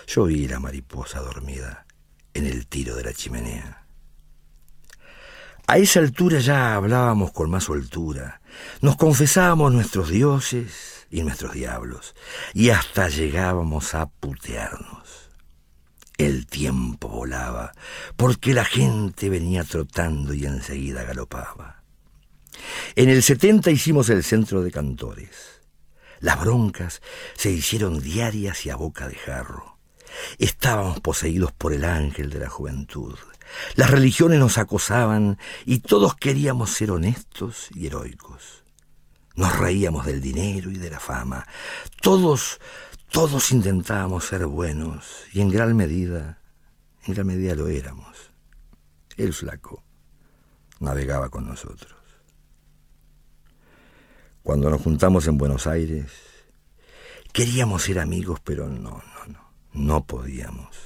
Yo 0.09 0.25
vi 0.25 0.49
la 0.49 0.59
mariposa 0.59 1.21
dormida 1.21 1.87
en 2.35 2.47
el 2.47 2.67
tiro 2.67 2.97
de 2.97 3.05
la 3.05 3.13
chimenea. 3.13 3.88
A 5.71 5.77
esa 5.77 6.01
altura 6.01 6.39
ya 6.39 6.77
hablábamos 6.77 7.31
con 7.31 7.51
más 7.51 7.65
soltura, 7.65 8.41
nos 8.81 8.97
confesábamos 8.97 9.71
nuestros 9.71 10.09
dioses 10.09 11.07
y 11.11 11.21
nuestros 11.21 11.53
diablos, 11.53 12.15
y 12.55 12.71
hasta 12.71 13.11
llegábamos 13.11 13.95
a 13.95 14.07
putearnos. 14.07 15.31
El 16.17 16.47
tiempo 16.47 17.09
volaba, 17.09 17.73
porque 18.17 18.55
la 18.55 18.65
gente 18.65 19.29
venía 19.29 19.63
trotando 19.63 20.33
y 20.33 20.47
enseguida 20.47 21.05
galopaba. 21.05 21.83
En 22.97 23.11
el 23.11 23.23
70 23.23 23.71
hicimos 23.71 24.09
el 24.09 24.25
centro 24.25 24.63
de 24.63 24.71
cantores. 24.71 25.61
Las 26.21 26.41
broncas 26.41 27.03
se 27.35 27.51
hicieron 27.51 28.01
diarias 28.01 28.65
y 28.65 28.71
a 28.71 28.77
boca 28.77 29.07
de 29.07 29.17
jarro. 29.17 29.77
Estábamos 30.39 31.01
poseídos 31.01 31.53
por 31.53 31.75
el 31.75 31.85
ángel 31.85 32.31
de 32.31 32.39
la 32.39 32.49
juventud. 32.49 33.19
Las 33.75 33.91
religiones 33.91 34.39
nos 34.39 34.59
acosaban 34.59 35.39
y 35.65 35.81
todos 35.81 36.17
queríamos 36.17 36.71
ser 36.71 36.91
honestos 36.91 37.69
y 37.75 37.87
heroicos. 37.87 38.65
Nos 39.37 39.57
reíamos 39.57 40.07
del 40.07 40.21
dinero 40.21 40.71
y 40.71 40.79
de 40.79 40.91
la 40.91 41.01
fama. 41.01 41.47
Todos, 42.01 42.61
todos 43.11 43.53
intentábamos 43.53 44.25
ser 44.25 44.47
buenos 44.47 45.25
y 45.33 45.41
en 45.41 45.51
gran 45.51 45.77
medida, 45.77 46.41
en 47.05 47.15
gran 47.15 47.27
medida 47.27 47.55
lo 47.55 47.69
éramos. 47.69 48.31
El 49.17 49.33
flaco 49.33 49.85
navegaba 50.81 51.29
con 51.29 51.47
nosotros. 51.47 51.95
Cuando 54.43 54.71
nos 54.71 54.81
juntamos 54.81 55.27
en 55.27 55.37
Buenos 55.37 55.67
Aires, 55.67 56.11
queríamos 57.33 57.83
ser 57.83 57.99
amigos, 57.99 58.41
pero 58.43 58.67
no, 58.67 58.91
no, 58.91 59.27
no, 59.27 59.53
no 59.73 60.05
podíamos. 60.05 60.77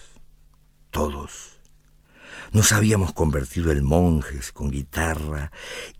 Todos 0.90 1.51
nos 2.52 2.72
habíamos 2.72 3.12
convertido 3.12 3.72
en 3.72 3.82
monjes 3.84 4.52
con 4.52 4.70
guitarra 4.70 5.50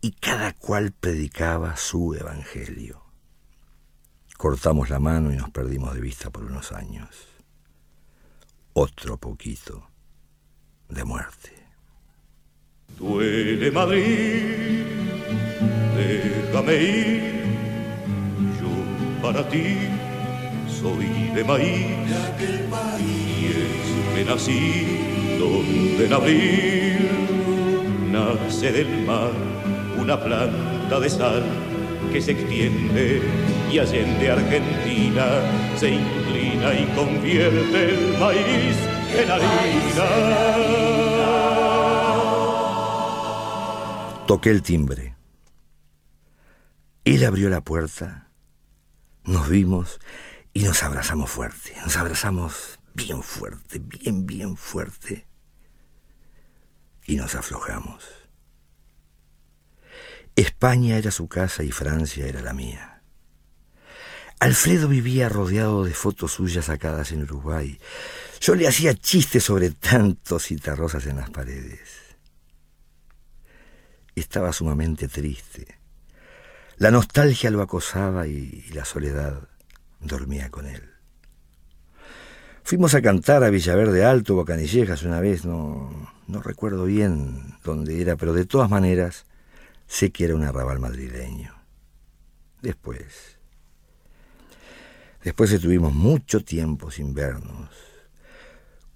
y 0.01 0.13
cada 0.13 0.53
cual 0.53 0.93
predicaba 0.93 1.77
su 1.77 2.15
evangelio. 2.15 3.03
Cortamos 4.37 4.91
la 4.91 4.99
mano 4.99 5.33
y 5.33 5.37
nos 5.37 5.51
perdimos 5.51 5.95
de 5.95 6.01
vista 6.01 6.31
por 6.31 6.45
unos 6.45 6.73
años. 6.73 7.09
Otro 8.75 9.17
poquito 9.17 9.89
de 10.89 11.05
muerte. 11.05 11.53
Duele 12.99 13.71
Madrid, 13.71 14.85
déjame 15.97 16.75
ir, 16.75 17.45
yo 18.61 19.23
para 19.23 19.49
ti 19.49 19.79
soy 20.69 21.31
de 21.35 21.45
maíz, 21.45 21.87
y 23.01 23.47
es 23.47 24.15
que 24.15 24.25
nací 24.27 25.12
donde 25.39 26.07
en 26.07 26.13
abril 26.13 27.09
nace 28.11 28.73
del 28.73 29.07
mar 29.07 29.31
una 29.99 30.23
planta 30.23 31.01
de 31.01 31.11
sal 31.11 31.43
que 32.13 32.21
se 32.21 32.33
extiende 32.33 33.23
y 33.71 33.79
allende 33.79 34.31
Argentina 34.31 35.27
se 35.77 35.91
inclina 35.91 36.75
y 36.75 36.85
convierte 36.95 37.95
el 37.95 38.19
maíz 38.19 38.77
en 39.17 39.31
harina. 39.31 40.09
Toqué 44.27 44.51
el 44.51 44.63
timbre. 44.63 45.15
Él 47.05 47.25
abrió 47.25 47.49
la 47.49 47.61
puerta, 47.61 48.29
nos 49.25 49.49
vimos 49.49 49.99
y 50.53 50.63
nos 50.63 50.83
abrazamos 50.83 51.31
fuerte. 51.31 51.73
Nos 51.85 51.97
abrazamos 51.97 52.72
bien 52.95 53.23
fuerte, 53.23 53.79
bien, 53.79 54.27
bien 54.27 54.57
fuerte. 54.57 55.27
Y 57.05 57.17
nos 57.17 57.35
aflojamos. 57.35 58.05
España 60.37 60.97
era 60.97 61.11
su 61.11 61.29
casa 61.29 61.63
y 61.63 61.73
Francia 61.73 62.27
era 62.27 62.41
la 62.41 62.53
mía. 62.53 63.03
Alfredo 64.41 64.89
vivía 64.89 65.29
rodeado 65.29 65.85
de 65.85 65.95
fotos 65.95 66.33
suyas 66.33 66.65
sacadas 66.65 67.13
en 67.13 67.23
Uruguay. 67.23 67.79
Yo 68.41 68.57
le 68.57 68.67
hacía 68.67 68.95
chistes 68.95 69.45
sobre 69.45 69.71
tantos 69.71 70.47
citarrosas 70.47 71.07
en 71.07 71.17
las 71.17 71.31
paredes. 71.31 72.17
Estaba 74.17 74.53
sumamente 74.53 75.07
triste. 75.07 75.79
La 76.77 76.91
nostalgia 76.91 77.51
lo 77.51 77.63
acosaba 77.63 78.27
y, 78.27 78.69
la 78.73 78.85
soledad 78.85 79.49
dormía 80.01 80.51
con 80.51 80.67
él. 80.67 80.92
Fuimos 82.65 82.95
a 82.95 83.03
cantar 83.03 83.45
a 83.45 83.51
Villaverde 83.51 84.05
Alto 84.05 84.37
o 84.37 84.41
a 84.41 84.45
Canillejas 84.45 85.03
una 85.03 85.21
vez, 85.21 85.45
no, 85.45 85.91
no 86.27 86.43
recuerdo 86.43 86.85
bien 86.85 87.57
dónde 87.65 88.01
era, 88.01 88.17
pero 88.17 88.33
de 88.33 88.47
todas 88.47 88.71
maneras 88.71 89.27
Sé 89.93 90.11
que 90.11 90.25
era 90.25 90.35
un 90.35 90.43
arrabal 90.43 90.81
madrileño. 90.81 91.55
Después. 92.63 93.37
Después 95.23 95.53
estuvimos 95.53 95.93
mucho 95.93 96.43
tiempo 96.43 96.91
sin 96.91 97.13
vernos, 97.13 97.69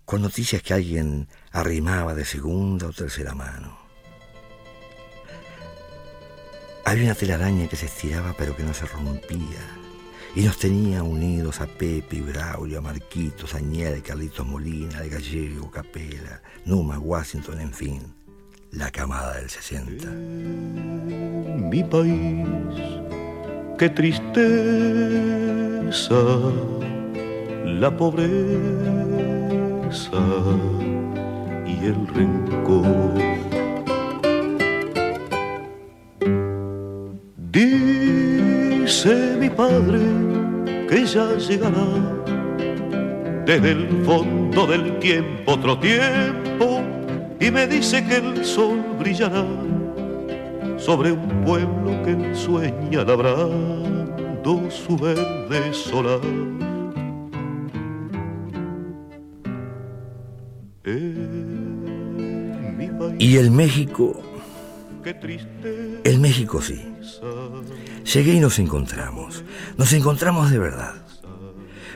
con 0.07 0.23
noticias 0.23 0.63
que 0.63 0.73
alguien 0.73 1.29
arrimaba 1.53 2.15
de 2.15 2.25
segunda 2.25 2.87
o 2.87 2.95
tercera 2.95 3.35
mano. 3.35 3.79
Había 6.87 7.05
una 7.05 7.15
telaraña 7.15 7.69
que 7.69 7.77
se 7.77 7.87
estiraba 7.87 8.35
pero 8.39 8.57
que 8.57 8.63
no 8.63 8.73
se 8.73 8.87
rompía 8.87 9.76
y 10.37 10.43
nos 10.43 10.59
tenía 10.59 11.03
unidos 11.03 11.61
a 11.61 11.67
Pepe 11.67 12.21
Braulio, 12.21 12.79
a 12.79 12.83
Marquitos, 12.83 13.55
a 13.55 13.61
Niel, 13.61 14.03
Carlitos 14.03 14.47
Molina, 14.47 15.01
de 15.01 15.09
Gallego, 15.09 15.71
Capela, 15.71 16.43
Numa, 16.67 16.99
Washington, 16.99 17.61
en 17.61 17.73
fin 17.73 18.17
la 18.73 18.91
camada 18.91 19.37
del 19.39 19.49
60. 19.49 20.11
mi 21.71 21.83
país, 21.83 22.47
qué 23.79 23.89
tristeza, 23.89 24.35
la 27.65 27.97
pobreza 27.97 28.27
y 31.67 31.87
el 31.87 32.07
rencor. 32.09 33.37
Dice 38.87 39.37
mi 39.41 39.51
padre 39.51 39.99
que 40.89 41.05
ya 41.05 41.37
llegará 41.39 41.89
desde 43.45 43.73
el 43.73 44.05
fondo 44.05 44.65
del 44.65 45.01
tiempo 45.01 45.55
otro 45.55 45.77
tiempo 45.81 46.83
y 47.41 47.51
me 47.51 47.67
dice 47.67 48.07
que 48.07 48.19
el 48.19 48.45
sol 48.45 48.79
brillará 48.97 49.45
sobre 50.77 51.11
un 51.11 51.27
pueblo 51.45 52.01
que 52.05 52.33
sueña 52.33 53.03
labrando 53.03 54.71
su 54.71 54.97
verde 54.97 55.73
solar. 55.73 56.21
Y 63.19 63.37
el 63.37 63.51
México, 63.51 64.23
el 66.05 66.19
México 66.19 66.61
sí. 66.61 66.85
Llegué 68.13 68.35
y 68.35 68.41
nos 68.41 68.59
encontramos, 68.59 69.45
nos 69.77 69.93
encontramos 69.93 70.51
de 70.51 70.59
verdad. 70.59 70.95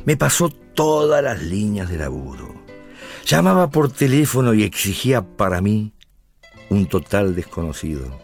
Me 0.04 0.16
pasó 0.16 0.48
todas 0.48 1.22
las 1.22 1.42
líneas 1.42 1.90
de 1.90 1.98
laburo 1.98 2.60
Llamaba 3.30 3.70
por 3.70 3.92
teléfono 3.92 4.54
y 4.54 4.64
exigía 4.64 5.22
para 5.22 5.60
mí 5.60 5.92
un 6.68 6.86
total 6.86 7.36
desconocido. 7.36 8.20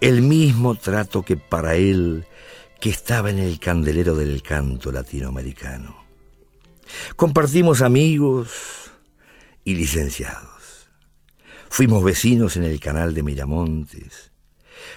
El 0.00 0.22
mismo 0.22 0.76
trato 0.76 1.22
que 1.22 1.36
para 1.36 1.74
él 1.74 2.24
que 2.80 2.88
estaba 2.88 3.28
en 3.28 3.38
el 3.38 3.58
candelero 3.58 4.14
del 4.14 4.42
canto 4.42 4.92
latinoamericano. 4.92 6.04
Compartimos 7.16 7.82
amigos 7.82 8.90
y 9.62 9.74
licenciados. 9.74 10.53
Fuimos 11.76 12.04
vecinos 12.04 12.56
en 12.56 12.62
el 12.62 12.78
canal 12.78 13.14
de 13.14 13.24
Miramontes. 13.24 14.30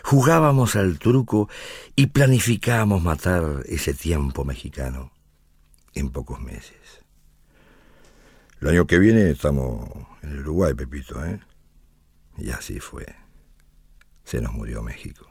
Jugábamos 0.03 0.75
al 0.75 0.99
truco 0.99 1.49
y 1.95 2.05
planificábamos 2.05 3.01
matar 3.01 3.63
ese 3.65 3.95
tiempo 3.95 4.45
mexicano 4.45 5.11
en 5.95 6.11
pocos 6.11 6.39
meses. 6.39 6.77
El 8.61 8.67
año 8.67 8.85
que 8.85 8.99
viene 8.99 9.31
estamos 9.31 9.89
en 10.21 10.33
el 10.33 10.39
Uruguay, 10.41 10.75
Pepito, 10.75 11.25
¿eh? 11.25 11.39
Y 12.37 12.51
así 12.51 12.79
fue. 12.79 13.07
Se 14.23 14.39
nos 14.39 14.53
murió 14.53 14.83
México. 14.83 15.27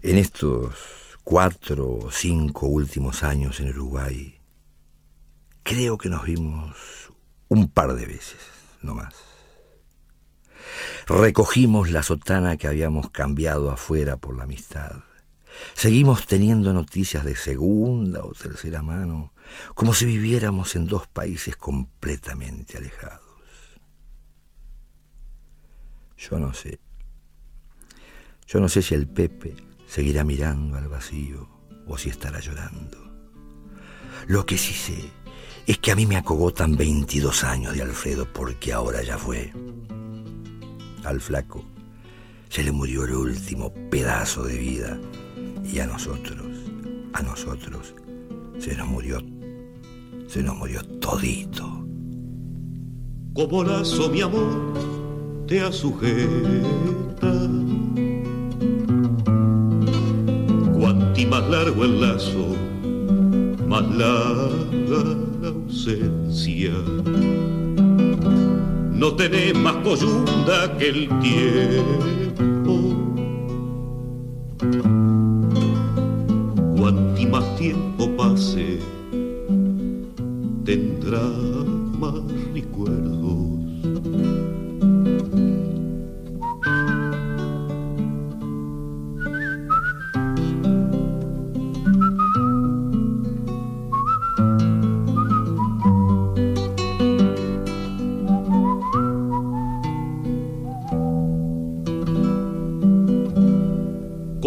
En 0.00 0.16
estos 0.16 1.18
cuatro 1.22 1.86
o 1.86 2.10
cinco 2.10 2.66
últimos 2.66 3.24
años 3.24 3.60
en 3.60 3.68
Uruguay, 3.68 4.40
creo 5.64 5.98
que 5.98 6.08
nos 6.08 6.24
vimos 6.24 7.01
un 7.52 7.68
par 7.68 7.92
de 7.94 8.06
veces, 8.06 8.40
no 8.80 8.94
más. 8.94 9.14
Recogimos 11.06 11.90
la 11.90 12.02
sotana 12.02 12.56
que 12.56 12.66
habíamos 12.66 13.10
cambiado 13.10 13.70
afuera 13.70 14.16
por 14.16 14.34
la 14.34 14.44
amistad. 14.44 15.02
Seguimos 15.74 16.26
teniendo 16.26 16.72
noticias 16.72 17.26
de 17.26 17.36
segunda 17.36 18.24
o 18.24 18.32
tercera 18.32 18.80
mano 18.80 19.34
como 19.74 19.92
si 19.92 20.06
viviéramos 20.06 20.76
en 20.76 20.86
dos 20.86 21.06
países 21.08 21.54
completamente 21.56 22.78
alejados. 22.78 23.20
Yo 26.16 26.38
no 26.38 26.54
sé. 26.54 26.80
Yo 28.46 28.60
no 28.60 28.70
sé 28.70 28.80
si 28.80 28.94
el 28.94 29.06
Pepe 29.06 29.56
seguirá 29.86 30.24
mirando 30.24 30.78
al 30.78 30.88
vacío 30.88 31.50
o 31.86 31.98
si 31.98 32.08
estará 32.08 32.40
llorando. 32.40 32.96
Lo 34.26 34.46
que 34.46 34.56
sí 34.56 34.72
sé 34.72 35.21
es 35.66 35.78
que 35.78 35.92
a 35.92 35.96
mí 35.96 36.06
me 36.06 36.16
acogotan 36.16 36.76
22 36.76 37.44
años 37.44 37.74
de 37.74 37.82
Alfredo 37.82 38.26
porque 38.32 38.72
ahora 38.72 39.02
ya 39.02 39.18
fue. 39.18 39.52
Al 41.04 41.20
flaco 41.20 41.64
se 42.48 42.62
le 42.62 42.72
murió 42.72 43.04
el 43.04 43.14
último 43.14 43.72
pedazo 43.90 44.44
de 44.44 44.56
vida 44.56 44.98
y 45.64 45.78
a 45.78 45.86
nosotros, 45.86 46.46
a 47.12 47.22
nosotros, 47.22 47.94
se 48.58 48.74
nos 48.76 48.86
murió 48.86 49.20
se 50.32 50.42
nos 50.42 50.56
murió 50.56 50.82
todito. 50.98 51.84
Como 53.34 53.64
lazo 53.64 54.08
mi 54.08 54.22
amor 54.22 54.72
te 55.46 55.60
asujeta. 55.60 57.32
Cuanti 60.72 61.26
más 61.26 61.48
largo 61.50 61.84
el 61.84 62.00
lazo, 62.00 62.56
más 63.68 63.86
larga 63.90 65.31
la 65.31 65.31
ausencia. 65.52 66.72
No 68.92 69.14
tenés 69.16 69.54
más 69.56 69.76
coyunda 69.76 70.76
que 70.78 70.88
el 70.88 71.08
tiempo. 71.20 72.74
Cuanti 76.76 77.26
más 77.26 77.56
tiempo 77.56 78.08
pase, 78.16 78.78
tendrá 80.64 81.22
más 81.98 82.14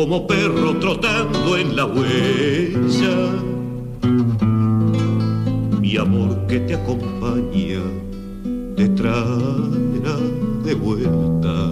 Como 0.06 0.28
perro 0.28 0.78
trotando 0.78 1.58
en 1.58 1.76
la 1.76 1.84
huella 1.88 3.26
amor 5.98 6.46
que 6.48 6.60
te 6.60 6.76
acompaña 6.76 7.82
te 8.76 8.88
traerá 8.90 10.16
de 10.64 10.76
vuelta. 10.76 11.72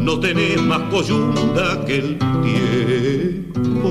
no 0.00 0.18
tenés 0.18 0.60
más 0.60 0.80
coyunda 0.90 1.84
que 1.84 1.98
el 1.98 2.18
tiempo. 2.18 3.90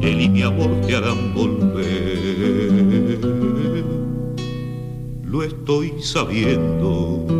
Él 0.00 0.20
y 0.22 0.28
mi 0.30 0.42
amor 0.42 0.70
te 0.86 0.96
harán 0.96 1.34
volver, 1.34 3.20
lo 5.24 5.42
estoy 5.42 5.92
sabiendo. 6.00 7.39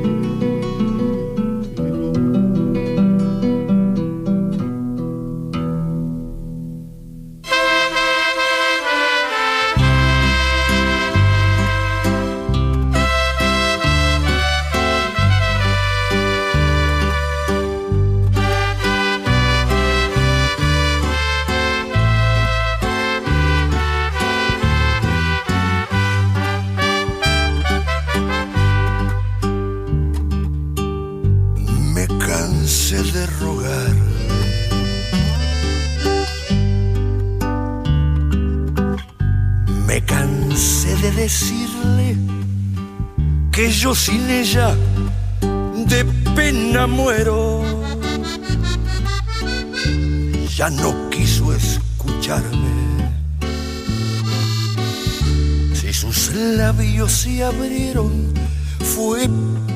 abrieron, 57.43 58.33
fue 58.79 59.29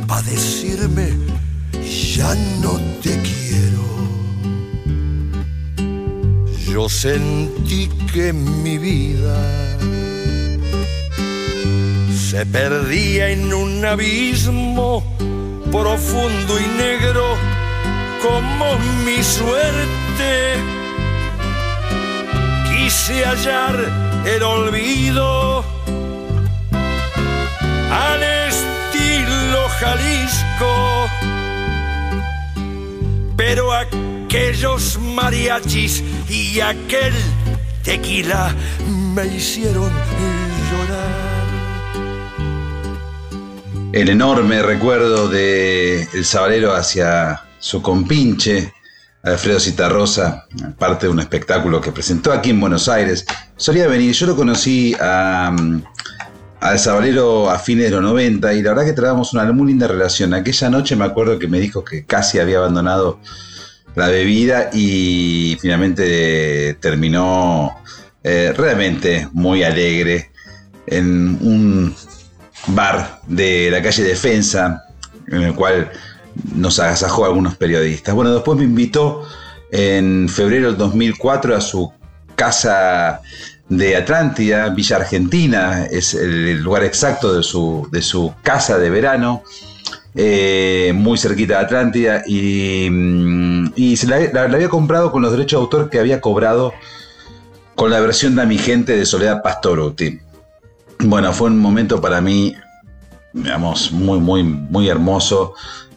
para 0.07 0.22
decirme, 0.24 1.09
ya 2.16 2.36
no 2.61 2.80
te 3.01 3.20
quiero. 3.22 3.86
Yo 6.72 6.89
sentí 6.89 7.89
que 8.13 8.34
mi 8.34 8.78
vida 8.78 9.38
se 12.30 12.45
perdía 12.45 13.30
en 13.30 13.53
un 13.53 13.86
abismo 13.86 15.03
profundo 15.72 16.59
y 16.59 16.78
negro 16.78 17.24
como 18.22 18.78
mi 19.05 19.24
suerte. 19.24 20.55
Quise 22.70 23.24
hallar 23.24 24.24
el 24.26 24.43
olvido 24.43 25.54
al 27.95 28.21
estilo 28.23 29.69
Jalisco, 29.79 31.09
pero 33.37 33.73
aquellos 33.73 34.99
mariachis 34.99 36.03
y 36.29 36.59
aquel 36.59 37.13
tequila 37.83 38.53
me 39.15 39.25
hicieron 39.27 39.91
llorar 40.71 41.25
el 43.95 44.09
enorme 44.09 44.61
recuerdo 44.61 45.29
de 45.29 46.01
El 46.13 46.25
Sabalero 46.25 46.75
hacia 46.75 47.43
su 47.59 47.81
compinche, 47.81 48.73
Alfredo 49.23 49.57
Citarrosa, 49.57 50.47
parte 50.77 51.05
de 51.05 51.13
un 51.13 51.21
espectáculo 51.21 51.79
que 51.79 51.93
presentó 51.93 52.33
aquí 52.33 52.49
en 52.49 52.59
Buenos 52.59 52.89
Aires. 52.89 53.25
Solía 53.55 53.87
venir, 53.87 54.13
yo 54.13 54.27
lo 54.27 54.35
conocí 54.35 54.93
a, 54.99 55.55
al 56.66 56.80
Sabalero 56.80 57.49
a 57.49 57.59
fines 57.59 57.86
de 57.86 57.91
los 57.91 58.01
90 58.01 58.53
y 58.53 58.63
la 58.63 58.72
verdad 58.72 58.86
que 58.86 58.93
traíamos 58.93 59.34
una 59.34 59.51
muy 59.51 59.68
linda 59.68 59.88
relación. 59.88 60.34
Aquella 60.34 60.70
noche 60.70 60.95
me 60.95 61.05
acuerdo 61.05 61.38
que 61.38 61.47
me 61.47 61.59
dijo 61.59 61.84
que 61.84 62.05
casi 62.05 62.39
había 62.39 62.57
abandonado 62.57 63.20
la 63.93 64.07
bebida 64.07 64.72
y 64.74 65.57
finalmente 65.61 66.76
terminó 66.82 67.78
eh, 68.24 68.51
realmente 68.57 69.30
muy 69.32 69.63
alegre 69.63 70.32
en 70.88 71.38
un 71.41 71.95
bar 72.68 73.22
de 73.28 73.70
la 73.70 73.84
calle 73.84 74.03
Defensa, 74.03 74.86
en 75.28 75.43
el 75.43 75.53
cual 75.53 75.91
nos 76.55 76.80
agasajó 76.80 77.26
algunos 77.26 77.55
periodistas. 77.57 78.16
Bueno, 78.16 78.34
después 78.34 78.57
me 78.57 78.66
invitó 78.66 79.28
en 79.72 80.28
febrero 80.28 80.68
del 80.68 80.78
2004 80.78 81.55
a 81.55 81.61
su 81.61 81.93
casa 82.36 83.22
de 83.70 83.95
Atlántida, 83.95 84.70
Villa 84.70 84.97
Argentina, 84.97 85.86
es 85.86 86.13
el 86.13 86.61
lugar 86.61 86.84
exacto 86.84 87.34
de 87.34 87.43
su, 87.43 87.88
de 87.91 88.01
su 88.01 88.34
casa 88.43 88.78
de 88.78 88.89
verano, 88.89 89.43
eh, 90.13 90.93
muy 90.95 91.18
cerquita 91.18 91.57
de 91.57 91.66
Atlántida, 91.66 92.24
y, 92.28 92.88
mm, 92.89 93.95
se 93.95 94.07
la, 94.07 94.41
había 94.41 94.70
comprado 94.70 95.11
con 95.11 95.22
los 95.22 95.32
derechos 95.32 95.59
de 95.59 95.63
autor 95.63 95.89
que 95.89 95.99
había 95.99 96.22
cobrado 96.22 96.74
con 97.76 97.91
la 97.91 97.99
versión 97.99 98.36
de 98.36 98.45
mi 98.45 98.57
gente 98.57 98.95
de 98.95 99.05
Soledad 99.05 99.41
Pastoruti. 99.41 100.20
Bueno, 100.99 101.34
fue 101.34 101.49
un 101.49 101.59
momento 101.59 101.99
para 101.99 102.22
mí, 102.22 102.55
digamos, 103.34 103.91
muy, 103.91 104.20
muy, 104.20 104.43
muy 104.43 104.88
hermoso. 104.88 105.53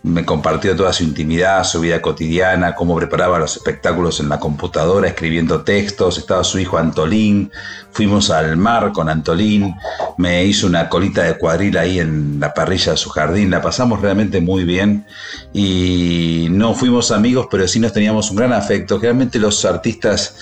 Me 0.08 0.24
compartió 0.24 0.74
toda 0.74 0.92
su 0.94 1.04
intimidad, 1.04 1.64
su 1.64 1.80
vida 1.80 2.00
cotidiana, 2.00 2.74
cómo 2.74 2.96
preparaba 2.96 3.38
los 3.38 3.56
espectáculos 3.56 4.20
en 4.20 4.30
la 4.30 4.40
computadora, 4.40 5.06
escribiendo 5.06 5.62
textos. 5.64 6.16
Estaba 6.16 6.44
su 6.44 6.58
hijo 6.58 6.78
Antolín. 6.78 7.50
Fuimos 7.92 8.30
al 8.30 8.56
mar 8.56 8.92
con 8.92 9.10
Antolín. 9.10 9.74
Me 10.16 10.46
hizo 10.46 10.66
una 10.66 10.88
colita 10.88 11.24
de 11.24 11.36
cuadril 11.36 11.76
ahí 11.76 12.00
en 12.00 12.40
la 12.40 12.54
parrilla 12.54 12.92
de 12.92 12.98
su 12.98 13.10
jardín. 13.10 13.50
La 13.50 13.60
pasamos 13.60 14.00
realmente 14.00 14.40
muy 14.40 14.64
bien. 14.64 15.04
Y 15.52 16.48
no 16.50 16.72
fuimos 16.72 17.10
amigos, 17.10 17.48
pero 17.50 17.68
sí 17.68 17.78
nos 17.78 17.92
teníamos 17.92 18.30
un 18.30 18.38
gran 18.38 18.54
afecto. 18.54 18.98
Realmente 18.98 19.38
los 19.38 19.62
artistas 19.66 20.36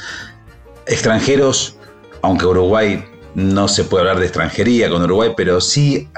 extranjeros, 0.86 1.76
aunque 2.22 2.46
Uruguay 2.46 3.04
no 3.36 3.68
se 3.68 3.84
puede 3.84 4.00
hablar 4.00 4.18
de 4.18 4.24
extranjería 4.24 4.88
con 4.88 5.02
Uruguay, 5.02 5.32
pero 5.36 5.60
sí 5.60 6.08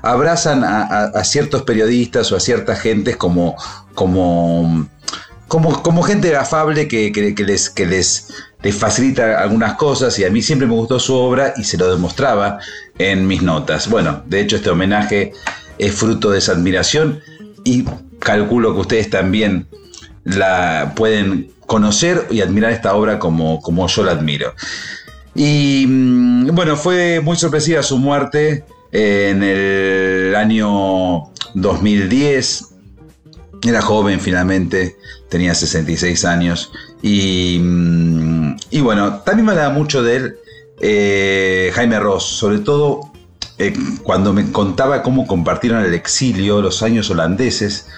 abrazan 0.00 0.64
a, 0.64 1.22
ciertos 1.24 1.62
periodistas 1.62 2.32
o 2.32 2.36
a 2.36 2.40
ciertas 2.40 2.80
gentes 2.80 3.18
como, 3.18 3.54
como, 3.94 4.88
como, 5.46 6.02
gente 6.02 6.34
afable 6.34 6.88
que, 6.88 7.12
les, 7.46 7.68
que 7.68 7.86
les, 7.86 8.28
facilita 8.72 9.42
algunas 9.42 9.74
cosas 9.74 10.18
y 10.18 10.24
a 10.24 10.30
mí 10.30 10.40
siempre 10.40 10.66
me 10.66 10.72
gustó 10.72 10.98
su 10.98 11.14
obra 11.14 11.52
y 11.58 11.64
se 11.64 11.76
lo 11.76 11.90
demostraba 11.90 12.60
en 12.98 13.26
mis 13.26 13.42
notas. 13.42 13.90
Bueno, 13.90 14.22
de 14.24 14.40
hecho 14.40 14.56
este 14.56 14.70
homenaje 14.70 15.34
es 15.76 15.94
fruto 15.94 16.30
de 16.30 16.38
esa 16.38 16.52
admiración 16.52 17.20
y 17.62 17.84
calculo 18.20 18.72
que 18.72 18.80
ustedes 18.80 19.10
también 19.10 19.68
la 20.24 20.94
pueden 20.96 21.52
conocer 21.66 22.26
y 22.30 22.40
admirar 22.40 22.72
esta 22.72 22.94
obra 22.94 23.18
como, 23.18 23.60
como 23.60 23.86
yo 23.86 24.02
la 24.02 24.12
admiro. 24.12 24.54
Y 25.36 25.86
mm, 25.86 26.54
bueno, 26.54 26.76
fue 26.76 27.20
muy 27.20 27.36
sorpresiva 27.36 27.82
su 27.82 27.98
muerte 27.98 28.64
en 28.92 29.42
el 29.42 30.34
año 30.34 31.30
2010. 31.54 32.74
Era 33.66 33.82
joven 33.82 34.20
finalmente, 34.20 34.96
tenía 35.28 35.54
66 35.54 36.24
años. 36.24 36.72
Y, 37.02 37.58
mm, 37.60 38.56
y 38.70 38.80
bueno, 38.80 39.20
también 39.20 39.46
me 39.46 39.52
hablaba 39.52 39.72
mucho 39.72 40.02
de 40.02 40.16
él 40.16 40.36
eh, 40.80 41.70
Jaime 41.74 41.98
Ross, 41.98 42.24
sobre 42.24 42.58
todo 42.58 43.12
eh, 43.58 43.74
cuando 44.02 44.32
me 44.32 44.50
contaba 44.52 45.02
cómo 45.02 45.26
compartieron 45.26 45.84
el 45.84 45.94
exilio, 45.94 46.60
los 46.60 46.82
años 46.82 47.10
holandeses. 47.10 47.88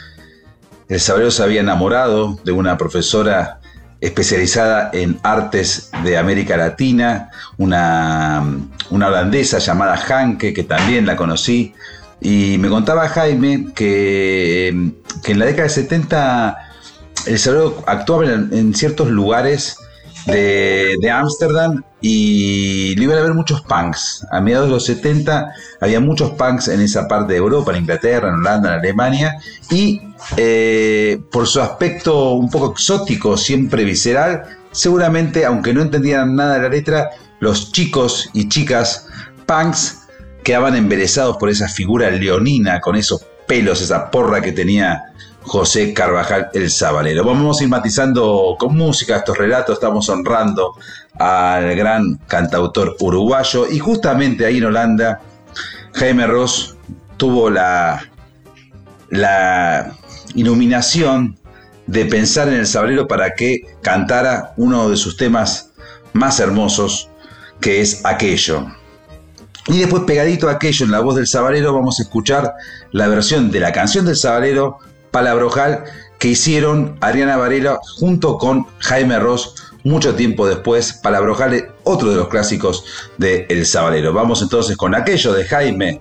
El 0.89 1.01
sabrero 1.01 1.31
se 1.31 1.43
había 1.43 1.61
enamorado 1.61 2.39
de 2.45 2.53
una 2.53 2.79
profesora 2.79 3.58
especializada 4.01 4.91
en 4.93 5.19
artes 5.23 5.91
de 6.05 6.17
América 6.17 6.57
Latina, 6.57 7.31
una, 7.57 8.43
holandesa 8.91 9.59
llamada 9.59 9.97
Hanke, 9.97 10.53
que 10.53 10.63
también 10.65 11.07
la 11.07 11.17
conocí, 11.17 11.75
y 12.21 12.59
me 12.59 12.69
contaba 12.69 13.09
Jaime 13.09 13.69
que, 13.75 14.69
en 14.69 15.39
la 15.39 15.47
década 15.47 15.65
de 15.65 15.75
70 15.75 16.59
El 17.27 17.39
Salvador 17.39 17.85
actuaba 17.87 18.25
en, 18.25 18.75
ciertos 18.75 19.09
lugares 19.09 19.77
de 20.33 21.11
Ámsterdam 21.11 21.83
y 22.01 22.95
le 22.97 23.05
iban 23.05 23.19
a 23.19 23.23
ver 23.23 23.35
muchos 23.35 23.61
punks. 23.63 24.27
A 24.31 24.41
mediados 24.41 24.69
de 24.69 24.75
los 24.75 24.85
70 24.85 25.53
había 25.81 26.01
muchos 26.01 26.31
punks 26.33 26.69
en 26.69 26.81
esa 26.81 27.09
parte 27.09 27.33
de 27.33 27.39
Europa, 27.39 27.73
en 27.73 27.79
Inglaterra, 27.79 28.29
en 28.29 28.35
Holanda, 28.35 28.75
en 28.75 28.79
Alemania, 28.81 29.39
y 29.71 30.01
eh, 30.37 31.21
por 31.31 31.47
su 31.47 31.61
aspecto 31.61 32.33
un 32.33 32.51
poco 32.51 32.73
exótico, 32.73 33.37
siempre 33.37 33.85
visceral, 33.85 34.45
seguramente, 34.71 35.45
aunque 35.45 35.73
no 35.73 35.83
entendían 35.83 36.37
nada 36.37 36.55
de 36.55 36.63
la 36.63 36.69
letra, 36.69 37.11
los 37.41 37.73
chicos 37.73 38.31
y 38.33 38.49
chicas 38.49 39.07
punks 39.47 40.01
quedaban 40.45 40.77
embelesados 40.77 41.37
por 41.37 41.51
esa 41.51 41.69
figura 41.69 42.11
leonina, 42.11 42.81
con 42.81 42.97
esos 42.97 43.25
pelos, 43.47 43.81
esa 43.81 44.11
porra 44.11 44.41
que 44.41 44.53
tenía 44.53 45.03
José 45.43 45.95
Carvajal 45.95 46.49
el 46.53 46.71
Sabalero. 46.71 47.25
Vamos 47.25 47.61
a 47.63 47.83
con 48.59 48.77
música 48.77 49.17
estos 49.17 49.39
relatos, 49.39 49.75
estamos 49.75 50.09
honrando 50.09 50.75
al 51.19 51.75
gran 51.75 52.17
cantautor 52.27 52.97
uruguayo 53.01 53.67
y 53.71 53.79
justamente 53.79 54.45
ahí 54.45 54.59
en 54.59 54.65
Holanda 54.65 55.21
Jaime 55.95 56.27
Ross 56.27 56.77
tuvo 57.17 57.51
la, 57.51 58.03
la 59.11 59.97
iluminación 60.35 61.37
de 61.87 62.05
pensar 62.05 62.49
en 62.49 62.55
el 62.55 62.67
Sabalero 62.67 63.09
para 63.09 63.35
que 63.35 63.63
cantara 63.83 64.53
uno 64.57 64.91
de 64.91 64.97
sus 64.97 65.17
temas 65.17 65.71
más 66.13 66.39
hermosos, 66.39 67.09
que 67.61 67.81
es 67.81 68.05
aquello. 68.05 68.67
Y 69.67 69.79
después 69.79 70.05
pegadito 70.05 70.49
a 70.49 70.53
aquello 70.53 70.85
en 70.85 70.93
la 70.93 71.01
voz 71.01 71.17
del 71.17 71.27
Sabalero 71.27 71.75
vamos 71.75 71.99
a 71.99 72.03
escuchar 72.03 72.55
la 72.93 73.09
versión 73.09 73.51
de 73.51 73.61
la 73.61 73.73
canción 73.73 74.05
del 74.05 74.17
Sabalero 74.17 74.79
palabrojal 75.11 75.85
que 76.19 76.29
hicieron 76.29 76.97
Adriana 77.01 77.37
Varela 77.37 77.79
junto 77.99 78.39
con 78.39 78.67
Jaime 78.81 79.19
Ross 79.19 79.55
mucho 79.85 80.15
tiempo 80.15 80.47
después, 80.47 80.93
palabrojal, 80.93 81.73
otro 81.85 82.11
de 82.11 82.17
los 82.17 82.29
clásicos 82.29 82.85
de 83.17 83.47
El 83.49 83.67
Sábalero. 83.67 84.13
Vamos 84.13 84.43
entonces 84.43 84.77
con 84.77 84.95
aquello 84.95 85.33
de 85.33 85.45
Jaime 85.45 86.01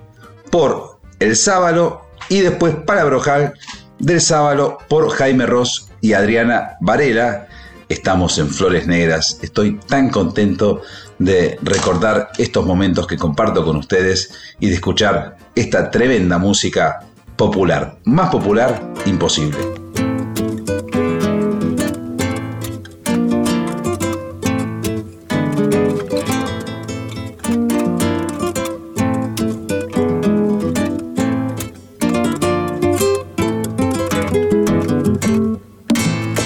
por 0.50 0.98
El 1.18 1.36
Sábalo 1.36 2.02
y 2.28 2.40
después 2.40 2.74
palabrojal 2.74 3.54
del 3.98 4.20
Sábalo 4.20 4.78
por 4.88 5.10
Jaime 5.10 5.46
Ross 5.46 5.88
y 6.00 6.12
Adriana 6.12 6.76
Varela. 6.80 7.48
Estamos 7.88 8.36
en 8.38 8.50
Flores 8.50 8.86
Negras. 8.86 9.38
Estoy 9.42 9.78
tan 9.88 10.10
contento 10.10 10.82
de 11.18 11.58
recordar 11.62 12.30
estos 12.36 12.66
momentos 12.66 13.06
que 13.06 13.16
comparto 13.16 13.64
con 13.64 13.76
ustedes 13.76 14.30
y 14.60 14.68
de 14.68 14.74
escuchar 14.74 15.38
esta 15.54 15.90
tremenda 15.90 16.38
música 16.38 17.07
popular. 17.38 17.98
Más 18.04 18.30
popular, 18.30 18.92
imposible. 19.06 19.56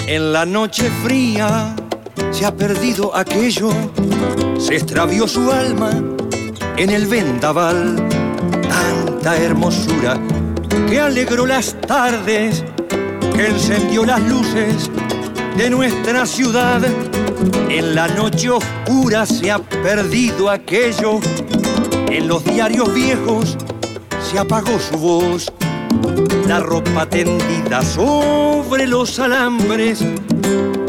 En 0.07 0.31
la 0.31 0.45
noche 0.45 0.89
fría 1.03 1.75
se 2.29 2.45
ha 2.45 2.55
perdido 2.55 3.15
aquello, 3.15 3.71
se 4.59 4.75
extravió 4.75 5.27
su 5.27 5.51
alma 5.51 5.89
en 6.77 6.91
el 6.91 7.07
vendaval, 7.07 7.95
tanta 8.69 9.37
hermosura 9.37 10.19
que 10.89 10.99
alegró 10.99 11.45
las 11.45 11.79
tardes, 11.81 12.63
que 13.35 13.47
encendió 13.47 14.05
las 14.05 14.21
luces 14.21 14.89
de 15.57 15.69
nuestra 15.69 16.25
ciudad. 16.25 16.81
En 17.69 17.95
la 17.95 18.07
noche 18.07 18.49
oscura 18.49 19.25
se 19.25 19.51
ha 19.51 19.59
perdido 19.59 20.49
aquello, 20.49 21.19
en 22.09 22.27
los 22.27 22.43
diarios 22.43 22.93
viejos 22.93 23.57
se 24.21 24.39
apagó 24.39 24.79
su 24.79 24.97
voz. 24.97 25.51
La 26.47 26.59
ropa 26.59 27.05
tendida 27.07 27.81
sobre 27.81 28.87
los 28.87 29.19
alambres 29.19 30.03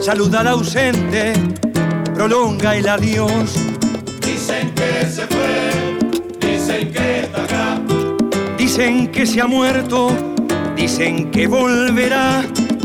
saluda 0.00 0.40
al 0.40 0.48
ausente, 0.48 1.32
prolonga 2.14 2.76
el 2.76 2.88
adiós. 2.88 3.54
Dicen 4.20 4.72
que 4.74 5.06
se 5.06 5.26
fue, 5.26 5.98
dicen 6.40 6.92
que 6.92 7.20
está 7.20 7.43
Dicen 8.76 9.06
que 9.06 9.24
se 9.24 9.40
ha 9.40 9.46
muerto, 9.46 10.08
dicen 10.74 11.30
que 11.30 11.46
volverá. 11.46 12.42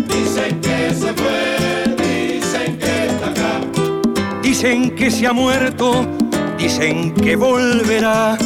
Dicen 0.07 0.61
que 0.61 0.93
se 0.93 1.11
fue, 1.15 1.95
dicen 1.97 2.77
que 2.77 3.05
está 3.07 3.29
acá. 3.31 4.39
Dicen 4.43 4.91
que 4.91 5.09
se 5.09 5.25
ha 5.25 5.33
muerto, 5.33 6.05
dicen 6.59 7.11
que 7.15 7.35
volverá. 7.35 8.37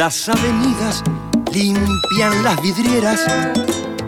Las 0.00 0.30
avenidas 0.30 1.04
limpian 1.52 2.42
las 2.42 2.62
vidrieras, 2.62 3.20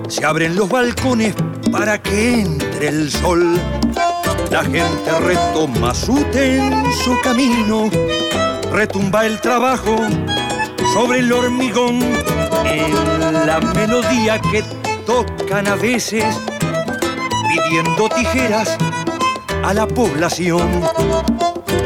se 0.08 0.24
abren 0.24 0.56
los 0.56 0.66
balcones 0.66 1.34
para 1.70 2.00
que 2.00 2.40
entre 2.40 2.88
el 2.88 3.10
sol. 3.10 3.60
La 4.50 4.64
gente 4.64 5.20
retoma 5.20 5.94
su 5.94 6.14
tenso 6.32 7.14
camino, 7.22 7.90
retumba 8.72 9.26
el 9.26 9.38
trabajo 9.42 9.98
sobre 10.94 11.18
el 11.18 11.30
hormigón 11.30 12.00
en 12.64 13.46
la 13.46 13.60
melodía 13.60 14.40
que 14.40 14.64
tocan 15.04 15.66
a 15.66 15.74
veces, 15.74 16.24
pidiendo 17.50 18.08
tijeras 18.08 18.78
a 19.62 19.74
la 19.74 19.86
población. 19.86 20.70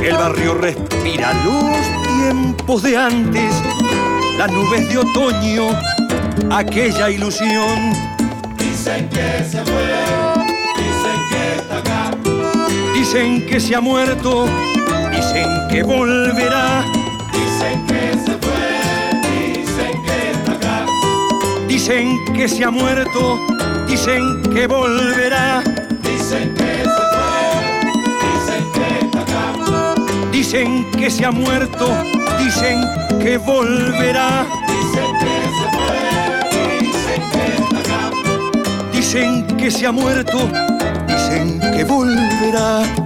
El 0.00 0.14
barrio 0.14 0.54
respira 0.54 1.32
los 1.44 2.06
tiempos 2.06 2.82
de 2.84 2.96
antes, 2.96 3.52
las 4.38 4.50
nubes 4.52 4.88
de 4.88 4.98
otoño, 4.98 5.68
aquella 6.50 7.10
ilusión. 7.10 7.92
Dicen 8.58 9.08
que 9.08 9.44
se 9.44 9.64
fue, 9.64 9.88
dicen 10.76 11.20
que 11.30 11.54
está 11.56 11.78
acá. 11.78 12.10
Dicen 12.94 13.46
que 13.46 13.60
se 13.60 13.74
ha 13.74 13.80
muerto, 13.80 14.46
dicen 15.10 15.48
que 15.70 15.82
volverá. 15.82 16.84
Dicen 17.32 17.86
que 17.86 18.12
se 18.24 18.36
fue, 18.38 19.54
dicen 19.54 20.02
que 20.04 20.30
está 20.32 20.52
acá. 20.52 20.86
Dicen 21.66 22.18
que 22.34 22.48
se 22.48 22.64
ha 22.64 22.70
muerto, 22.70 23.40
dicen 23.88 24.42
que 24.52 24.66
volverá. 24.66 25.62
Dicen 26.02 26.54
que 26.54 26.84
se 26.84 27.02
fue, 27.12 27.40
dicen 28.20 28.64
que 28.72 29.06
está 29.06 29.20
acá. 29.20 29.94
Dicen 30.30 30.90
que 30.92 31.10
se 31.10 31.24
ha 31.24 31.30
muerto, 31.30 31.88
dicen 32.38 32.80
que 33.20 33.38
volverá. 33.38 34.46
Dicen 34.68 35.10
que 35.20 35.34
se 35.56 35.66
fue, 35.76 36.00
dicen 36.80 37.22
que 37.32 37.44
está 37.62 37.78
acá. 37.78 38.10
Dicen 38.92 39.46
que 39.56 39.70
se 39.70 39.86
ha 39.86 39.92
muerto, 39.92 40.48
dicen 41.06 41.60
que 41.60 41.84
volverá. 41.84 43.05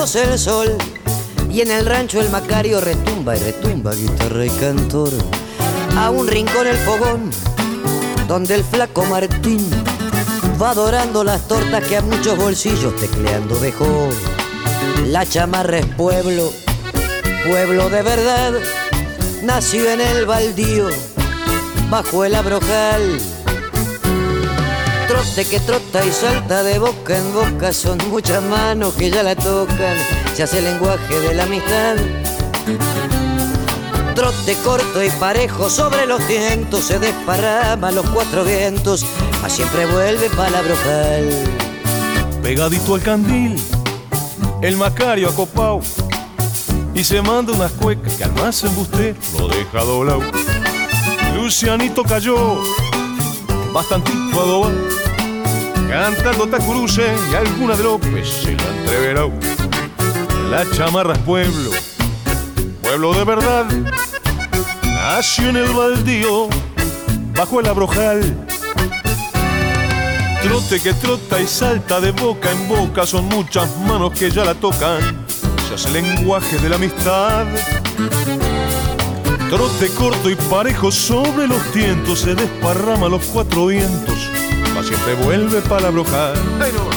El 0.00 0.38
sol, 0.38 0.78
y 1.50 1.60
en 1.60 1.70
el 1.70 1.84
rancho 1.84 2.22
el 2.22 2.30
Macario 2.30 2.80
retumba 2.80 3.36
y 3.36 3.40
retumba 3.40 3.92
guitarra 3.92 4.46
y 4.46 4.48
cantor. 4.48 5.10
A 5.94 6.08
un 6.08 6.26
rincón 6.26 6.66
el 6.66 6.76
fogón, 6.78 7.30
donde 8.26 8.54
el 8.54 8.64
flaco 8.64 9.04
Martín 9.04 9.60
va 10.60 10.70
adorando 10.70 11.22
las 11.22 11.46
tortas 11.46 11.86
que 11.86 11.98
a 11.98 12.00
muchos 12.00 12.38
bolsillos 12.38 12.96
tecleando 12.96 13.56
dejó. 13.56 14.08
La 15.08 15.26
chamarra 15.26 15.80
es 15.80 15.86
pueblo, 15.86 16.50
pueblo 17.44 17.90
de 17.90 18.00
verdad, 18.00 18.52
nació 19.42 19.90
en 19.90 20.00
el 20.00 20.24
baldío, 20.24 20.88
bajo 21.90 22.24
el 22.24 22.36
abrojal 22.36 23.20
Trote 25.10 25.44
que 25.44 25.58
trota 25.58 26.06
y 26.06 26.12
salta 26.12 26.62
de 26.62 26.78
boca 26.78 27.18
en 27.18 27.34
boca, 27.34 27.72
son 27.72 27.98
muchas 28.10 28.40
manos 28.44 28.94
que 28.94 29.10
ya 29.10 29.24
la 29.24 29.34
tocan, 29.34 29.96
se 30.36 30.44
hace 30.44 30.58
el 30.58 30.66
lenguaje 30.66 31.18
de 31.18 31.34
la 31.34 31.42
amistad. 31.42 31.96
Trote 34.14 34.54
corto 34.62 35.02
y 35.02 35.10
parejo 35.10 35.68
sobre 35.68 36.06
los 36.06 36.24
vientos, 36.28 36.84
se 36.84 37.00
desparrama 37.00 37.90
los 37.90 38.08
cuatro 38.10 38.44
vientos, 38.44 39.04
a 39.42 39.50
siempre 39.50 39.84
vuelve 39.86 40.30
palabra 40.30 40.74
ojal. 40.74 41.28
Pegadito 42.40 42.94
al 42.94 43.02
candil, 43.02 43.60
el 44.62 44.76
Macario 44.76 45.30
acopao, 45.30 45.80
y 46.94 47.02
se 47.02 47.20
manda 47.20 47.52
unas 47.52 47.72
cuecas 47.72 48.14
que 48.14 48.22
al 48.22 48.32
más 48.34 48.62
embuste 48.62 49.16
lo 49.36 49.48
deja 49.48 49.80
doblado. 49.80 50.22
Lucianito 51.34 52.04
cayó, 52.04 52.62
bastantito 53.72 54.40
adobado, 54.40 54.99
cantando 55.90 56.46
Tacuruce 56.46 57.02
y 57.30 57.34
alguna 57.34 57.74
de 57.76 57.82
López 57.82 58.28
se 58.28 58.54
la 58.54 58.68
entreveró. 58.68 59.32
La 60.48 60.64
chamarra 60.70 61.14
es 61.14 61.18
pueblo, 61.18 61.70
pueblo 62.80 63.12
de 63.12 63.24
verdad, 63.24 63.66
nació 64.84 65.48
en 65.48 65.56
el 65.56 65.70
baldío, 65.72 66.48
bajo 67.34 67.60
el 67.60 67.66
abrojal. 67.66 68.46
Trote 70.42 70.80
que 70.80 70.94
trota 70.94 71.40
y 71.40 71.46
salta 71.46 72.00
de 72.00 72.12
boca 72.12 72.50
en 72.52 72.68
boca, 72.68 73.04
son 73.04 73.26
muchas 73.26 73.68
manos 73.78 74.12
que 74.12 74.30
ya 74.30 74.44
la 74.44 74.54
tocan, 74.54 75.26
se 75.68 75.74
hace 75.74 75.90
lenguaje 75.90 76.56
de 76.58 76.68
la 76.68 76.76
amistad. 76.76 77.46
Trote 79.50 79.88
corto 79.98 80.30
y 80.30 80.36
parejo 80.36 80.92
sobre 80.92 81.48
los 81.48 81.60
tientos, 81.72 82.20
se 82.20 82.36
desparrama 82.36 83.08
los 83.08 83.24
cuatro 83.24 83.66
vientos, 83.66 84.09
siempre 84.90 85.14
vuelve 85.24 85.60
para 85.62 85.86
abrojar. 85.86 86.34
¡Ay, 86.60 86.72
no! 86.72 86.90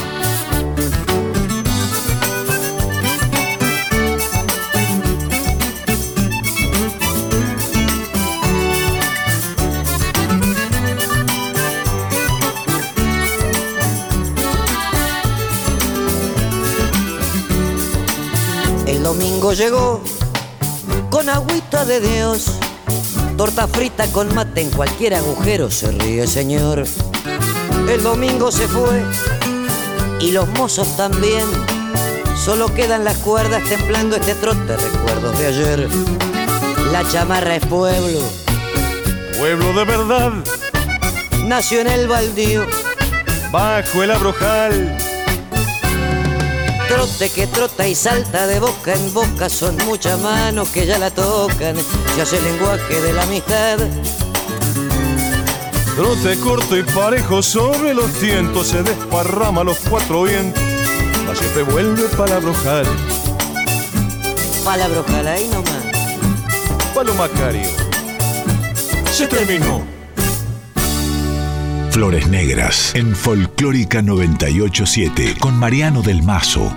El 18.86 19.04
domingo 19.04 19.52
llegó 19.52 20.02
con 21.10 21.28
agüita 21.28 21.84
de 21.84 22.00
Dios, 22.00 22.46
torta 23.36 23.68
frita 23.68 24.08
con 24.08 24.34
mate 24.34 24.62
en 24.62 24.70
cualquier 24.70 25.14
agujero 25.14 25.70
se 25.70 25.92
ríe 25.92 26.26
señor. 26.26 26.84
El 27.88 28.02
domingo 28.02 28.50
se 28.50 28.66
fue. 28.66 29.02
Y 30.20 30.32
los 30.32 30.48
mozos 30.48 30.96
también, 30.96 31.44
solo 32.36 32.72
quedan 32.74 33.04
las 33.04 33.18
cuerdas 33.18 33.62
templando 33.68 34.16
este 34.16 34.34
trote 34.34 34.76
recuerdos 34.76 35.38
de 35.38 35.46
ayer. 35.46 35.88
La 36.92 37.06
chamarra 37.08 37.56
es 37.56 37.66
pueblo, 37.66 38.20
Pueblo 39.38 39.72
de 39.72 39.84
verdad, 39.84 40.32
nació 41.44 41.80
en 41.80 41.88
el 41.88 42.06
baldío, 42.06 42.64
bajo 43.50 44.02
el 44.02 44.12
abrojal. 44.12 44.96
trote 46.88 47.30
que 47.30 47.46
trota 47.48 47.88
y 47.88 47.94
salta 47.94 48.46
de 48.46 48.60
boca 48.60 48.94
en 48.94 49.12
boca, 49.12 49.48
son 49.48 49.76
muchas 49.84 50.20
manos 50.20 50.68
que 50.68 50.86
ya 50.86 50.98
la 50.98 51.10
tocan, 51.10 51.76
se 52.14 52.22
hace 52.22 52.38
el 52.38 52.44
lenguaje 52.44 53.00
de 53.00 53.12
la 53.12 53.24
amistad. 53.24 53.78
Trote 55.96 56.36
corto 56.40 56.76
y 56.76 56.82
parejo 56.82 57.40
sobre 57.40 57.94
los 57.94 58.12
tientos, 58.14 58.66
se 58.66 58.82
desparrama 58.82 59.62
los 59.62 59.78
cuatro 59.88 60.24
vientos, 60.24 60.60
mas 61.24 61.38
siempre 61.38 61.62
vuelve 61.62 62.02
para 62.16 62.36
abrojar. 62.36 62.84
Palabra 64.64 65.00
ojalá 65.06 65.32
ahí 65.34 65.48
nomás. 65.48 65.84
Palo 66.94 67.14
Macario. 67.14 67.68
Se 69.12 69.28
terminó. 69.28 69.82
Flores 71.90 72.26
Negras 72.26 72.92
en 72.96 73.14
Folclórica 73.14 74.02
987 74.02 75.36
con 75.38 75.56
Mariano 75.56 76.02
del 76.02 76.24
Mazo. 76.24 76.76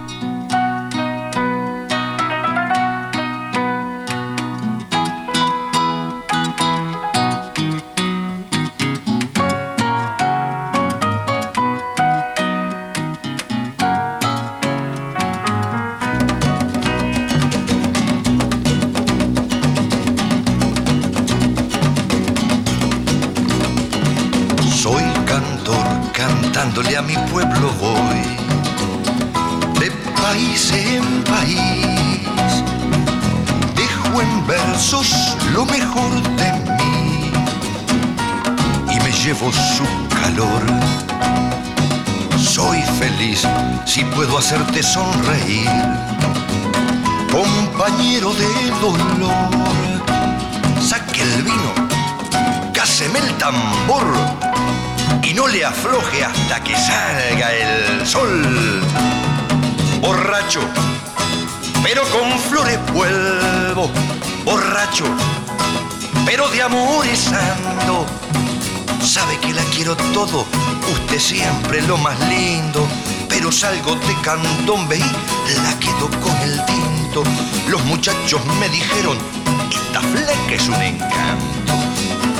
Los 78.29 78.43
muchachos 78.43 78.59
me 78.59 78.67
dijeron, 78.67 79.17
esta 79.71 80.01
flaca 80.01 80.53
es 80.53 80.67
un 80.67 80.81
encanto. 80.81 81.73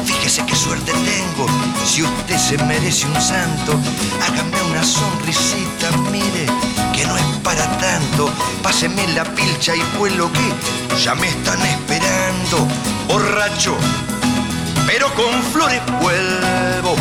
Fíjese 0.03 0.45
qué 0.45 0.53
suerte 0.53 0.91
tengo, 0.91 1.47
si 1.85 2.03
usted 2.03 2.37
se 2.37 2.57
merece 2.65 3.07
un 3.07 3.21
santo, 3.21 3.79
hágame 4.21 4.61
una 4.69 4.83
sonrisita, 4.83 5.89
mire, 6.11 6.45
que 6.93 7.05
no 7.05 7.15
es 7.15 7.23
para 7.41 7.65
tanto. 7.77 8.29
Páseme 8.61 9.07
la 9.13 9.23
pilcha 9.33 9.77
y 9.77 9.97
vuelo 9.97 10.29
que 10.33 10.97
ya 11.01 11.15
me 11.15 11.29
están 11.29 11.61
esperando. 11.61 12.67
Borracho, 13.07 13.77
pero 14.85 15.07
con 15.13 15.41
flores 15.53 15.81
vuelvo. 16.01 16.97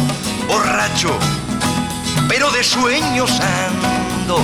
Borracho, 0.47 1.11
pero 2.29 2.53
de 2.53 2.63
sueños 2.63 3.33
ando. 3.41 4.39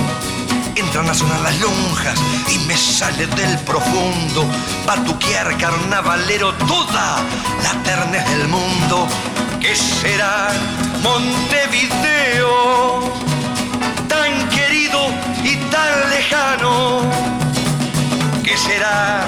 Entran 0.75 1.07
a 1.07 1.13
sonar 1.13 1.39
las 1.41 1.59
lonjas 1.59 2.19
y 2.49 2.57
me 2.65 2.75
sale 2.75 3.27
del 3.27 3.59
profundo 3.59 4.43
batuquear 4.87 5.55
carnavalero 5.57 6.51
toda 6.53 7.21
la 7.61 7.83
ternez 7.83 8.27
del 8.29 8.47
mundo. 8.47 9.07
¿Qué 9.59 9.75
será 9.75 10.49
Montevideo? 11.03 13.01
Tan 14.07 14.49
querido 14.49 15.09
y 15.43 15.57
tan 15.69 16.09
lejano. 16.09 17.01
¿Qué 18.43 18.57
será 18.57 19.27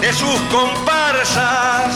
de 0.00 0.12
sus 0.12 0.40
comparsas 0.52 1.94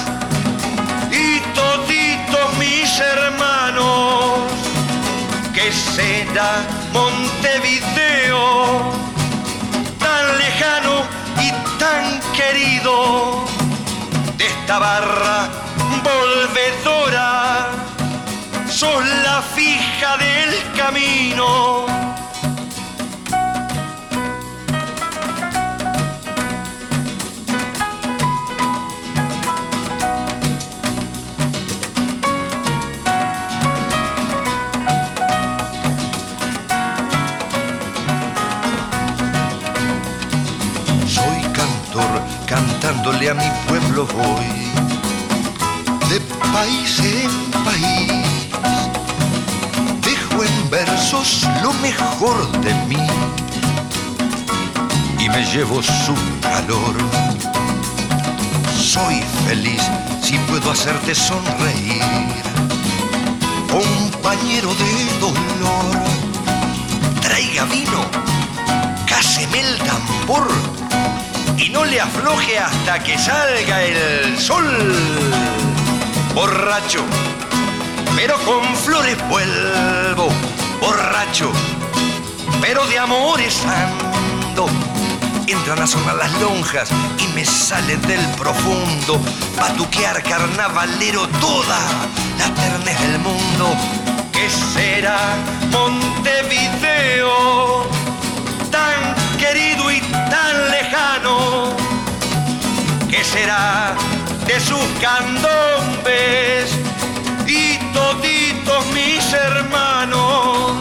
y 1.11 1.41
toditos 1.55 2.59
mis 2.59 2.99
hermanos? 2.99 4.41
¿Qué 5.53 5.71
será 5.71 6.76
Montevideo? 6.97 8.45
Tan 9.99 10.39
lejano 10.39 10.95
y 11.47 11.49
tan 11.79 12.21
querido 12.33 13.45
de 14.39 14.47
esta 14.47 14.79
barra 14.79 15.49
volvedora. 16.09 17.69
Sos 18.69 19.05
la 19.25 19.43
fija 19.55 20.17
del 20.17 20.53
camino. 20.77 21.86
Pueblo 43.97 44.07
voy, 44.15 44.47
de 46.11 46.21
país 46.53 47.01
en 47.01 47.31
país. 47.65 48.13
Dejo 50.03 50.45
en 50.45 50.71
versos 50.71 51.47
lo 51.63 51.73
mejor 51.75 52.37
de 52.61 52.75
mí 52.89 53.07
y 55.19 55.29
me 55.31 55.45
llevo 55.47 55.83
su 55.83 56.15
calor. 56.43 56.95
Soy 58.77 59.23
feliz 59.47 59.83
si 60.23 60.37
puedo 60.41 60.71
hacerte 60.73 61.15
sonreír, 61.15 62.03
compañero 63.71 64.75
de 64.75 65.21
dolor. 65.21 66.03
Traiga 67.23 67.65
vino, 67.65 68.05
cáseme 69.07 69.61
el 69.61 69.79
tambor 69.79 70.86
y 71.59 71.71
no 71.71 71.85
le 71.85 72.01
afloje 72.01 72.59
hasta 72.59 73.03
que 73.03 73.19
salga 73.19 73.83
el 73.83 74.39
sol. 74.39 74.95
Borracho, 76.35 77.05
pero 78.15 78.37
con 78.45 78.63
flores 78.77 79.17
vuelvo, 79.29 80.29
borracho, 80.81 81.51
pero 82.61 82.87
de 82.87 82.99
amores 82.99 83.63
ando. 83.65 84.69
Entran 85.47 85.81
a 85.81 85.87
sonar 85.87 86.17
las 86.17 86.33
lonjas 86.41 86.91
y 87.19 87.29
me 87.35 87.45
sale 87.45 87.97
del 87.99 88.27
profundo 88.37 89.21
batuquear 89.57 90.23
carnavalero 90.23 91.29
toda 91.41 91.79
la 92.39 92.53
ternez 92.55 93.01
del 93.01 93.19
mundo. 93.21 93.75
¿Qué 94.33 94.51
será 94.51 95.37
Montevideo? 95.71 97.27
Querido 99.49 99.85
y 99.93 100.01
tan 100.01 100.71
lejano, 100.73 101.77
¿qué 103.09 103.23
será 103.23 103.95
de 104.45 104.59
sus 104.59 104.85
candombes 105.01 106.73
y 107.47 107.77
toditos 107.95 108.87
mis 108.87 109.33
hermanos? 109.33 110.73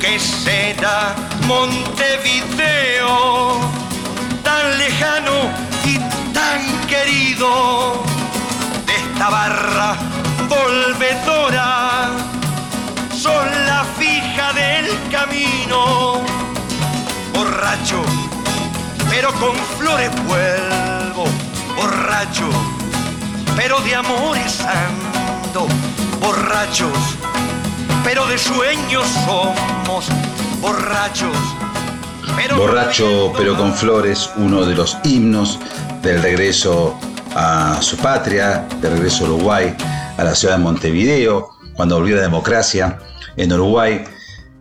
¿Qué 0.00 0.18
será 0.18 1.14
Montevideo, 1.46 3.10
tan 4.42 4.78
lejano 4.78 5.50
y 5.84 5.98
tan 6.32 6.62
querido 6.86 8.02
de 8.86 8.94
esta 8.94 9.28
barra 9.28 9.96
volvedora? 10.48 12.08
Son 13.14 13.46
la 13.66 13.84
fija 13.98 14.54
del 14.54 14.98
camino 15.10 16.39
borracho, 17.60 18.02
pero 19.10 19.28
con 19.34 19.54
flores 19.78 20.10
vuelvo, 20.26 21.26
borracho, 21.76 22.48
pero 23.54 23.78
de 23.80 23.94
amores 23.94 24.60
ando, 24.62 25.68
borrachos, 26.20 26.96
pero 28.02 28.26
de 28.28 28.38
sueños 28.38 29.06
somos, 29.26 30.06
borrachos. 30.62 31.36
Pero 32.34 32.56
Borracho 32.56 33.32
pero 33.36 33.54
con 33.54 33.74
flores, 33.74 34.30
uno 34.36 34.64
de 34.64 34.74
los 34.74 34.96
himnos 35.04 35.58
del 36.00 36.22
regreso 36.22 36.98
a 37.34 37.76
su 37.82 37.98
patria, 37.98 38.66
de 38.80 38.88
regreso 38.88 39.26
a 39.26 39.28
Uruguay, 39.28 39.76
a 40.16 40.24
la 40.24 40.34
ciudad 40.34 40.56
de 40.56 40.62
Montevideo, 40.62 41.50
cuando 41.74 41.98
volvió 41.98 42.16
la 42.16 42.22
democracia 42.22 42.98
en 43.36 43.52
Uruguay. 43.52 44.02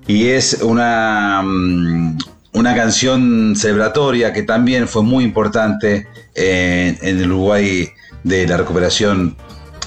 Y 0.08 0.28
es 0.30 0.58
una, 0.64 1.42
mm, 1.44 2.18
una 2.54 2.76
canción 2.76 3.56
celebratoria 3.56 4.34
que 4.34 4.44
también 4.44 4.88
fue 4.88 5.04
muy 5.04 5.24
importante 5.24 6.08
en, 6.36 6.98
el 7.02 7.32
Uruguay 7.32 7.90
de 8.24 8.48
la 8.48 8.58
recuperación 8.58 9.36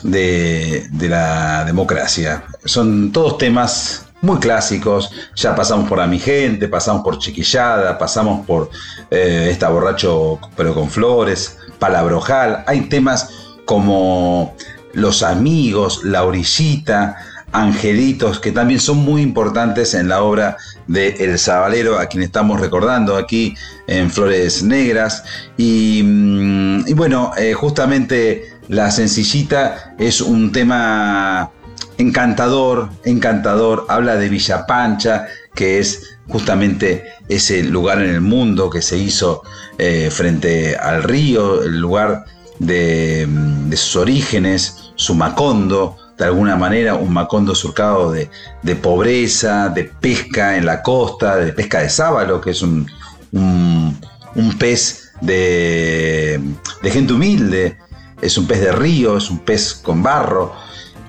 de, 0.02 0.86
de 0.90 1.08
la 1.08 1.64
democracia. 1.64 2.44
Son 2.64 3.12
todos 3.12 3.38
temas 3.38 4.06
muy 4.22 4.38
clásicos. 4.38 5.10
Ya 5.34 5.54
pasamos 5.54 5.88
por 5.88 6.00
A 6.00 6.06
Mi 6.06 6.18
Gente, 6.18 6.68
pasamos 6.68 7.02
por 7.02 7.18
Chiquillada, 7.18 7.98
pasamos 7.98 8.46
por 8.46 8.70
eh, 9.10 9.48
Esta 9.50 9.68
Borracho 9.68 10.38
pero 10.56 10.74
con 10.74 10.88
Flores, 10.88 11.58
Palabrojal. 11.78 12.64
Hay 12.66 12.82
temas 12.82 13.28
como 13.66 14.56
Los 14.94 15.22
Amigos, 15.22 16.04
La 16.04 16.24
Orillita, 16.24 17.16
Angelitos, 17.52 18.40
que 18.40 18.50
también 18.50 18.80
son 18.80 18.98
muy 18.98 19.22
importantes 19.22 19.94
en 19.94 20.08
la 20.08 20.22
obra 20.22 20.56
de 20.86 21.08
El 21.20 21.38
Zabalero, 21.38 21.98
a 21.98 22.06
quien 22.06 22.22
estamos 22.22 22.60
recordando 22.60 23.16
aquí 23.16 23.54
en 23.86 24.10
Flores 24.10 24.62
Negras. 24.62 25.24
Y, 25.56 26.02
mm, 26.02 26.94
bueno, 26.94 27.32
eh, 27.36 27.52
justamente 27.52 28.52
La 28.68 28.90
Sencillita 28.90 29.94
es 29.98 30.20
un 30.20 30.50
tema 30.50 31.50
encantador, 31.98 32.88
encantador, 33.04 33.86
habla 33.88 34.16
de 34.16 34.28
Villa 34.28 34.66
Pancha, 34.66 35.26
que 35.54 35.78
es 35.78 36.18
justamente 36.28 37.04
ese 37.28 37.62
lugar 37.62 38.02
en 38.02 38.10
el 38.10 38.20
mundo 38.20 38.70
que 38.70 38.80
se 38.80 38.96
hizo 38.96 39.42
eh, 39.78 40.08
frente 40.10 40.76
al 40.76 41.02
río, 41.02 41.62
el 41.62 41.78
lugar 41.78 42.24
de, 42.58 43.26
de, 43.28 43.76
sus 43.76 43.96
orígenes, 43.96 44.92
su 44.94 45.14
Macondo, 45.14 45.96
de 46.18 46.24
alguna 46.24 46.56
manera 46.56 46.94
un 46.94 47.12
Macondo 47.12 47.54
surcado 47.54 48.12
de, 48.12 48.30
de, 48.62 48.76
pobreza, 48.76 49.68
de 49.68 49.84
pesca 49.84 50.56
en 50.56 50.66
la 50.66 50.82
costa, 50.82 51.36
de 51.36 51.52
pesca 51.52 51.80
de 51.80 51.88
sábalo, 51.88 52.40
que 52.40 52.50
es 52.50 52.62
un, 52.62 52.86
un, 53.32 53.98
un 54.34 54.58
pez 54.58 55.12
de, 55.20 56.40
de 56.82 56.90
gente 56.90 57.12
humilde, 57.12 57.78
es 58.20 58.38
un 58.38 58.46
pez 58.46 58.60
de 58.60 58.72
río, 58.72 59.16
es 59.16 59.30
un 59.30 59.38
pez 59.38 59.74
con 59.74 60.02
barro. 60.02 60.54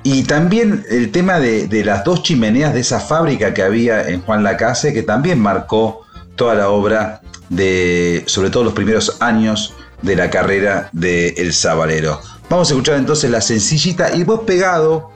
Y 0.04 0.24
también 0.24 0.86
el 0.90 1.12
tema 1.12 1.40
de, 1.40 1.68
de, 1.68 1.86
las 1.86 2.04
dos 2.04 2.24
chimeneas 2.24 2.74
de 2.74 2.82
esa 2.82 3.00
fábrica 3.00 3.54
que 3.54 3.64
había 3.64 4.10
en 4.10 4.22
Juan 4.22 4.44
Lacase, 4.44 4.94
que 4.94 5.04
también 5.04 5.40
marcó 5.40 6.02
toda 6.36 6.56
la 6.56 6.70
obra 6.70 7.22
de, 7.50 8.24
sobre 8.26 8.50
todo 8.50 8.64
los 8.64 8.74
primeros 8.74 9.22
años 9.22 9.76
de 10.02 10.16
la 10.16 10.30
carrera 10.30 10.90
de 10.92 11.30
El 11.38 11.54
Sabalero. 11.54 12.20
Vamos 12.54 12.70
a 12.70 12.74
escuchar 12.74 12.98
entonces 12.98 13.32
la 13.32 13.42
sencillita 13.42 14.16
y 14.16 14.24
vos 14.24 14.42
pegado 14.42 15.10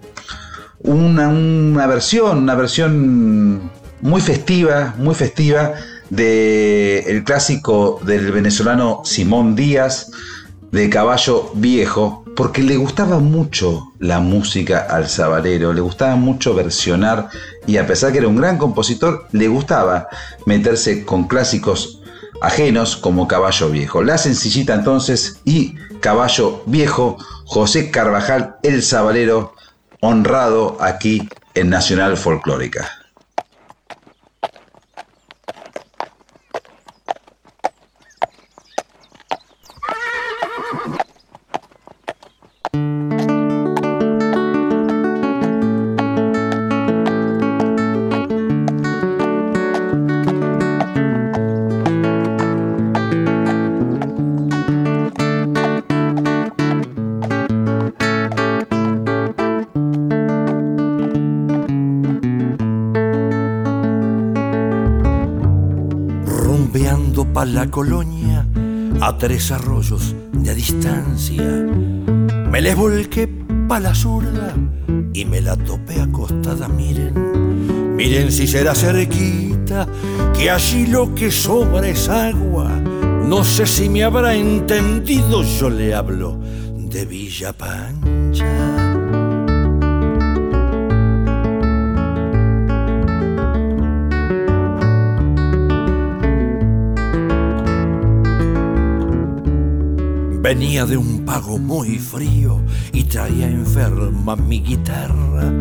una, 0.79 1.27
una 1.27 1.85
versión, 1.85 2.39
una 2.39 2.55
versión 2.55 3.69
muy 4.01 4.21
festiva, 4.21 4.95
muy 4.97 5.13
festiva 5.13 5.73
del 6.09 7.03
el 7.05 7.23
clásico 7.23 7.99
del 8.03 8.31
venezolano 8.31 9.03
Simón 9.05 9.55
Díaz 9.55 10.09
de 10.71 10.89
Caballo 10.89 11.51
Viejo, 11.53 12.25
porque 12.35 12.63
le 12.63 12.75
gustaba 12.75 13.19
mucho 13.19 13.83
la 13.99 14.19
música 14.19 14.87
al 14.89 15.07
sabalero, 15.07 15.73
le 15.73 15.81
gustaba 15.81 16.15
mucho 16.15 16.55
versionar 16.55 17.29
y 17.67 17.77
a 17.77 17.85
pesar 17.85 18.13
que 18.13 18.17
era 18.17 18.27
un 18.27 18.37
gran 18.37 18.57
compositor, 18.57 19.27
le 19.31 19.47
gustaba 19.47 20.07
meterse 20.47 21.05
con 21.05 21.27
clásicos 21.27 22.01
ajenos 22.41 22.97
como 22.97 23.27
Caballo 23.27 23.69
Viejo. 23.69 24.01
La 24.01 24.17
sencillita 24.17 24.73
entonces 24.73 25.39
y 25.45 25.75
Caballo 25.99 26.63
Viejo, 26.65 27.17
José 27.45 27.91
Carvajal 27.91 28.57
el 28.63 28.83
Sabalero, 28.83 29.53
honrado 30.01 30.77
aquí 30.79 31.27
en 31.53 31.69
Nacional 31.69 32.17
Folclórica. 32.17 32.96
La 67.45 67.69
colonia 67.69 68.45
a 69.01 69.17
tres 69.17 69.51
arroyos 69.51 70.15
de 70.33 70.55
distancia. 70.55 71.43
Me 72.49 72.61
les 72.61 72.75
volqué 72.75 73.27
pa' 73.67 73.79
la 73.79 73.93
zurda 73.93 74.53
y 75.13 75.25
me 75.25 75.41
la 75.41 75.55
topé 75.55 76.01
acostada, 76.01 76.67
miren. 76.67 77.95
Miren 77.95 78.31
si 78.31 78.47
será 78.47 78.73
cerquita, 78.73 79.87
que 80.35 80.49
allí 80.49 80.87
lo 80.87 81.13
que 81.13 81.31
sobra 81.31 81.87
es 81.87 82.09
agua. 82.09 82.69
No 83.25 83.43
sé 83.43 83.65
si 83.65 83.89
me 83.89 84.03
habrá 84.03 84.33
entendido, 84.33 85.43
yo 85.43 85.69
le 85.69 85.93
hablo 85.93 86.39
de 86.89 87.05
Villa 87.05 87.53
Pancha. 87.53 88.66
Venía 100.47 100.85
de 100.85 100.95
un 100.95 101.25
pago 101.25 101.57
muy 101.57 101.99
frío 101.99 102.61
y 102.93 103.03
traía 103.03 103.47
enferma 103.47 104.37
mi 104.37 104.61
guitarra. 104.61 105.51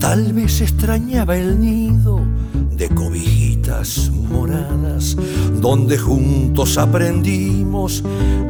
Tal 0.00 0.32
vez 0.32 0.60
extrañaba 0.60 1.36
el 1.36 1.60
nido 1.60 2.26
de 2.72 2.88
cobijitas 2.88 4.10
moradas, 4.10 5.16
donde 5.60 5.96
juntos 5.96 6.76
aprendimos 6.76 8.02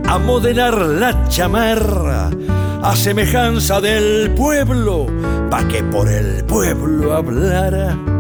a 0.09 0.16
modelar 0.16 0.78
la 0.78 1.28
chamarra 1.28 2.30
a 2.82 2.97
semejanza 2.97 3.82
del 3.82 4.30
pueblo, 4.30 5.09
pa' 5.51 5.68
que 5.68 5.82
por 5.82 6.09
el 6.09 6.43
pueblo 6.47 7.14
hablara. 7.14 8.12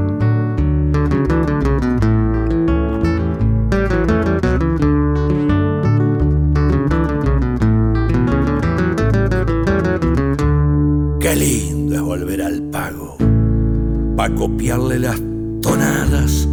Copiarle 14.42 14.98
las 14.98 15.22
tonadas 15.62 16.48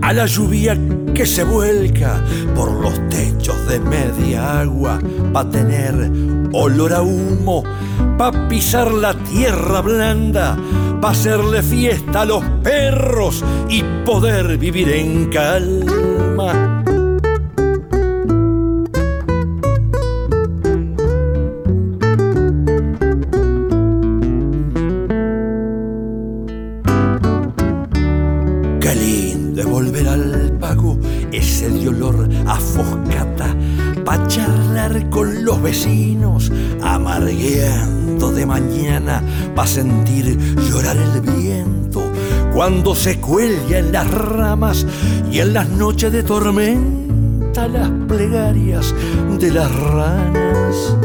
a 0.00 0.14
la 0.14 0.24
lluvia 0.24 0.74
que 1.14 1.26
se 1.26 1.44
vuelca 1.44 2.24
por 2.54 2.72
los 2.72 2.94
techos 3.10 3.68
de 3.68 3.78
media 3.78 4.60
agua, 4.60 4.98
pa' 5.34 5.50
tener 5.50 6.10
olor 6.54 6.94
a 6.94 7.02
humo, 7.02 7.62
pa' 8.16 8.48
pisar 8.48 8.90
la 8.90 9.12
tierra 9.12 9.82
blanda, 9.82 10.56
pa' 11.02 11.10
hacerle 11.10 11.62
fiesta 11.62 12.22
a 12.22 12.24
los 12.24 12.42
perros 12.62 13.44
y 13.68 13.82
poder 14.06 14.56
vivir 14.56 14.88
en 14.88 15.26
calma. 15.26 15.85
Cuando 42.68 42.96
se 42.96 43.20
cuelga 43.20 43.78
en 43.78 43.92
las 43.92 44.10
ramas 44.10 44.84
y 45.30 45.38
en 45.38 45.52
las 45.52 45.68
noches 45.68 46.10
de 46.10 46.24
tormenta 46.24 47.68
las 47.68 47.88
plegarias 48.08 48.92
de 49.38 49.52
las 49.52 49.72
ranas. 49.72 50.96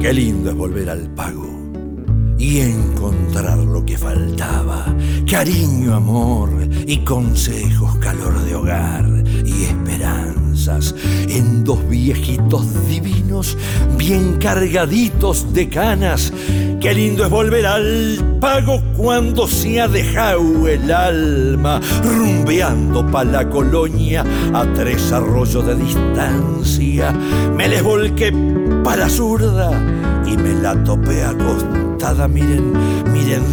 Qué 0.00 0.14
lindo 0.14 0.48
es 0.48 0.56
volver 0.56 0.88
al 0.88 1.10
pago 1.10 1.50
y 2.38 2.60
encontrar 2.60 3.58
lo 3.58 3.84
que 3.84 3.98
faltaba. 3.98 4.86
Cariño, 5.30 5.96
amor 5.96 6.48
y 6.86 7.04
consejos, 7.04 7.94
calor 7.96 8.40
de 8.40 8.54
hogar 8.54 9.09
en 11.28 11.64
dos 11.64 11.86
viejitos 11.88 12.86
divinos, 12.88 13.56
bien 13.96 14.36
cargaditos 14.38 15.52
de 15.52 15.68
canas. 15.68 16.32
Qué 16.80 16.94
lindo 16.94 17.24
es 17.24 17.30
volver 17.30 17.66
al 17.66 18.38
pago 18.40 18.80
cuando 18.96 19.46
se 19.46 19.80
ha 19.80 19.88
dejado 19.88 20.66
el 20.68 20.90
alma 20.90 21.80
rumbeando 22.02 23.06
pa' 23.10 23.24
la 23.24 23.48
colonia 23.48 24.24
a 24.54 24.64
tres 24.72 25.12
arroyos 25.12 25.66
de 25.66 25.74
distancia. 25.74 27.12
Me 27.56 27.68
les 27.68 27.82
volqué 27.82 28.32
pa' 28.84 28.96
la 28.96 29.08
zurda 29.08 29.70
y 30.26 30.36
me 30.36 30.54
la 30.54 30.82
topé 30.84 31.22
acostada. 31.24 32.28
Miren, 32.28 32.72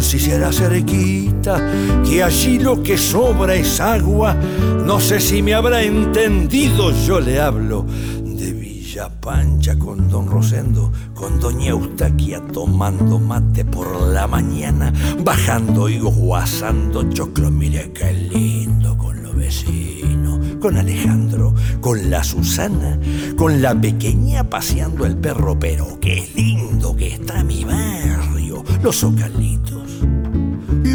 si 0.00 0.18
será 0.18 0.52
cerquita, 0.52 1.70
que 2.04 2.22
allí 2.22 2.58
lo 2.58 2.82
que 2.82 2.98
sobra 2.98 3.54
es 3.54 3.80
agua. 3.80 4.34
No 4.84 4.98
sé 4.98 5.20
si 5.20 5.42
me 5.42 5.54
habrá 5.54 5.82
entendido, 5.82 6.90
yo 7.06 7.20
le 7.20 7.40
hablo 7.40 7.84
de 8.24 8.52
Villa 8.52 9.08
Pancha 9.20 9.78
con 9.78 10.08
don 10.08 10.26
Rosendo, 10.26 10.90
con 11.14 11.38
doña 11.38 11.68
Eustaquia 11.68 12.40
tomando 12.52 13.18
mate 13.20 13.64
por 13.64 14.00
la 14.00 14.26
mañana, 14.26 14.92
bajando 15.22 15.88
y 15.88 15.98
guasando 16.00 17.04
choclo. 17.10 17.50
Mire 17.50 17.92
qué 17.92 18.12
lindo 18.12 18.96
con 18.96 19.22
los 19.22 19.36
vecinos, 19.36 20.40
con 20.60 20.76
Alejandro, 20.76 21.54
con 21.80 22.10
la 22.10 22.24
Susana, 22.24 22.98
con 23.36 23.62
la 23.62 23.80
pequeña 23.80 24.42
paseando 24.42 25.06
el 25.06 25.16
perro, 25.16 25.56
pero 25.58 25.98
qué 26.00 26.28
lindo 26.34 26.96
que 26.96 27.14
está 27.14 27.44
mi 27.44 27.64
barrio, 27.64 28.64
los 28.82 28.96
zocalitos, 28.96 29.57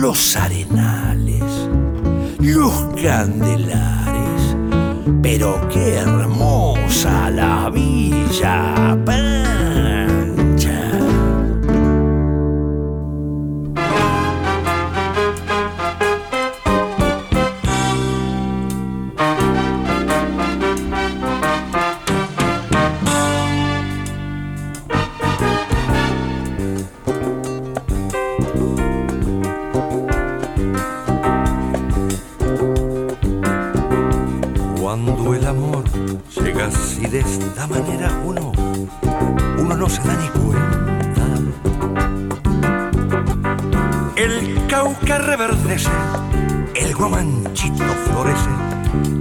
los 0.04 0.36
arenales, 0.36 1.42
los 2.42 2.74
candelares, 3.02 4.58
pero 5.22 5.66
qué 5.70 5.96
hermosa 5.96 7.30
la 7.30 7.70
Villa 7.70 8.98
reverdece, 45.38 45.90
el 46.76 46.94
guamanchito 46.94 47.84
florece 48.06 48.50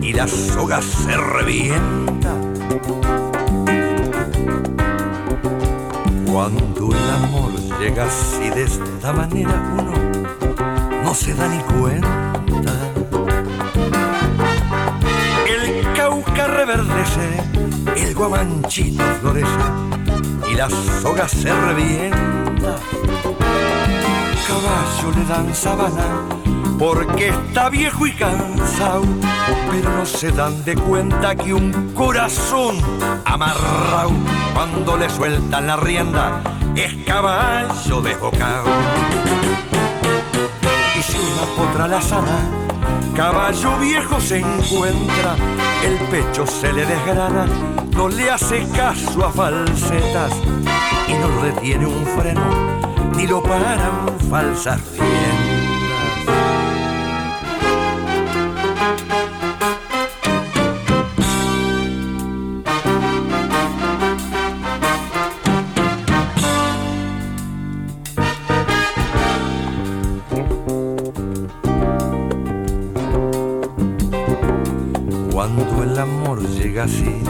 y 0.02 0.12
la 0.12 0.28
soga 0.28 0.82
se 0.82 1.16
revienta. 1.16 2.34
Cuando 6.30 6.90
el 6.92 7.10
amor 7.10 7.52
llega 7.80 8.04
así 8.04 8.50
de 8.50 8.64
esta 8.64 9.12
manera, 9.14 9.54
uno 9.72 11.02
no 11.02 11.14
se 11.14 11.32
da 11.32 11.48
ni 11.48 11.62
cuenta. 11.80 12.74
El 15.48 15.92
cauca 15.94 16.46
reverdece, 16.46 17.42
el 17.96 18.14
guamanchito 18.14 19.02
florece 19.22 19.48
y 20.50 20.56
la 20.56 20.68
soga 21.00 21.26
se 21.26 21.50
revienta. 21.54 22.76
Caballo 24.46 25.10
le 25.16 25.24
dan 25.24 25.54
sabana 25.54 26.42
porque 26.78 27.28
está 27.28 27.68
viejo 27.68 28.06
y 28.06 28.12
cansado, 28.12 29.04
pero 29.70 29.90
no 29.90 30.04
se 30.04 30.32
dan 30.32 30.64
de 30.64 30.74
cuenta 30.74 31.36
que 31.36 31.54
un 31.54 31.92
corazón 31.94 32.76
amarrado 33.24 34.10
cuando 34.52 34.96
le 34.96 35.08
sueltan 35.08 35.68
la 35.68 35.76
rienda 35.76 36.42
es 36.74 36.92
caballo 37.06 38.00
desbocado. 38.00 38.68
Y 40.98 41.02
si 41.02 41.18
una 41.18 41.56
potra 41.56 41.86
la 41.86 42.02
sana, 42.02 42.40
caballo 43.14 43.78
viejo 43.78 44.20
se 44.20 44.38
encuentra, 44.38 45.36
el 45.84 45.98
pecho 46.08 46.46
se 46.46 46.72
le 46.72 46.84
desgrana, 46.84 47.46
no 47.94 48.08
le 48.08 48.28
hace 48.28 48.66
caso 48.70 49.24
a 49.24 49.30
falsetas 49.30 50.32
y 51.06 51.12
no 51.12 51.28
lo 51.28 51.42
detiene 51.42 51.86
un 51.86 52.04
freno, 52.06 52.42
ni 53.14 53.28
lo 53.28 53.40
paran 53.40 54.11
falsas. 54.32 54.80
Cuando 75.30 75.82
el 75.82 75.98
amor 75.98 76.40
llega 76.48 76.84
así, 76.84 77.20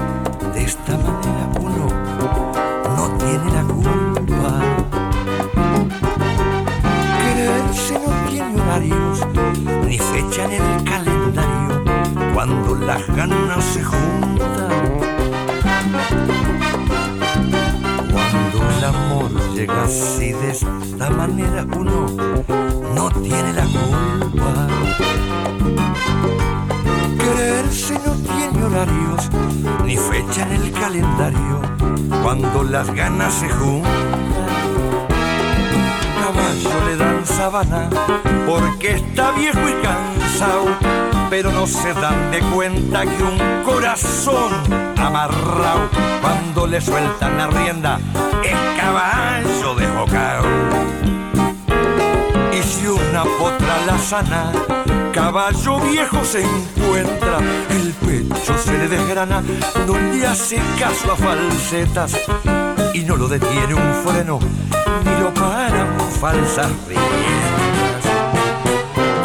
las 32.73 32.91
ganas 32.95 33.35
se 33.35 33.51
juntan 33.51 33.93
caballo 36.19 36.87
le 36.87 36.97
dan 36.97 37.27
sabana 37.27 37.91
porque 38.47 38.93
está 38.93 39.33
viejo 39.33 39.61
y 39.69 39.75
cansado, 39.83 40.65
pero 41.29 41.53
no 41.53 41.67
se 41.67 41.93
dan 41.93 42.31
de 42.31 42.41
cuenta 42.41 43.03
que 43.03 43.23
un 43.23 43.63
corazón 43.63 44.53
amarrado 44.97 45.91
cuando 46.23 46.67
le 46.67 46.81
sueltan 46.81 47.37
la 47.37 47.49
rienda 47.49 48.01
es 48.43 48.57
caballo 48.81 49.75
de 49.75 49.87
bocao. 49.89 50.45
Y 52.59 52.63
si 52.63 52.87
una 52.87 53.25
potra 53.39 53.85
la 53.87 53.99
sana, 53.99 54.53
caballo 55.13 55.79
viejo 55.81 56.25
se 56.25 56.43
encuentra, 56.43 57.39
el 57.71 57.93
pecho 57.93 58.57
se 58.57 58.79
le 58.79 58.89
desgrana, 58.89 59.43
no 59.87 59.99
le 59.99 60.27
hace 60.27 60.59
caso 60.79 61.13
a 61.13 61.17
falsetas 61.17 62.17
y 62.95 63.01
no 63.01 63.17
lo 63.17 63.29
detiene 63.29 63.75
un 63.75 63.95
freno 64.05 64.39
ni 65.05 65.21
lo 65.23 65.35
paran 65.35 66.01
falsas 66.19 66.71
riendas. 66.89 68.05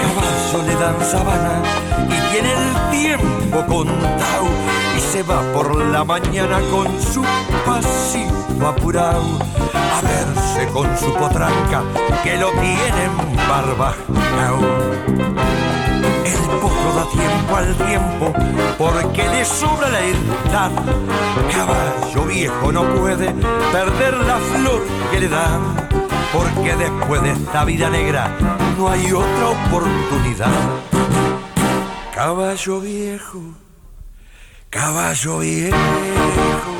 Caballo 0.01 0.57
le 0.67 0.75
dan 0.75 0.99
sabana 1.05 1.63
y 2.05 2.19
tiene 2.31 2.51
el 2.53 2.73
tiempo 2.91 3.65
contado 3.65 4.47
y 4.97 4.99
se 4.99 5.23
va 5.23 5.41
por 5.53 5.73
la 5.85 6.03
mañana 6.03 6.59
con 6.69 6.87
su 7.01 7.23
pasito 7.65 8.67
apurado 8.67 9.39
a 9.73 10.01
verse 10.01 10.67
con 10.73 10.97
su 10.97 11.13
potranca 11.13 11.81
que 12.23 12.35
lo 12.37 12.51
tienen 12.51 13.11
barbajao. 13.47 14.59
Tiempo 17.11 17.55
al 17.55 17.75
tiempo 17.75 18.33
porque 18.77 19.27
le 19.29 19.45
sobra 19.45 19.89
la 19.89 20.01
edad. 20.01 20.71
Caballo 21.51 22.25
viejo 22.27 22.71
no 22.71 22.83
puede 22.95 23.33
perder 23.71 24.13
la 24.25 24.37
flor 24.37 24.81
que 25.11 25.19
le 25.19 25.27
dan 25.27 25.87
porque 26.33 26.75
después 26.75 27.21
de 27.23 27.31
esta 27.31 27.65
vida 27.65 27.89
negra 27.89 28.31
no 28.77 28.89
hay 28.89 29.11
otra 29.11 29.49
oportunidad. 29.49 30.51
Caballo 32.13 32.81
viejo, 32.81 33.41
caballo 34.69 35.39
viejo. 35.39 36.76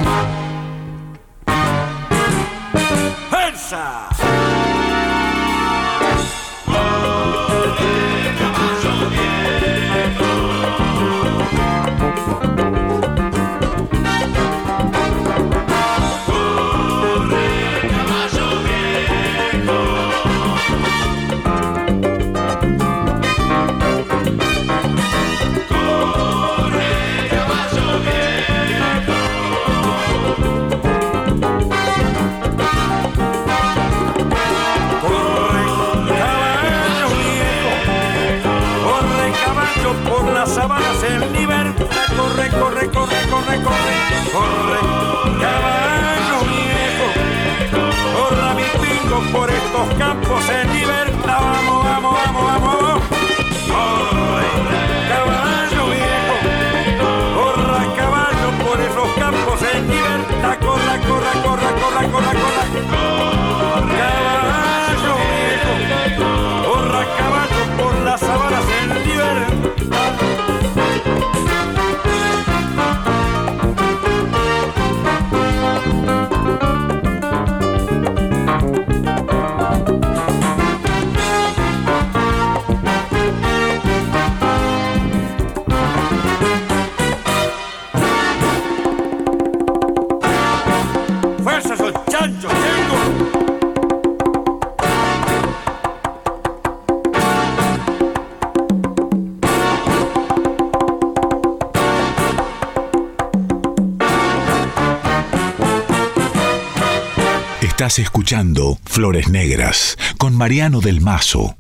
Estás 107.87 107.99
escuchando 107.99 108.77
Flores 108.83 109.29
Negras 109.29 109.97
con 110.17 110.35
Mariano 110.35 110.81
del 110.81 110.99
Mazo. 110.99 111.55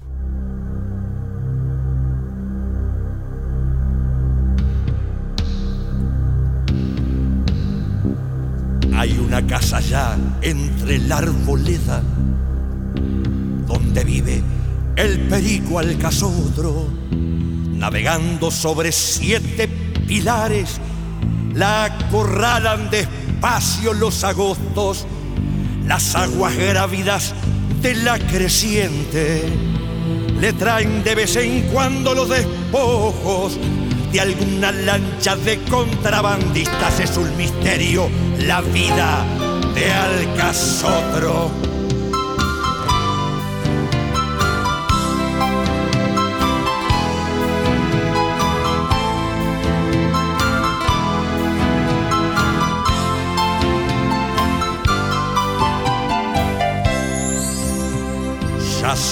Hay 8.93 9.17
una 9.17 9.47
casa 9.47 9.77
allá 9.77 10.17
entre 10.41 10.97
la 10.97 11.19
arboleda 11.19 12.03
donde 13.65 14.03
vive 14.03 14.43
el 14.97 15.29
perico 15.29 15.79
alcazotro, 15.79 16.89
navegando 17.71 18.51
sobre 18.51 18.91
siete 18.91 19.69
pilares, 20.05 20.81
la 21.53 21.85
acorralan 21.85 22.89
despacio 22.89 23.93
los 23.93 24.25
agostos, 24.25 25.07
las 25.87 26.15
aguas 26.15 26.55
grávidas 26.55 27.33
de 27.81 27.95
la 27.95 28.19
creciente, 28.19 29.43
le 30.39 30.53
traen 30.53 31.03
de 31.03 31.15
vez 31.15 31.35
en 31.37 31.61
cuando 31.69 32.13
los 32.13 32.29
despojos 32.29 33.57
de 34.11 34.19
alguna 34.19 34.71
lancha 34.71 35.35
de 35.35 35.59
contrabandistas, 35.69 36.99
es 36.99 37.17
un 37.17 37.35
misterio 37.37 38.09
la 38.39 38.61
vida 38.61 39.25
de 39.73 39.91
Alcazotro. 39.91 41.66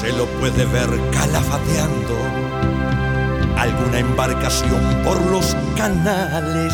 Se 0.01 0.11
lo 0.11 0.25
puede 0.25 0.65
ver 0.65 0.89
calafateando 1.11 2.17
alguna 3.57 3.99
embarcación 3.99 4.81
por 5.05 5.21
los 5.27 5.55
canales 5.77 6.73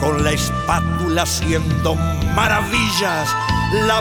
con 0.00 0.24
la 0.24 0.32
espátula 0.32 1.22
haciendo 1.22 1.94
maravillas, 2.34 3.28
la 3.86 4.00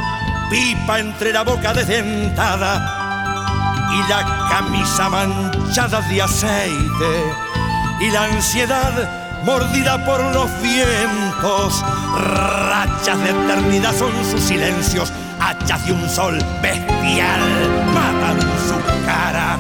pipa 0.50 1.00
entre 1.00 1.32
la 1.32 1.44
boca 1.44 1.76
desdentada 1.76 2.74
y 3.94 4.10
la 4.10 4.48
camisa 4.50 5.10
manchada 5.10 6.02
de 6.02 6.24
aceite 6.24 7.36
y 8.00 8.10
la 8.10 8.24
ansiedad 8.24 9.44
mordida 9.44 10.04
por 10.06 10.24
los 10.34 10.50
vientos. 10.64 11.86
Rachas 12.18 13.20
de 13.20 13.30
eternidad 13.30 13.94
son 13.94 14.12
sus 14.32 14.42
silencios, 14.42 15.14
de 15.66 15.92
un 15.92 16.08
sol 16.08 16.38
bestial 16.62 17.42
matan 17.94 18.40
su 18.68 18.76
cara. 19.04 19.58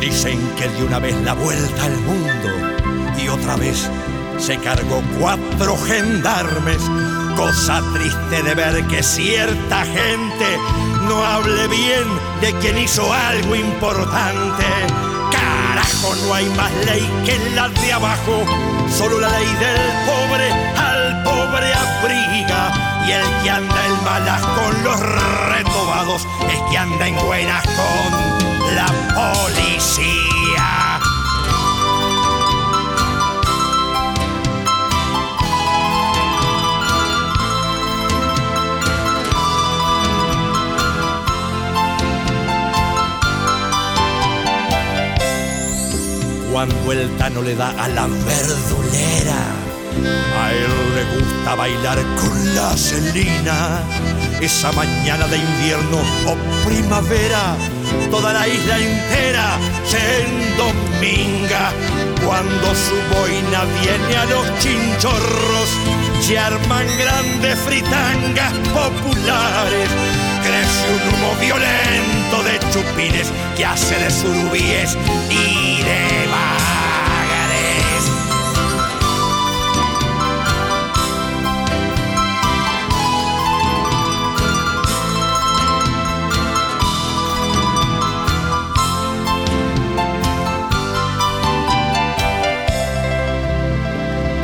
Dicen 0.00 0.38
que 0.56 0.68
dio 0.68 0.86
una 0.86 1.00
vez 1.00 1.20
la 1.22 1.34
vuelta 1.34 1.84
al 1.84 1.96
mundo 1.98 2.48
y 3.18 3.28
otra 3.28 3.56
vez 3.56 3.90
se 4.38 4.56
cargó 4.58 5.02
cuatro 5.18 5.76
gendarmes. 5.76 6.80
Cosa 7.40 7.82
triste 7.94 8.42
de 8.42 8.54
ver 8.54 8.86
que 8.88 9.02
cierta 9.02 9.82
gente 9.86 10.58
no 11.08 11.24
hable 11.24 11.68
bien 11.68 12.04
de 12.42 12.52
quien 12.60 12.76
hizo 12.76 13.10
algo 13.10 13.54
importante. 13.56 14.66
Carajo, 15.32 16.14
no 16.26 16.34
hay 16.34 16.44
más 16.50 16.70
ley 16.84 17.02
que 17.24 17.38
la 17.54 17.70
de 17.70 17.92
abajo. 17.94 18.44
Solo 18.94 19.20
la 19.20 19.30
ley 19.30 19.46
del 19.54 19.80
pobre 20.04 20.52
al 20.76 21.22
pobre 21.22 21.72
abriga. 21.72 23.06
Y 23.08 23.12
el 23.12 23.42
que 23.42 23.50
anda 23.50 23.86
en 23.86 24.04
malas 24.04 24.42
con 24.42 24.84
los 24.84 25.00
retobados 25.00 26.26
es 26.46 26.70
que 26.70 26.76
anda 26.76 27.08
en 27.08 27.16
buenas 27.24 27.64
con 27.64 28.74
la 28.76 28.86
policía. 29.14 30.39
Cuando 46.60 46.92
el 46.92 47.16
tano 47.16 47.40
le 47.40 47.54
da 47.54 47.70
a 47.70 47.88
la 47.88 48.06
verdulera, 48.06 49.40
a 50.42 50.52
él 50.52 50.94
le 50.94 51.04
gusta 51.16 51.54
bailar 51.54 51.98
con 52.20 52.54
la 52.54 52.76
celina. 52.76 53.80
Esa 54.42 54.70
mañana 54.72 55.26
de 55.28 55.38
invierno 55.38 55.96
o 56.26 56.36
primavera, 56.68 57.56
toda 58.10 58.34
la 58.34 58.46
isla 58.46 58.76
entera 58.76 59.56
se 59.88 60.26
endominga. 60.26 61.72
Cuando 62.26 62.74
su 62.74 62.96
boina 63.08 63.64
viene 63.80 64.16
a 64.18 64.26
los 64.26 64.44
chinchorros, 64.58 65.70
se 66.20 66.38
arman 66.38 66.86
grandes 66.98 67.58
fritangas 67.60 68.52
populares. 68.68 70.29
Crece 70.42 70.86
un 70.90 71.02
humo 71.14 71.34
violento 71.40 72.42
de 72.42 72.58
chupines 72.72 73.32
que 73.56 73.64
hace 73.64 73.94
de 73.96 74.10
surubíes 74.10 74.96
y 75.30 75.82
de 75.82 76.26
bagares. 76.30 78.04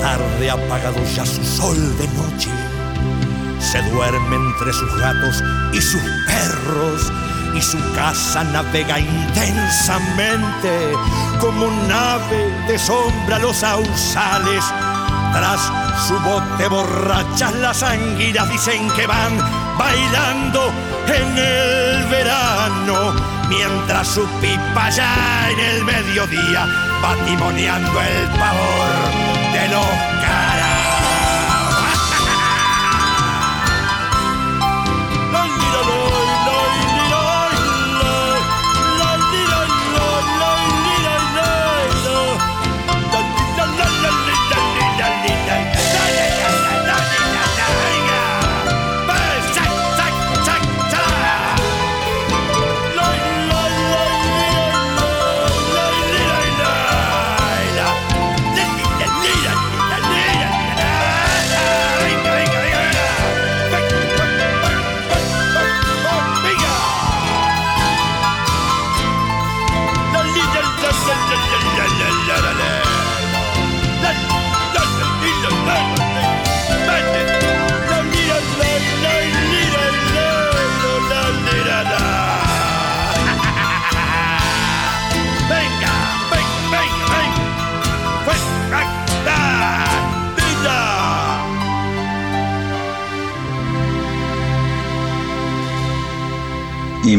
Tarde 0.00 0.50
apagado 0.50 1.02
ya 1.14 1.24
su 1.24 1.44
sol 1.44 1.96
de 1.98 2.08
noche 2.08 2.75
se 3.76 3.90
duerme 3.90 4.36
entre 4.36 4.72
sus 4.72 4.94
gatos 4.96 5.42
y 5.72 5.80
sus 5.82 6.00
perros 6.26 7.12
y 7.54 7.60
su 7.60 7.78
casa 7.94 8.42
navega 8.44 8.98
intensamente 8.98 10.92
como 11.40 11.66
un 11.66 11.92
ave 11.92 12.50
de 12.68 12.78
sombra 12.78 13.38
los 13.38 13.62
ausales. 13.62 14.64
Tras 15.32 15.60
su 16.08 16.18
bote 16.20 16.68
borrachas 16.68 17.54
las 17.56 17.82
anguilas 17.82 18.48
dicen 18.50 18.90
que 18.92 19.06
van 19.06 19.36
bailando 19.78 20.72
en 21.08 21.36
el 21.36 22.04
verano, 22.06 23.14
mientras 23.50 24.08
su 24.08 24.26
pipa 24.40 24.88
ya 24.88 25.50
en 25.50 25.60
el 25.60 25.84
mediodía 25.84 26.66
va 27.04 27.14
timoneando 27.26 28.00
el 28.00 28.28
pavor 28.38 29.52
de 29.52 29.68
los 29.68 30.15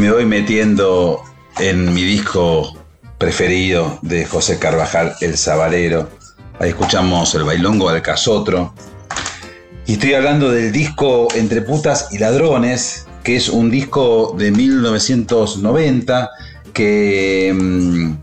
me 0.07 0.13
voy 0.13 0.25
metiendo 0.25 1.21
en 1.59 1.93
mi 1.93 2.01
disco 2.01 2.73
preferido 3.17 3.99
de 4.03 4.23
José 4.25 4.57
Carvajal, 4.57 5.15
El 5.19 5.37
Sabalero. 5.37 6.09
Ahí 6.61 6.69
escuchamos 6.69 7.35
el 7.35 7.43
bailongo 7.43 7.91
del 7.91 8.01
casotro. 8.01 8.73
Y 9.85 9.93
estoy 9.93 10.13
hablando 10.13 10.49
del 10.49 10.71
disco 10.71 11.27
Entre 11.35 11.61
putas 11.61 12.07
y 12.13 12.19
ladrones, 12.19 13.05
que 13.21 13.35
es 13.35 13.49
un 13.49 13.69
disco 13.69 14.33
de 14.37 14.49
1990 14.51 16.29
que, 16.71 17.53
mm, 17.53 18.13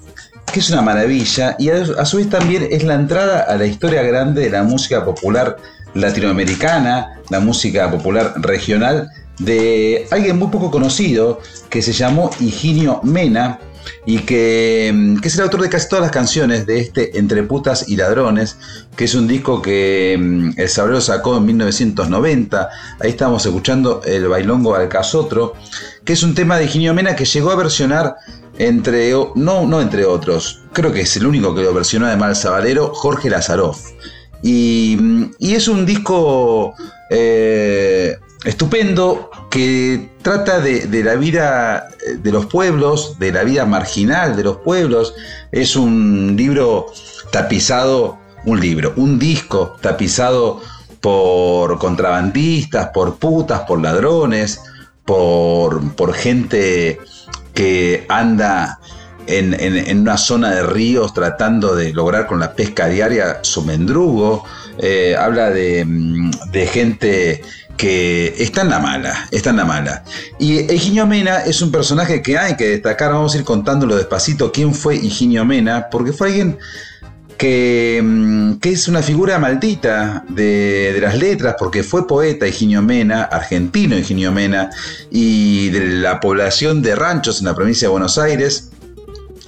que 0.51 0.61
es 0.61 0.71
una 0.71 0.81
maravilla 0.81 1.55
y 1.59 1.69
a, 1.69 1.83
a 1.99 2.07
su 2.07 2.17
vez 2.17 2.31
también 2.31 2.67
es 2.71 2.83
la 2.83 2.95
entrada 2.95 3.41
a 3.41 3.57
la 3.57 3.67
historia 3.67 4.03
grande 4.03 4.41
de 4.41 4.49
la 4.49 4.63
música 4.63 5.05
popular 5.05 5.59
latinoamericana, 5.93 7.21
la 7.29 7.41
música 7.41 7.91
popular 7.91 8.33
regional 8.37 9.11
de 9.39 10.07
alguien 10.11 10.39
muy 10.39 10.49
poco 10.49 10.71
conocido 10.71 11.41
que 11.71 11.83
se 11.83 11.93
llamó 11.93 12.31
Higinio 12.41 13.01
Mena 13.03 13.61
y 14.07 14.19
que, 14.21 14.91
mm, 14.95 15.21
que 15.21 15.29
es 15.29 15.35
el 15.37 15.43
autor 15.43 15.63
de 15.63 15.69
casi 15.69 15.89
todas 15.89 16.03
las 16.03 16.11
canciones 16.11 16.67
de 16.67 16.81
este 16.81 17.19
Entre 17.19 17.43
putas 17.43 17.89
y 17.89 17.97
ladrones, 17.97 18.57
que 18.97 19.05
es 19.05 19.15
un 19.15 19.27
disco 19.27 19.61
que 19.61 20.17
mm, 20.19 20.53
El 20.57 20.69
Sabrero 20.69 21.01
sacó 21.01 21.37
en 21.37 21.47
1990. 21.47 22.69
Ahí 23.01 23.11
estamos 23.11 23.45
escuchando 23.45 24.03
el 24.05 24.29
bailongo 24.29 24.75
al 24.75 24.89
casotro, 24.89 25.55
que 26.05 26.13
es 26.13 26.23
un 26.23 26.35
tema 26.35 26.59
de 26.59 26.65
Higinio 26.65 26.95
Mena 26.95 27.17
que 27.17 27.25
llegó 27.25 27.51
a 27.51 27.57
versionar 27.57 28.17
entre, 28.59 29.13
no, 29.35 29.67
no 29.67 29.81
entre 29.81 30.05
otros, 30.05 30.63
creo 30.73 30.93
que 30.93 31.01
es 31.01 31.17
el 31.17 31.27
único 31.27 31.55
que 31.55 31.63
lo 31.63 31.75
versionó 31.75 32.07
además 32.07 32.31
el 32.31 32.37
Sabalero, 32.37 32.95
Jorge 32.95 33.31
Lazaroff. 33.31 33.91
Y, 34.43 34.97
mm, 35.01 35.31
y 35.39 35.55
es 35.55 35.69
un 35.69 35.87
disco 35.87 36.75
eh, 37.11 38.19
estupendo 38.45 39.31
que 39.51 40.11
trata 40.23 40.61
de, 40.61 41.03
la 41.05 41.15
vida 41.15 41.89
eh, 42.07 42.15
de 42.23 42.33
los 42.33 42.47
pueblos, 42.47 43.19
de 43.19 43.33
la 43.33 43.45
vida 43.45 43.65
marginal 43.67 44.37
de 44.37 44.45
los 44.45 44.59
pueblos. 44.59 45.15
Es 45.53 45.77
un 45.77 46.35
libro 46.37 46.87
tapizado, 47.31 48.19
un 48.45 48.61
libro, 48.61 48.93
un 48.97 49.19
disco 49.19 49.77
tapizado 49.81 50.61
por 51.01 51.79
contrabandistas, 51.79 52.89
por 52.95 53.17
putas, 53.17 53.61
por 53.63 53.81
ladrones, 53.81 54.61
por, 55.05 55.95
por 55.95 56.15
gente 56.15 56.99
que 57.53 58.07
anda 58.09 58.79
en, 59.27 59.55
en- 59.55 59.77
en 59.77 60.01
una 60.01 60.17
zona 60.19 60.51
de 60.55 60.63
ríos 60.63 61.15
tratando 61.15 61.75
de 61.75 61.93
lograr 61.93 62.27
con 62.27 62.41
la 62.41 62.55
pesca 62.55 62.87
diaria 62.89 63.39
su 63.43 63.63
mendrugo. 63.65 64.45
Eh, 64.79 65.15
habla 65.17 65.51
de, 65.51 65.85
mm, 65.85 66.31
de 66.51 66.67
gente 66.67 67.43
que 67.77 68.35
está 68.39 68.63
en 68.63 68.71
la 68.71 68.79
mala, 68.79 69.29
está 69.31 69.51
en 69.51 69.57
la 69.57 69.65
mala. 69.65 70.05
Y 70.39 70.61
Higinio 70.73 71.07
Mena 71.07 71.39
es 71.39 71.61
un 71.63 71.71
personaje 71.71 72.23
que 72.23 72.39
hay 72.39 72.57
que 72.57 72.69
destacar, 72.69 73.13
vamos 73.13 73.35
a 73.35 73.39
ir 73.39 73.45
contándolo 73.45 73.97
despacito 73.97 74.53
quién 74.53 74.75
fue 74.75 74.97
Higinio 74.97 75.45
Mena, 75.45 75.89
porque 75.91 76.13
fue 76.13 76.29
alguien 76.29 76.59
que, 77.37 78.01
mm, 78.03 78.55
que 78.55 78.71
es 78.71 78.89
una 78.89 79.03
figura 79.03 79.39
maldita 79.39 80.25
de, 80.29 80.93
de, 80.95 81.01
las 81.01 81.19
letras, 81.19 81.57
porque 81.59 81.83
fue 81.83 82.07
poeta 82.07 82.47
Higinio 82.47 82.83
Mena, 82.83 83.25
argentino 83.25 83.97
Higinio 83.97 84.33
Mena, 84.33 84.71
y 85.11 85.71
de 85.71 85.87
la 86.01 86.21
población 86.21 86.83
de 86.83 86.95
ranchos 86.95 87.41
en 87.41 87.47
la 87.47 87.55
provincia 87.55 87.89
de 87.89 87.93
Buenos 87.93 88.19
Aires. 88.19 88.71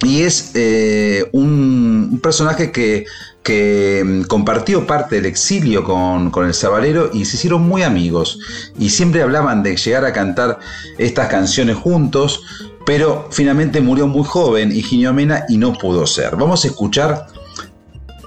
Y 0.03 0.21
es 0.21 0.51
eh, 0.53 1.27
un, 1.31 2.09
un, 2.11 2.19
personaje 2.19 2.71
que, 2.71 3.05
que, 3.47 4.03
mm, 4.05 4.23
compartió 4.23 4.85
parte 4.85 5.15
del 5.15 5.25
exilio 5.25 5.85
con, 5.85 6.31
con, 6.31 6.45
el 6.45 6.53
Sabalero 6.53 7.11
y 7.13 7.23
se 7.23 7.37
hicieron 7.37 7.61
muy 7.61 7.81
amigos. 7.81 8.39
Y 8.77 8.89
siempre 8.89 9.21
hablaban 9.21 9.63
de 9.63 9.77
llegar 9.77 10.03
a 10.03 10.11
cantar 10.11 10.59
estas 10.97 11.29
canciones 11.29 11.77
juntos, 11.77 12.41
pero 12.85 13.29
finalmente 13.31 13.79
murió 13.79 14.05
muy 14.05 14.25
joven 14.25 14.75
Higinio 14.75 15.13
Mena 15.13 15.45
y 15.47 15.57
no 15.57 15.71
pudo 15.71 16.05
ser. 16.05 16.35
Vamos 16.35 16.65
a 16.65 16.67
escuchar 16.67 17.27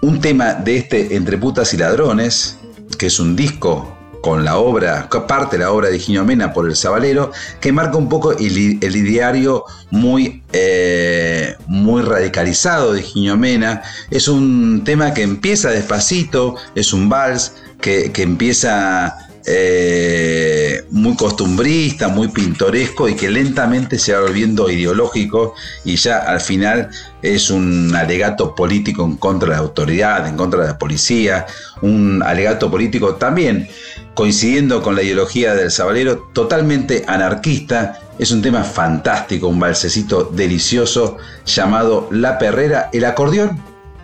un 0.00 0.22
tema 0.22 0.54
de 0.54 0.78
este 0.78 1.14
Entre 1.14 1.36
putas 1.36 1.74
y 1.74 1.76
ladrones, 1.76 2.56
que 2.96 3.06
es 3.06 3.20
un 3.20 3.36
disco 3.36 3.99
con 4.20 4.44
la 4.44 4.58
obra, 4.58 5.08
parte 5.26 5.56
de 5.56 5.64
la 5.64 5.72
obra 5.72 5.88
de 5.88 5.96
Higinio 5.96 6.24
Mena 6.24 6.52
por 6.52 6.68
el 6.68 6.76
Sabalero, 6.76 7.32
que 7.60 7.72
marca 7.72 7.96
un 7.96 8.08
poco 8.08 8.32
el, 8.32 8.78
el 8.80 8.96
ideario 8.96 9.64
muy, 9.90 10.42
eh, 10.52 11.56
muy 11.66 12.02
radicalizado 12.02 12.92
de 12.92 13.00
Higinio 13.00 13.36
Mena. 13.36 13.82
Es 14.10 14.28
un 14.28 14.82
tema 14.84 15.14
que 15.14 15.22
empieza 15.22 15.70
despacito, 15.70 16.56
es 16.74 16.92
un 16.92 17.08
vals 17.08 17.54
que, 17.80 18.12
que 18.12 18.22
empieza 18.22 19.29
eh, 19.46 20.84
muy 20.90 21.16
costumbrista, 21.16 22.08
muy 22.08 22.28
pintoresco 22.28 23.08
y 23.08 23.14
que 23.14 23.30
lentamente 23.30 23.98
se 23.98 24.12
va 24.12 24.20
volviendo 24.20 24.70
ideológico 24.70 25.54
y 25.84 25.96
ya 25.96 26.18
al 26.18 26.40
final 26.40 26.90
es 27.22 27.50
un 27.50 27.94
alegato 27.94 28.54
político 28.54 29.04
en 29.04 29.16
contra 29.16 29.50
de 29.50 29.54
la 29.54 29.60
autoridad, 29.60 30.26
en 30.26 30.36
contra 30.36 30.60
de 30.62 30.68
la 30.68 30.78
policía, 30.78 31.46
un 31.82 32.22
alegato 32.22 32.70
político 32.70 33.14
también 33.14 33.68
coincidiendo 34.14 34.82
con 34.82 34.96
la 34.96 35.02
ideología 35.02 35.54
del 35.54 35.70
Sabalero, 35.70 36.28
totalmente 36.34 37.04
anarquista. 37.06 38.00
Es 38.18 38.32
un 38.32 38.42
tema 38.42 38.64
fantástico, 38.64 39.48
un 39.48 39.58
balsecito 39.58 40.24
delicioso 40.24 41.16
llamado 41.46 42.08
La 42.10 42.38
Perrera. 42.38 42.90
El 42.92 43.06
acordeón 43.06 43.58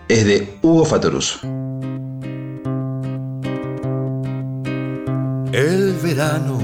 es 0.08 0.24
de 0.24 0.56
Hugo 0.62 0.86
Fatoruso. 0.86 1.65
El 5.52 5.94
verano 6.02 6.58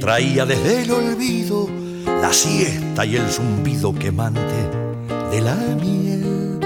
traía 0.00 0.46
desde 0.46 0.82
el 0.82 0.90
olvido 0.90 1.68
la 2.06 2.32
siesta 2.32 3.04
y 3.04 3.16
el 3.16 3.28
zumbido 3.28 3.94
quemante 3.94 4.40
de 5.30 5.40
la 5.40 5.54
miel. 5.54 6.58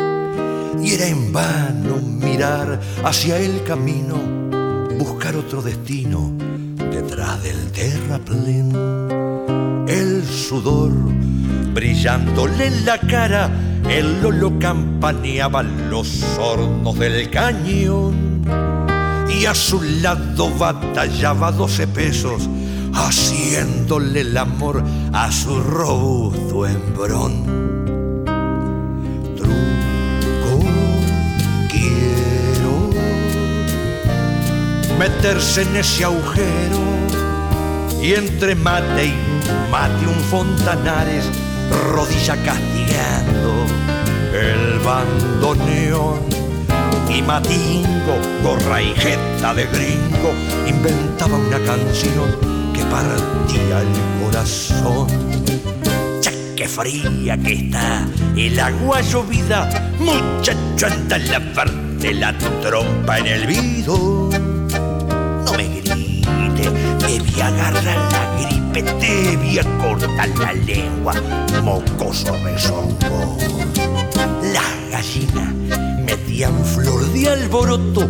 Y 0.82 0.94
era 0.94 1.08
en 1.08 1.32
vano 1.32 1.96
mirar 1.96 2.80
hacia 3.04 3.38
el 3.38 3.62
camino, 3.64 4.16
buscar 4.98 5.36
otro 5.36 5.60
destino 5.60 6.32
detrás 6.76 7.42
del 7.42 7.72
terraplén. 7.72 8.72
El 9.88 10.24
sudor 10.24 10.92
brillándole 11.74 12.66
en 12.66 12.86
la 12.86 12.98
cara, 12.98 13.50
el 13.88 14.22
lolo 14.22 14.58
campaneaba 14.58 15.62
los 15.62 16.22
hornos 16.38 16.98
del 16.98 17.30
cañón 17.30 18.77
y 19.28 19.46
a 19.46 19.54
su 19.54 19.80
lado 19.82 20.50
batallaba 20.58 21.52
doce 21.52 21.86
pesos, 21.86 22.48
haciéndole 22.94 24.22
el 24.22 24.36
amor 24.36 24.82
a 25.12 25.30
su 25.30 25.60
robusto 25.60 26.66
hembrón. 26.66 28.24
Truco 29.36 30.64
quiero 31.70 32.90
meterse 34.98 35.62
en 35.62 35.76
ese 35.76 36.04
agujero 36.04 36.78
y 38.02 38.14
entre 38.14 38.54
mate 38.54 39.06
y 39.06 39.14
mate 39.70 40.06
un 40.06 40.14
Fontanares, 40.30 41.24
rodilla 41.92 42.36
castigando 42.44 43.66
el 44.32 44.78
bandoneón 44.80 46.47
y 47.10 47.22
Matingo, 47.22 48.18
gorra 48.42 48.82
y 48.82 48.94
jeta 48.94 49.54
de 49.54 49.64
gringo, 49.66 50.32
inventaba 50.66 51.36
una 51.36 51.58
canción 51.60 52.36
que 52.74 52.82
partía 52.84 53.80
el 53.80 54.24
corazón. 54.24 55.08
Ya 56.20 56.32
que 56.54 56.68
fría 56.68 57.36
que 57.38 57.52
está 57.52 58.06
el 58.36 58.60
agua 58.60 59.00
llovida, 59.00 59.90
muchacho 59.98 60.86
anda 60.86 61.16
en 61.16 61.30
la 61.30 61.54
parte 61.54 62.14
la 62.14 62.36
trompa 62.36 63.18
en 63.18 63.26
el 63.26 63.46
vido. 63.46 64.28
No 65.44 65.52
me 65.56 65.80
grite, 65.80 66.70
me 67.02 67.20
voy 67.20 67.40
a 67.40 67.46
agarrar 67.48 68.12
la 68.12 68.38
gripe, 68.38 68.82
te 68.82 69.36
voy 69.36 69.58
a 69.58 69.78
cortar 69.78 70.28
la 70.38 70.52
lengua, 70.52 71.14
mocoso 71.62 72.36
rezongo. 72.44 73.38
La 74.52 74.62
gallina 74.90 75.87
metían 76.38 76.64
flor 76.64 77.04
de 77.12 77.28
alboroto, 77.28 78.08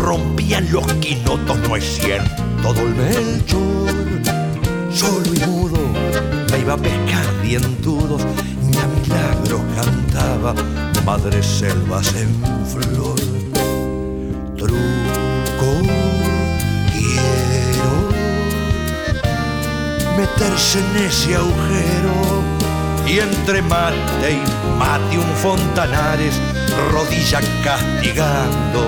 rompían 0.00 0.66
los 0.72 0.84
quinotos, 0.94 1.56
no 1.68 1.76
es 1.76 1.84
cierto, 1.84 2.42
todo 2.60 2.80
el 2.80 2.94
melchor. 2.96 3.94
Solo 4.92 5.32
y 5.32 5.38
mudo 5.46 5.78
me 6.50 6.58
iba 6.58 6.74
a 6.74 6.76
pescar 6.76 7.42
dientudos, 7.42 8.26
ni 8.64 8.76
a 8.78 8.86
milagro 8.88 9.60
cantaba 9.76 10.54
Madre 11.04 11.40
Selvas 11.40 12.12
en 12.16 12.34
flor. 12.66 13.14
Truco 14.56 15.70
quiero 16.92 17.92
meterse 20.16 20.80
en 20.80 20.96
ese 21.06 21.36
agujero 21.36 22.42
y 23.06 23.20
entre 23.20 23.62
mate 23.62 24.32
y 24.32 24.78
mate 24.80 25.16
un 25.16 25.32
Fontanares 25.36 26.40
rodilla 26.92 27.40
castigando 27.62 28.86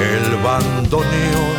el 0.00 0.36
bandoneón. 0.42 1.56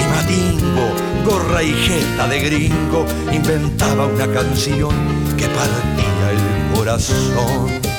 Y 0.00 0.04
Madingo, 0.10 0.94
gorra 1.24 1.62
y 1.62 1.72
jeta 1.72 2.28
de 2.28 2.40
gringo, 2.40 3.06
inventaba 3.32 4.06
una 4.06 4.26
canción 4.32 4.94
que 5.36 5.46
partía 5.46 6.30
el 6.30 6.76
corazón. 6.76 7.91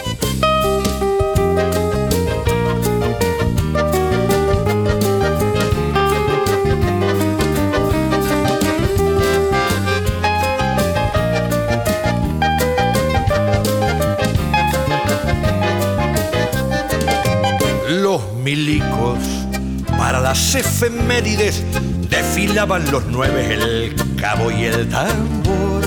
Las 20.34 20.56
efemérides 20.56 21.64
desfilaban 22.10 22.90
los 22.92 23.06
nueve, 23.06 23.54
el 23.54 23.96
cabo 24.20 24.50
y 24.50 24.66
el 24.66 24.90
tambor. 24.90 25.86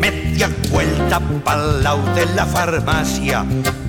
Media 0.00 0.48
vuelta 0.70 1.20
pa'l 1.44 1.82
de 2.14 2.24
la 2.34 2.46
farmacia. 2.46 3.44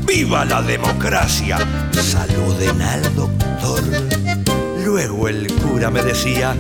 ¡Viva 0.05 0.43
la 0.43 0.61
democracia! 0.61 1.57
Saluden 1.93 2.81
al 2.81 3.15
doctor. 3.15 3.81
Luego 4.83 5.29
el 5.29 5.47
cura 5.53 5.89
me 5.89 6.01
decía, 6.01 6.53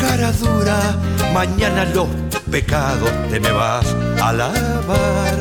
cara 0.00 0.32
dura, 0.32 0.96
mañana 1.34 1.84
los 1.84 2.08
pecados 2.50 3.10
te 3.28 3.40
me 3.40 3.52
vas 3.52 3.94
a 4.22 4.32
lavar. 4.32 5.38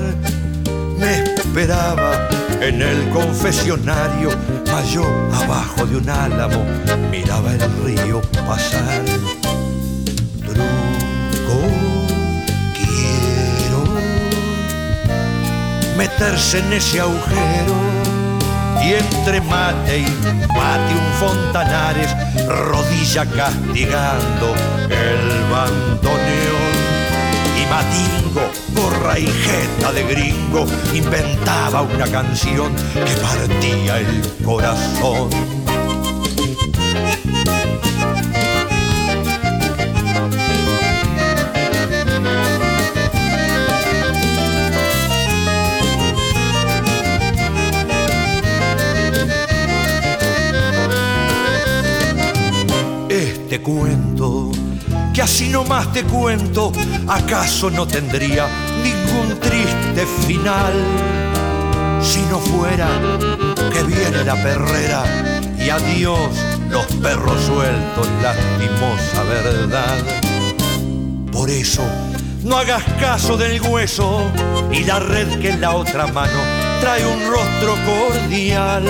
Me 1.00 1.24
esperaba 1.24 2.28
en 2.60 2.82
el 2.82 3.10
confesionario, 3.12 4.30
yo 4.84 5.04
abajo 5.34 5.86
de 5.86 5.98
un 5.98 6.10
álamo 6.10 6.64
miraba 7.10 7.54
el 7.54 7.62
río 7.84 8.22
pasar. 8.46 9.04
Truco, 10.40 11.62
quiero 12.74 13.84
meterse 15.98 16.60
en 16.60 16.74
ese 16.74 17.02
agujero 17.02 17.76
y 18.84 18.94
entre 18.94 19.42
mate 19.42 20.00
y 20.00 20.06
mate 20.54 20.94
un 20.94 21.06
Fontanares, 21.20 22.14
rodilla 22.48 23.26
castigando 23.26 24.54
el 24.90 25.52
bandoneón 25.52 26.55
Batingo, 27.76 28.50
gorra 28.74 29.20
y 29.20 29.28
jeta 29.28 29.92
de 29.92 30.04
gringo, 30.04 30.66
inventaba 30.94 31.82
una 31.82 32.08
canción 32.08 32.74
que 32.94 33.16
partía 33.22 34.00
el 34.00 34.22
corazón. 34.46 35.30
Este 53.10 53.62
cuento 53.62 54.55
así 55.26 55.50
nomás 55.50 55.92
te 55.92 56.04
cuento, 56.04 56.72
acaso 57.08 57.72
no 57.72 57.88
tendría 57.88 58.48
ningún 58.84 59.40
triste 59.40 60.06
final. 60.28 60.74
Si 62.00 62.22
no 62.30 62.40
fuera 62.40 62.88
que 63.74 63.84
viene 63.86 64.24
la 64.24 64.36
perrera 64.36 65.04
y 65.58 65.68
adiós 65.72 66.30
los 66.70 66.86
perros 67.02 67.42
sueltos, 67.42 68.08
lastimosa 68.22 69.24
verdad. 69.24 69.98
Por 71.32 71.50
eso, 71.50 71.82
no 72.44 72.58
hagas 72.58 72.84
caso 73.00 73.36
del 73.36 73.60
hueso 73.62 74.32
y 74.72 74.84
la 74.84 75.00
red 75.00 75.40
que 75.40 75.50
en 75.50 75.62
la 75.62 75.72
otra 75.72 76.06
mano 76.06 76.40
trae 76.82 77.04
un 77.04 77.20
rostro 77.32 77.74
cordial. 77.84 78.86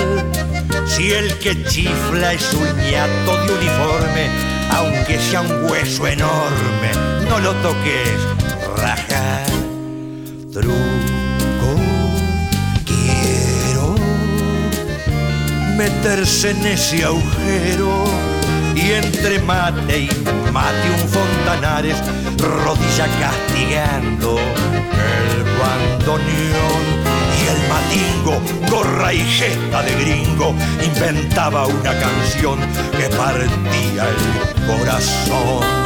Si 0.85 1.13
el 1.13 1.39
que 1.39 1.63
chifla 1.63 2.33
es 2.33 2.53
un 2.53 2.67
ñato 2.91 3.37
de 3.45 3.53
uniforme, 3.53 4.44
aunque 4.75 5.19
sea 5.19 5.41
un 5.41 5.69
hueso 5.69 6.05
enorme, 6.05 6.91
no 7.29 7.39
lo 7.39 7.53
toques, 7.55 8.19
raja, 8.77 9.43
truco, 10.51 11.69
quiero 12.85 13.95
meterse 15.77 16.51
en 16.51 16.65
ese 16.65 17.05
agujero 17.05 18.03
y 18.75 18.91
entre 18.91 19.39
mate 19.39 19.99
y 19.99 20.09
mate 20.51 20.89
un 20.91 21.09
fontanares, 21.09 21.97
rodilla 22.37 23.07
castigando 23.19 24.37
el 24.37 25.43
bandoneón 25.57 27.04
matingo, 27.85 28.41
gorra 28.69 29.13
y 29.13 29.19
gesta 29.19 29.81
de 29.83 29.95
gringo, 29.95 30.53
inventaba 30.83 31.65
una 31.67 31.93
canción 31.99 32.59
que 32.97 33.09
partía 33.15 34.07
el 34.07 34.77
corazón. 34.77 35.84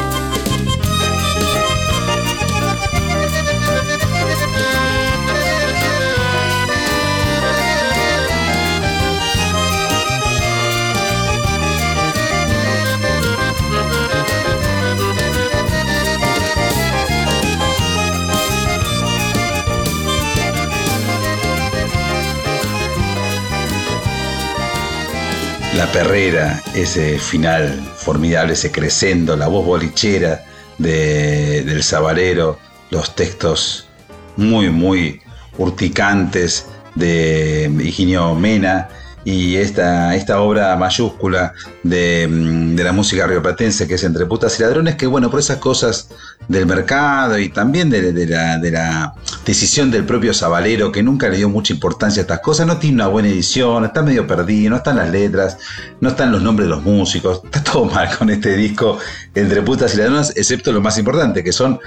La 25.80 25.90
perrera, 25.94 26.62
ese 26.76 27.18
final 27.20 27.70
formidable, 27.96 28.52
ese 28.52 28.70
crescendo, 28.70 29.38
la 29.38 29.48
voz 29.48 29.66
bolichera 29.66 30.44
de- 30.78 31.64
del 31.64 31.84
sabalero, 31.84 32.60
los 32.90 33.16
textos 33.16 33.88
muy, 34.36 34.70
muy 34.72 35.22
urticantes 35.58 36.66
de 36.96 37.72
Higinio 37.82 38.36
Mena 38.36 38.90
y 39.26 39.58
esta, 39.58 40.16
esta 40.16 40.42
obra 40.42 40.76
mayúscula 40.78 41.54
de, 41.84 42.28
mm, 42.28 42.76
de 42.76 42.84
la 42.84 42.92
música 42.94 43.28
rioplatense 43.28 43.88
que 43.88 43.96
es 43.96 44.04
Entre 44.04 44.26
putas 44.26 44.58
y 44.60 44.64
ladrones, 44.64 44.96
que 44.96 45.08
bueno, 45.08 45.30
por 45.30 45.40
esas 45.40 45.58
cosas 45.58 46.10
del 46.48 46.66
mercado 46.66 47.38
y 47.38 47.50
también 47.50 47.90
de, 47.90 48.28
la, 48.28 48.58
de 48.58 48.72
la 48.72 49.14
decisión 49.46 49.92
del 49.92 50.06
propio 50.06 50.34
Sabalero, 50.34 50.92
que 50.92 51.04
nunca 51.04 51.30
le 51.30 51.38
dio 51.38 51.50
mucha 51.50 51.74
importancia 51.74 52.22
a 52.22 52.24
estas 52.24 52.40
cosas, 52.40 52.66
no 52.66 52.78
tiene 52.78 52.96
una 52.96 53.08
buena 53.08 53.30
edición, 53.30 53.86
está 53.86 54.02
medio 54.02 54.26
perdido, 54.26 54.72
no 54.72 54.78
están 54.78 54.98
las 54.98 55.10
letras, 55.10 55.58
no 56.00 56.10
están 56.10 56.32
los 56.32 56.42
nombres 56.42 56.68
de 56.68 56.76
los 56.76 56.84
músicos, 56.84 57.42
está 57.44 57.64
todo 57.64 57.86
mal 57.86 58.10
con 58.18 58.30
este 58.30 58.56
disco 58.56 58.98
Entre 59.36 59.62
putas 59.62 59.94
y 59.94 59.98
ladrones, 59.98 60.34
excepto 60.36 60.72
lo 60.72 60.82
más 60.82 60.98
importante, 60.98 61.44
que 61.44 61.52
son 61.52 61.80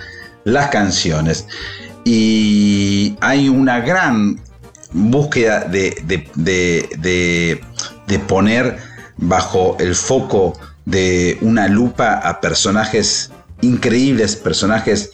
las 0.45 0.69
canciones. 0.69 1.47
Y 2.05 3.17
hay 3.21 3.49
una 3.49 3.81
gran 3.81 4.41
búsqueda 4.93 5.61
de, 5.61 5.97
de- 6.05 6.29
de- 6.35 7.61
de- 8.07 8.19
poner 8.21 8.77
bajo 9.17 9.77
el 9.81 9.95
foco 9.95 10.53
de 10.85 11.39
una 11.41 11.67
lupa 11.69 12.15
a 12.15 12.41
personajes 12.41 13.31
increíbles, 13.63 14.37
personajes 14.37 15.11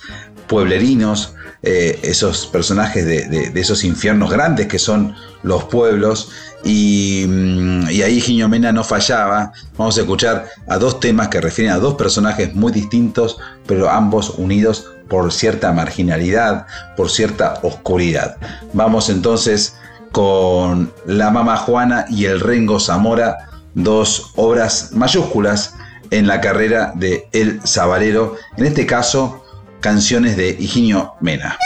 pueblerinos, 0.48 1.34
eh, 1.62 1.98
esos 2.02 2.46
personajes 2.46 3.04
de, 3.06 3.26
de- 3.28 3.60
esos 3.60 3.84
infiernos 3.84 4.30
grandes 4.30 4.66
que 4.66 4.78
son 4.78 5.14
los 5.42 5.64
pueblos. 5.64 6.30
Y, 6.64 7.24
mm, 7.28 7.86
ahí 8.04 8.20
Giño 8.20 8.48
Mena 8.48 8.72
no 8.72 8.82
fallaba. 8.82 9.52
Vamos 9.76 9.96
a 9.98 10.00
escuchar 10.00 10.46
a 10.68 10.78
dos 10.78 10.98
temas 10.98 11.28
que 11.28 11.40
refieren 11.40 11.72
a 11.72 11.78
dos 11.78 11.94
personajes 11.94 12.54
muy 12.54 12.72
distintos, 12.72 13.38
pero 13.66 13.88
ambos 13.88 14.30
unidos 14.38 14.86
por 15.08 15.32
cierta 15.32 15.72
marginalidad, 15.72 16.66
por 16.96 17.10
cierta 17.10 17.60
oscuridad. 17.62 18.36
Vamos 18.72 19.08
entonces 19.08 19.76
con 20.12 20.92
La 21.06 21.30
Mama 21.30 21.56
Juana 21.56 22.06
y 22.08 22.26
el 22.26 22.40
Rengo 22.40 22.80
Zamora, 22.80 23.48
dos 23.74 24.32
obras 24.36 24.90
mayúsculas 24.92 25.74
en 26.10 26.26
la 26.26 26.40
carrera 26.40 26.92
de 26.94 27.28
El 27.32 27.60
Sabalero, 27.64 28.36
en 28.56 28.66
este 28.66 28.86
caso 28.86 29.44
canciones 29.80 30.36
de 30.36 30.50
Higinio 30.58 31.14
Mena. 31.20 31.58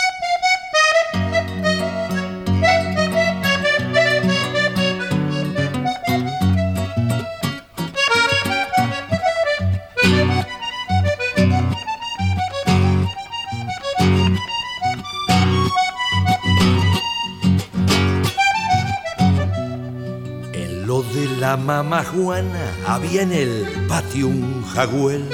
La 21.52 21.58
mamá 21.58 22.02
Juana 22.02 22.64
había 22.86 23.20
en 23.20 23.32
el 23.32 23.66
patio 23.86 24.28
un 24.28 24.64
jagüel, 24.64 25.28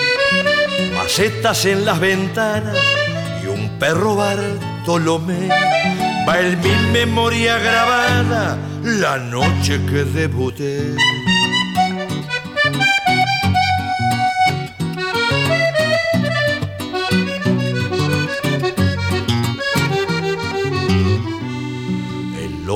macetas 0.97 1.65
en 1.65 1.85
las 1.85 2.01
ventanas 2.01 2.77
y 3.41 3.47
un 3.47 3.69
perro 3.79 4.17
Bartolomé. 4.17 5.49
Va 6.29 6.41
en 6.41 6.59
mi 6.61 6.75
memoria 6.93 7.59
grabada 7.59 8.59
la 8.83 9.19
noche 9.19 9.79
que 9.89 10.03
debuté. 10.03 10.97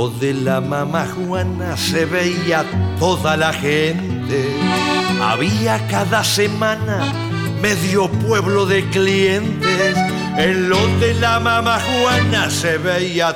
Lo 0.02 0.08
de 0.08 0.34
la 0.34 0.60
mamá 0.60 1.06
Juana 1.14 1.76
se 1.76 2.06
veía 2.06 2.64
toda 2.98 3.36
la 3.36 3.52
gente. 3.52 4.52
Había 5.22 5.86
cada 5.86 6.24
semana 6.24 7.12
medio 7.60 8.10
pueblo 8.10 8.66
de 8.66 8.84
clientes. 8.90 9.96
En 10.36 10.68
lo 10.68 10.84
de 10.98 11.14
la 11.14 11.38
mamá 11.38 11.78
Juana 11.78 12.50
se 12.50 12.78
veía 12.78 13.32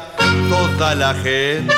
toda 0.49 0.97
la 0.97 1.15
gente. 1.15 1.73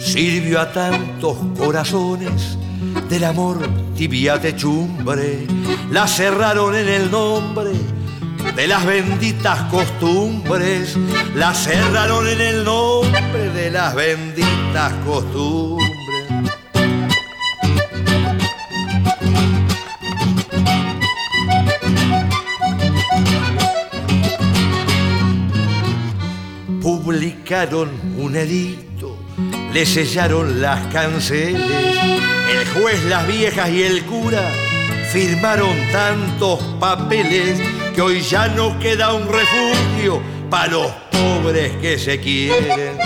Sirvió 0.00 0.60
a 0.60 0.72
tantos 0.72 1.36
corazones 1.56 2.58
del 3.08 3.22
amor 3.22 3.87
tibia 3.98 4.40
techumbre, 4.40 5.44
la 5.90 6.06
cerraron 6.06 6.72
en 6.76 6.88
el 6.88 7.10
nombre 7.10 7.72
de 8.54 8.68
las 8.68 8.86
benditas 8.86 9.62
costumbres, 9.72 10.96
la 11.34 11.52
cerraron 11.52 12.28
en 12.28 12.40
el 12.40 12.64
nombre 12.64 13.50
de 13.50 13.72
las 13.72 13.96
benditas 13.96 14.92
costumbres. 15.04 15.90
Publicaron 26.80 27.90
un 28.16 28.36
edicto, 28.36 28.97
le 29.78 29.86
sellaron 29.86 30.60
las 30.60 30.92
canceles, 30.92 31.62
el 32.50 32.66
juez, 32.74 33.04
las 33.04 33.28
viejas 33.28 33.70
y 33.70 33.84
el 33.84 34.04
cura 34.06 34.42
firmaron 35.12 35.72
tantos 35.92 36.60
papeles 36.80 37.60
que 37.94 38.02
hoy 38.02 38.20
ya 38.20 38.48
no 38.48 38.76
queda 38.80 39.14
un 39.14 39.28
refugio 39.28 40.20
para 40.50 40.72
los 40.72 40.90
pobres 41.12 41.76
que 41.76 41.96
se 41.96 42.18
quieren. 42.18 42.98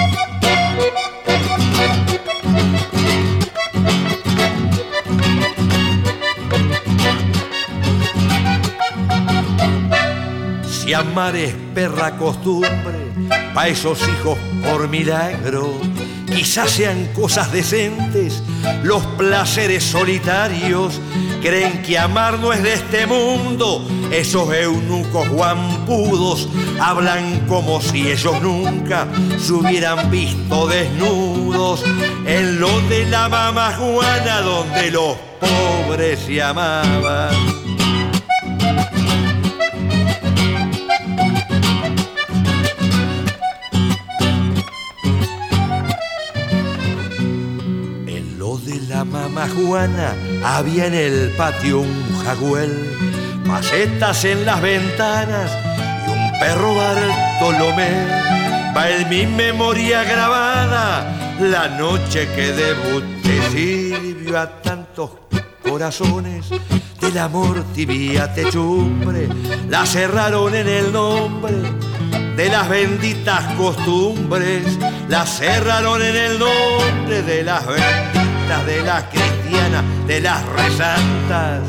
Si 10.71 10.95
amar 10.95 11.37
es 11.37 11.55
perra 11.75 12.17
costumbre, 12.17 13.13
pa' 13.53 13.69
esos 13.69 14.01
hijos 14.09 14.39
por 14.65 14.89
milagro. 14.89 15.92
Quizás 16.35 16.71
sean 16.71 17.09
cosas 17.15 17.53
decentes, 17.53 18.43
los 18.83 19.05
placeres 19.19 19.85
solitarios. 19.85 21.01
Creen 21.43 21.83
que 21.83 21.99
amar 21.99 22.39
no 22.39 22.53
es 22.53 22.63
de 22.63 22.75
este 22.75 23.07
mundo, 23.07 23.87
esos 24.13 24.53
eunucos 24.55 25.29
guampudos 25.29 26.49
hablan 26.81 27.47
como 27.49 27.81
si 27.81 28.11
ellos 28.11 28.41
nunca 28.41 29.09
se 29.39 29.53
hubieran 29.53 30.11
visto 30.11 30.69
desnudos 30.69 31.83
en 32.27 32.61
lo 32.61 32.81
de 32.83 33.07
la 33.07 33.29
mamá 33.29 33.73
Juana 33.73 34.41
donde 34.41 34.91
los 34.93 35.17
pobres 35.41 36.21
se 36.21 36.41
amaban. 36.41 37.72
Juana 49.49 50.15
había 50.45 50.87
en 50.87 50.95
el 50.95 51.31
patio 51.37 51.81
un 51.81 52.25
jagüel, 52.25 53.41
macetas 53.45 54.25
en 54.25 54.45
las 54.45 54.61
ventanas 54.61 55.51
y 56.07 56.11
un 56.11 56.31
perro 56.39 56.75
Bartolomé. 56.75 58.07
Va 58.77 58.91
en 58.91 59.09
mi 59.09 59.27
memoria 59.27 60.05
grabada 60.05 61.37
la 61.41 61.69
noche 61.69 62.29
que 62.35 62.53
debuté 62.53 63.51
sirvió 63.51 64.39
a 64.39 64.63
tantos 64.63 65.11
corazones 65.63 66.47
del 67.01 67.19
amor 67.19 67.65
tibia 67.75 68.33
techumbre, 68.33 69.29
la 69.69 69.85
cerraron 69.85 70.55
en 70.55 70.69
el 70.69 70.93
nombre 70.93 71.53
de 72.37 72.49
las 72.49 72.69
benditas 72.69 73.45
costumbres, 73.55 74.79
la 75.09 75.27
cerraron 75.27 76.01
en 76.01 76.17
el 76.17 76.39
nombre 76.39 77.23
de 77.23 77.43
las 77.43 77.67
benditas 77.67 78.22
de 78.61 78.83
las 78.83 79.05
cristianas, 79.05 79.83
de 80.07 80.21
las 80.21 80.47
rezantas, 80.47 81.63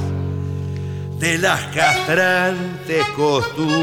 de 1.17 1.37
las 1.37 1.61
castrantes 1.67 3.05
costumbres. 3.15 3.73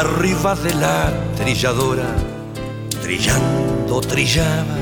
Arriba 0.00 0.54
de 0.54 0.74
la 0.76 1.12
trilladora, 1.36 2.08
trillando 3.02 4.00
trillaba. 4.00 4.78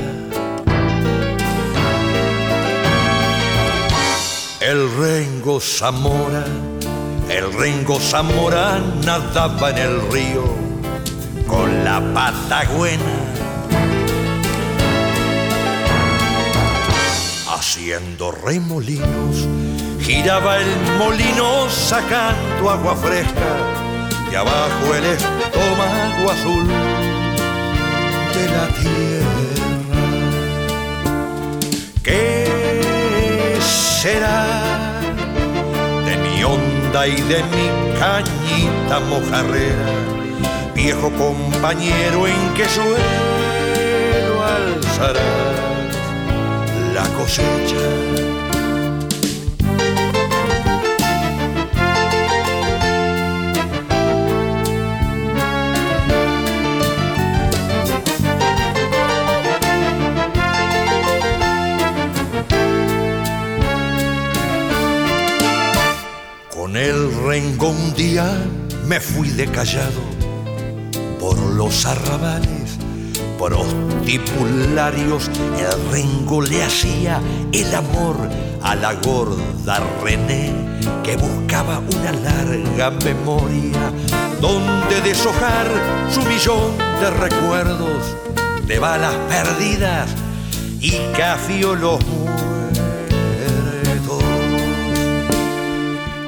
El 4.61 4.79
rengo 4.97 5.59
Zamora, 5.59 6.45
el 7.27 7.51
rengo 7.51 7.99
Zamora 7.99 8.79
nadaba 9.03 9.71
en 9.71 9.77
el 9.77 10.11
río 10.11 10.45
con 11.47 11.83
la 11.83 11.99
patagüena. 12.13 13.15
Haciendo 17.53 18.31
remolinos, 18.31 19.47
giraba 19.99 20.59
el 20.59 20.71
molino 20.97 21.69
sacando 21.69 22.69
agua 22.69 22.95
fresca 22.95 23.88
y 24.31 24.35
abajo 24.35 24.93
el 24.95 25.05
estómago 25.05 26.31
azul 26.31 26.67
de 28.33 28.45
la 28.55 28.67
tierra. 28.79 29.39
¿Qué 32.03 33.57
será 33.61 34.45
de 36.05 36.17
mi 36.17 36.43
onda 36.43 37.07
y 37.07 37.15
de 37.15 37.43
mi 37.43 37.99
cañita 37.99 38.99
mojarrera, 39.09 39.89
viejo 40.75 41.11
compañero 41.11 42.27
en 42.27 42.53
que 42.53 42.65
suelo 42.65 44.45
alzará 44.45 45.21
la 46.93 47.03
cosecha? 47.17 48.48
Me 68.89 68.99
fui 68.99 69.29
de 69.29 69.45
callado 69.45 70.01
por 71.19 71.37
los 71.37 71.85
arrabales 71.85 72.79
prostipularios. 73.37 75.29
El 75.59 75.91
rengo 75.91 76.41
le 76.41 76.63
hacía 76.63 77.21
el 77.51 77.75
amor 77.75 78.17
a 78.63 78.73
la 78.73 78.93
gorda 78.95 79.79
René 80.03 80.51
que 81.03 81.17
buscaba 81.17 81.77
una 81.77 82.11
larga 82.13 82.89
memoria 83.05 83.93
donde 84.41 85.01
deshojar 85.01 85.67
su 86.09 86.23
millón 86.23 86.75
de 86.99 87.11
recuerdos 87.11 88.15
de 88.65 88.79
balas 88.79 89.13
perdidas 89.29 90.09
y 90.79 90.97
cafiolos 91.15 91.99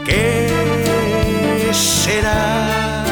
¿Qué 0.06 0.61
será 2.02 3.04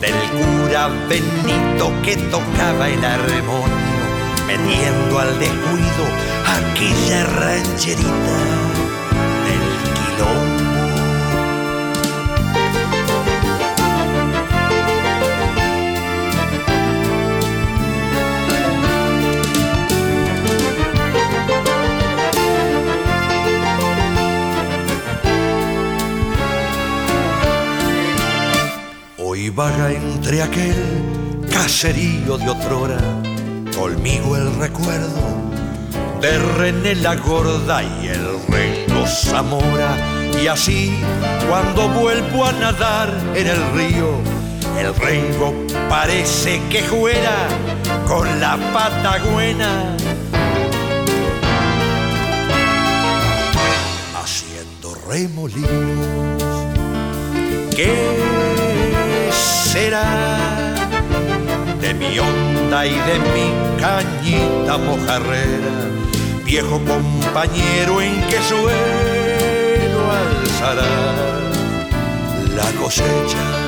del 0.00 0.18
cura 0.38 0.88
Benito 1.08 1.92
que 2.02 2.16
tocaba 2.30 2.88
el 2.88 3.04
armonio, 3.04 4.02
metiendo 4.46 5.18
al 5.18 5.38
descuido 5.38 6.04
aquella 6.56 7.24
rancherita 7.24 8.71
vaga 29.54 29.92
entre 29.92 30.42
aquel 30.42 31.46
caserío 31.50 32.38
de 32.38 32.48
otrora, 32.48 32.98
conmigo 33.76 34.36
el 34.36 34.54
recuerdo 34.56 35.52
de 36.20 36.38
René 36.38 36.94
la 36.94 37.16
Gorda 37.16 37.82
y 37.82 38.06
el 38.06 38.24
Rengo 38.48 39.06
Zamora. 39.06 39.96
Y 40.40 40.46
así, 40.46 40.96
cuando 41.48 41.88
vuelvo 41.88 42.46
a 42.46 42.52
nadar 42.52 43.12
en 43.34 43.46
el 43.46 43.72
río, 43.72 44.16
el 44.78 44.94
Rengo 44.94 45.52
parece 45.88 46.60
que 46.70 46.82
juega 46.88 47.48
con 48.06 48.40
la 48.40 48.56
patagüena. 48.72 49.96
Haciendo 54.14 54.94
remolinos. 55.08 56.62
Que 57.74 58.61
será 59.72 60.04
de 61.80 61.94
mi 61.94 62.18
onda 62.18 62.84
y 62.84 62.94
de 63.08 63.18
mi 63.34 63.46
cañita 63.80 64.76
mojarrera, 64.76 65.76
viejo 66.44 66.78
compañero 66.84 68.02
en 68.02 68.20
que 68.28 68.38
suelo 68.42 70.00
alzará 70.12 70.92
la 72.54 72.70
cosecha. 72.78 73.61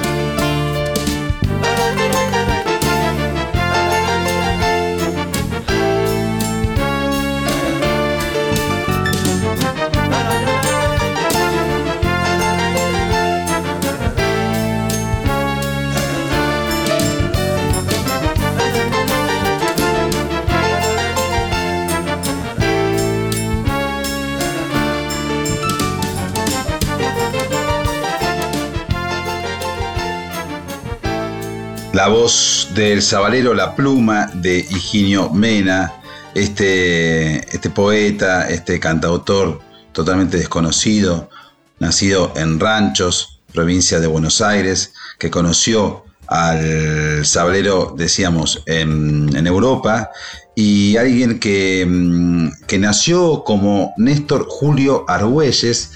La 31.95 32.09
voz 32.09 32.71
del 32.75 33.03
sabalero 33.03 33.55
La 33.55 33.77
Pluma 33.77 34.29
de 34.35 34.66
Higinio 34.69 35.31
Mena, 35.31 35.93
este, 36.35 37.37
este 37.55 37.71
poeta, 37.71 38.49
este 38.49 38.81
cantautor 38.81 39.61
totalmente 39.93 40.37
desconocido, 40.37 41.31
nacido 41.79 42.33
en 42.35 42.59
Ranchos, 42.59 43.43
provincia 43.53 44.01
de 44.01 44.09
Buenos 44.09 44.41
Aires, 44.41 44.93
que 45.21 45.31
conoció 45.31 46.05
al 46.27 47.25
sabalero, 47.25 47.95
decíamos, 47.97 48.65
en, 48.66 49.47
Europa, 49.47 50.11
y 50.57 50.97
alguien 50.97 51.39
que, 51.39 51.87
mm, 51.89 52.66
que 52.66 52.79
nació 52.81 53.45
como 53.45 53.95
Néstor 53.99 54.47
Julio 54.49 55.05
Argüelles, 55.07 55.93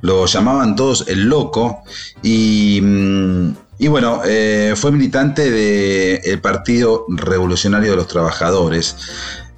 lo 0.00 0.24
llamaban 0.24 0.76
todos 0.76 1.04
el 1.08 1.24
loco, 1.24 1.82
y 2.22 2.80
mm, 2.82 3.50
y 3.82 3.88
bueno, 3.88 4.20
eh, 4.24 4.74
fue 4.76 4.92
militante 4.92 5.50
del 5.50 6.40
Partido 6.40 7.04
Revolucionario 7.08 7.90
de 7.90 7.96
los 7.96 8.06
Trabajadores. 8.06 8.94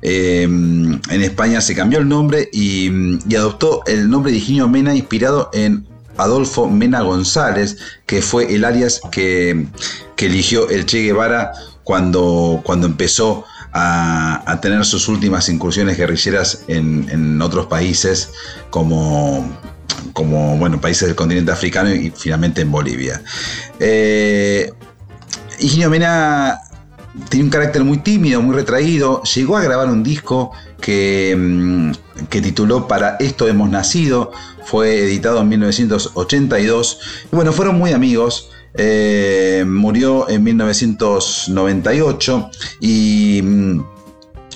Eh, 0.00 0.44
en 0.44 1.00
España 1.10 1.60
se 1.60 1.74
cambió 1.74 1.98
el 1.98 2.08
nombre 2.08 2.48
y, 2.50 3.18
adoptó 3.36 3.82
el 3.84 4.08
nombre 4.08 4.32
de 4.32 4.38
Higinio 4.38 4.66
Mena 4.66 4.94
inspirado 4.94 5.50
en 5.52 5.86
Adolfo 6.16 6.70
Mena 6.70 7.02
González, 7.02 7.76
que 8.06 8.22
fue 8.22 8.54
el 8.54 8.64
alias 8.64 9.02
que, 9.12 9.66
eligió 10.16 10.70
el 10.70 10.86
Che 10.86 11.02
Guevara 11.02 11.52
cuando, 11.82 12.62
cuando 12.64 12.86
empezó 12.86 13.44
a, 13.74 14.58
tener 14.62 14.86
sus 14.86 15.06
últimas 15.08 15.50
incursiones 15.50 15.98
guerrilleras 15.98 16.62
en, 16.68 17.10
en 17.10 17.42
otros 17.42 17.66
países 17.66 18.30
como 18.70 19.46
como 20.14 20.56
bueno, 20.56 20.80
países 20.80 21.08
del 21.08 21.14
continente 21.14 21.52
africano 21.52 21.94
y 21.94 22.10
finalmente 22.16 22.62
en 22.62 22.72
Bolivia. 22.72 23.22
Eh, 23.78 24.72
Higinio 25.58 25.90
Mena 25.90 26.60
tiene 27.28 27.44
un 27.44 27.50
carácter 27.50 27.84
muy 27.84 27.98
tímido, 27.98 28.40
muy 28.40 28.54
retraído. 28.54 29.22
Llegó 29.22 29.58
a 29.58 29.62
grabar 29.62 29.88
un 29.88 30.02
disco 30.02 30.52
que, 30.80 31.36
mm, 31.36 31.90
que 32.30 32.40
tituló 32.40 32.88
Para 32.88 33.16
esto 33.20 33.46
hemos 33.48 33.68
nacido. 33.68 34.32
Fue 34.64 35.00
editado 35.00 35.40
en 35.40 35.48
1982. 35.48 37.00
Y 37.30 37.36
bueno, 37.36 37.52
fueron 37.52 37.76
muy 37.76 37.92
amigos. 37.92 38.48
Eh, 38.76 39.64
murió 39.66 40.28
en 40.28 40.42
1998 40.42 42.50
y 42.80 43.40
mm, 43.42 43.84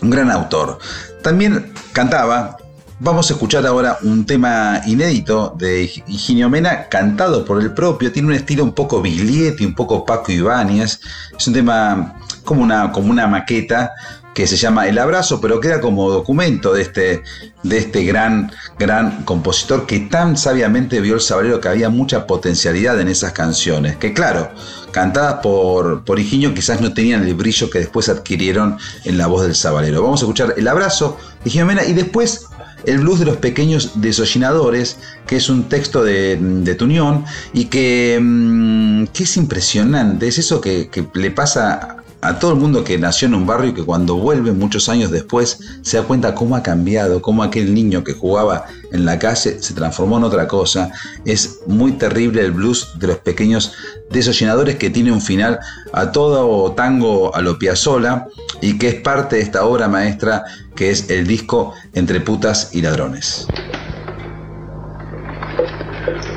un 0.03 0.11
gran 0.11 0.31
autor. 0.31 0.79
También 1.23 1.73
cantaba, 1.93 2.58
Vamos 3.01 3.31
a 3.31 3.35
escuchar 3.35 3.65
ahora 3.65 3.99
un 4.03 4.27
tema 4.27 4.83
inédito 4.85 5.55
de 5.57 5.85
Higinio 6.09 6.51
Mena, 6.51 6.89
cantado 6.89 7.45
por 7.45 7.63
el 7.63 7.73
propio. 7.73 8.11
Tiene 8.11 8.27
un 8.27 8.35
estilo 8.35 8.65
un 8.65 8.73
poco 8.73 9.01
Biglietti, 9.01 9.65
un 9.65 9.75
poco 9.75 10.05
Paco 10.05 10.33
Ibáñez. 10.33 10.99
Es 11.39 11.47
un 11.47 11.55
tema 11.55 12.17
como 12.43 12.61
una, 12.65 12.91
como 12.91 13.13
una 13.13 13.29
maqueta 13.29 13.93
que 14.35 14.49
se 14.49 14.57
llama 14.57 14.89
El 14.89 14.99
Abrazo, 14.99 15.41
pero 15.41 15.61
queda 15.61 15.81
como 15.81 16.11
documento 16.11 16.73
de 16.73 16.83
este, 16.83 17.23
de 17.63 17.79
este 17.79 18.03
gran, 18.05 18.51
gran 18.81 19.23
compositor 19.23 19.87
que 19.87 20.01
tan 20.01 20.37
sabiamente 20.37 21.01
vio 21.01 21.15
el 21.15 21.21
sabalero 21.21 21.61
que 21.61 21.69
había 21.69 21.91
mucha 21.91 22.27
potencialidad 22.27 23.01
en 23.01 23.07
esas 23.07 23.33
canciones. 23.33 23.97
Que 23.97 24.13
claro, 24.13 24.51
cantadas 24.91 25.35
por, 25.35 26.03
por 26.05 26.19
Higinio 26.19 26.53
quizás 26.53 26.81
no 26.81 26.93
tenían 26.93 27.23
el 27.23 27.35
brillo 27.35 27.71
que 27.71 27.79
después 27.79 28.09
adquirieron 28.09 28.77
en 29.05 29.19
la 29.19 29.29
voz 29.29 29.43
del 29.43 29.55
sabalero. 29.55 30.03
Vamos 30.03 30.21
a 30.21 30.25
escuchar 30.25 30.55
El 30.57 30.67
Abrazo 30.67 31.17
de 31.45 31.51
Higinio 31.51 31.67
Mena 31.67 31.85
y 31.85 31.93
después 31.93 32.48
el 32.85 32.99
blues 32.99 33.19
de 33.19 33.27
los 33.27 33.37
pequeños 33.37 34.01
desollinadores, 34.01 34.99
que 35.27 35.37
es 35.37 35.49
un 35.49 35.65
texto 35.65 36.03
de, 36.05 36.37
de 36.37 36.75
Tuñón 36.75 37.25
y 37.53 37.67
que, 37.67 38.19
mm, 38.21 39.07
que, 39.07 39.25
es 39.25 39.37
impresionante. 39.37 40.29
Es 40.29 40.39
eso 40.39 40.61
que, 40.61 40.89
que 40.89 41.07
le 41.15 41.31
pasa 41.31 41.97
a 42.21 42.39
todo 42.39 42.53
el 42.53 42.59
mundo 42.59 42.83
que 42.83 42.99
nació 42.99 43.29
en 43.29 43.35
un 43.35 43.47
barrio 43.47 43.71
y 43.71 43.75
que 43.75 43.85
cuando 43.85 44.17
vuelve 44.17 44.53
muchos 44.53 44.89
años 44.89 45.11
después 45.11 45.61
se 45.83 45.97
da 45.97 46.03
cuenta 46.03 46.35
cómo 46.35 46.57
ha 46.57 46.63
cambiado, 46.63 47.23
cómo 47.23 47.43
aquel 47.43 47.73
niño 47.73 48.03
que 48.03 48.13
jugaba 48.13 48.67
en 48.93 49.05
la 49.05 49.19
calle 49.19 49.63
se 49.63 49.75
transformó 49.75 50.19
en 50.19 50.25
otra 50.25 50.47
cosa. 50.47 50.91
Es 51.25 51.61
muy 51.67 51.93
terrible 51.93 52.43
el 52.43 52.53
blues 52.53 52.93
de 52.99 53.09
los 53.09 53.19
pequeños 53.19 53.73
desollinadores 54.11 54.77
que 54.77 54.91
tiene 54.91 55.13
un 55.13 55.21
final 55.21 55.59
a 55.93 56.13
todo 56.13 56.73
tango 56.73 57.35
a 57.35 57.41
lo 57.41 57.59
Piazzolla 57.59 58.27
y 58.61 58.79
que 58.79 58.89
es 58.89 58.95
parte 58.97 59.37
de 59.37 59.43
esta 59.43 59.65
obra 59.65 59.89
maestra 59.89 60.45
que 60.75 60.91
es 60.91 61.11
el 61.11 61.27
disco 61.27 61.75
Entre 61.95 62.21
putas 62.21 62.71
y 62.73 62.83
ladrones. 62.83 63.47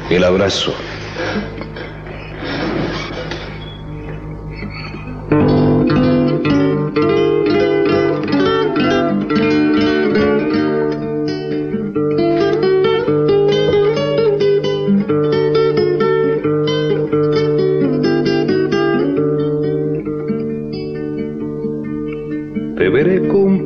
El 0.09 0.23
abrazo 0.23 0.73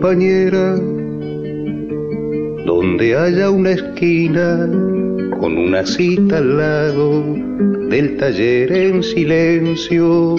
compañera, 0.06 0.76
donde 2.68 3.16
haya 3.18 3.50
una 3.50 3.72
esquina 3.72 4.70
con 5.40 5.58
una 5.58 5.84
cita 5.84 6.38
al 6.38 6.58
lado 6.58 7.24
del 7.90 8.16
taller 8.18 8.72
en 8.72 9.02
silencio. 9.02 10.36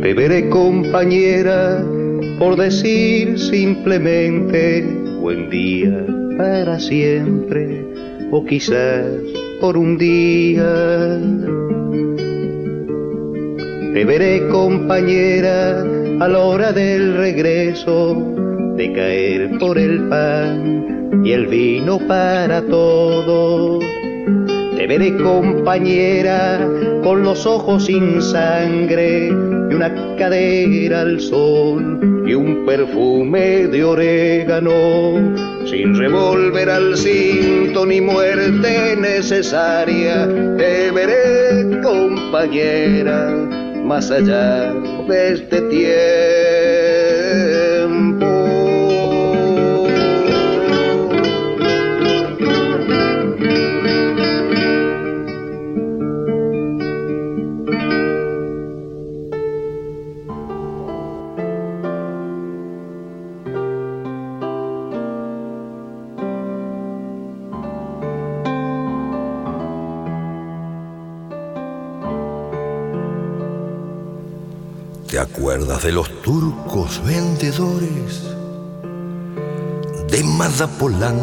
Te 0.00 0.14
veré 0.14 0.48
compañera 0.48 1.84
por 2.38 2.56
decir 2.56 3.38
simplemente 3.38 4.82
buen 5.20 5.50
día 5.50 6.06
para 6.38 6.80
siempre 6.80 7.84
o 8.30 8.46
quizás 8.46 9.04
por 9.60 9.76
un 9.76 9.98
día. 9.98 11.20
Te 13.92 14.04
veré 14.06 14.48
compañera 14.48 15.93
a 16.20 16.28
la 16.28 16.38
hora 16.38 16.72
del 16.72 17.16
regreso, 17.16 18.16
de 18.76 18.92
caer 18.92 19.58
por 19.58 19.78
el 19.78 20.08
pan 20.08 21.22
y 21.24 21.32
el 21.32 21.46
vino 21.46 21.98
para 22.06 22.62
todos. 22.62 23.84
Te 24.76 24.86
veré 24.86 25.16
compañera 25.16 26.68
con 27.02 27.22
los 27.22 27.46
ojos 27.46 27.86
sin 27.86 28.20
sangre 28.22 29.28
y 29.28 29.74
una 29.74 30.16
cadera 30.16 31.02
al 31.02 31.20
sol 31.20 32.24
y 32.26 32.34
un 32.34 32.64
perfume 32.64 33.66
de 33.66 33.84
orégano, 33.84 34.70
sin 35.66 35.96
revolver 35.96 36.70
al 36.70 36.96
cinto 36.96 37.86
ni 37.86 38.00
muerte 38.00 38.96
necesaria. 38.96 40.28
Te 40.56 40.90
veré 40.90 41.80
compañera 41.82 43.30
más 43.84 44.10
allá 44.10 44.73
de 45.06 45.32
este 45.32 45.60
tiempo. 45.62 46.13
Acuerdas 75.36 75.82
de 75.82 75.90
los 75.90 76.22
turcos 76.22 77.02
vendedores 77.04 78.22
de 80.08 80.22
Madapolán 80.22 81.18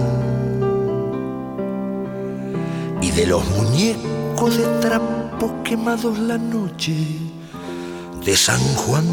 y 3.02 3.10
de 3.12 3.26
los 3.26 3.48
muñecos 3.52 4.58
de 4.58 4.66
trapo 4.82 5.64
quemados 5.64 6.20
la 6.20 6.38
noche 6.38 6.94
de 8.26 8.36
San 8.36 8.60
Juan? 8.76 9.06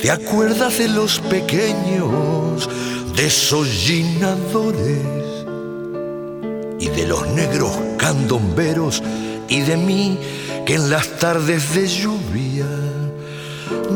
¿Te 0.00 0.10
acuerdas 0.10 0.76
de 0.76 0.88
los 0.88 1.20
pequeños 1.20 2.68
desollinadores 3.14 5.06
y 6.80 6.88
de 6.88 7.06
los 7.06 7.24
negros 7.28 7.70
candomberos 7.98 9.00
y 9.48 9.60
de 9.60 9.76
mí? 9.76 10.18
que 10.64 10.74
en 10.74 10.88
las 10.88 11.18
tardes 11.18 11.74
de 11.74 11.86
lluvia, 11.86 12.53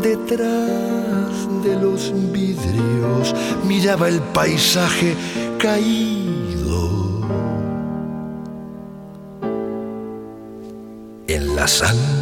detrás 0.01 1.63
de 1.63 1.77
los 1.77 2.13
vidrios, 2.33 3.35
miraba 3.65 4.09
el 4.09 4.21
paisaje 4.21 5.15
caído. 5.59 6.89
En 11.27 11.57
la 11.57 11.69
zanja. 11.69 12.18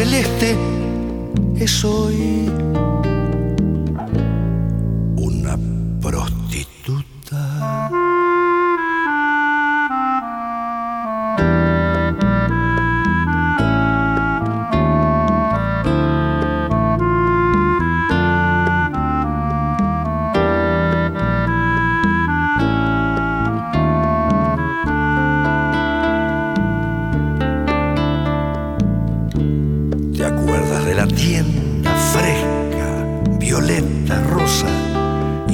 шелест 0.00 0.29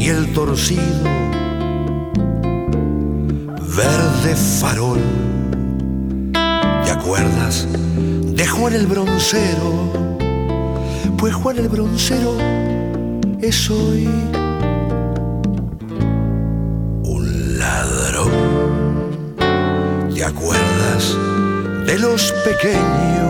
el 0.09 0.33
torcido? 0.33 0.83
Verde 3.77 4.37
farol. 4.61 5.01
¿Te 6.85 6.91
acuerdas 6.91 7.67
de 8.25 8.47
Juan 8.47 8.75
el 8.75 8.87
broncero? 8.87 9.93
Pues 11.19 11.35
Juan 11.35 11.59
el 11.59 11.69
broncero 11.69 12.37
es 13.41 13.71
hoy 13.71 14.09
un 17.05 17.59
ladrón. 17.59 18.31
¿Te 20.15 20.25
acuerdas 20.25 21.17
de 21.87 21.99
los 21.99 22.33
pequeños? 22.45 23.27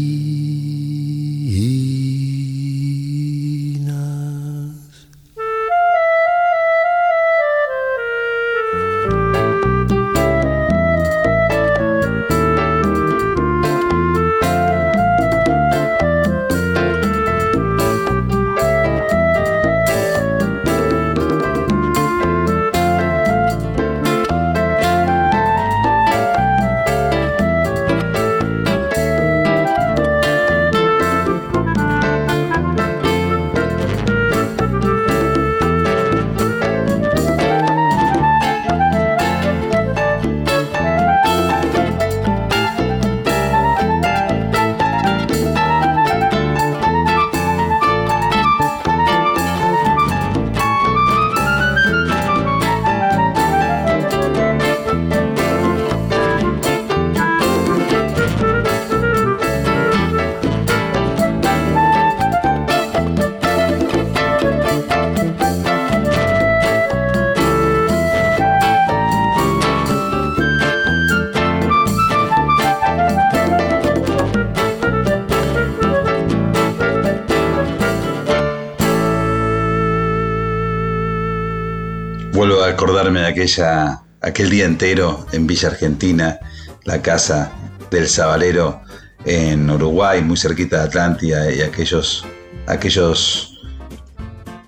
Acordarme 82.79 83.23
de 83.23 83.27
aquella, 83.27 84.03
aquel 84.21 84.51
día 84.51 84.65
entero 84.65 85.27
en 85.33 85.49
Villa 85.49 85.67
Argentina, 85.67 86.39
la 86.85 87.03
casa 87.03 87.51
del 87.91 88.07
Sabalero 88.09 88.83
en 89.25 89.69
Uruguay, 89.69 90.23
muy 90.23 90.37
cerquita 90.37 90.79
de 90.79 90.83
Atlántida, 90.85 91.51
y 91.51 91.61
aquellos, 91.61 92.25
aquellos, 92.69 93.59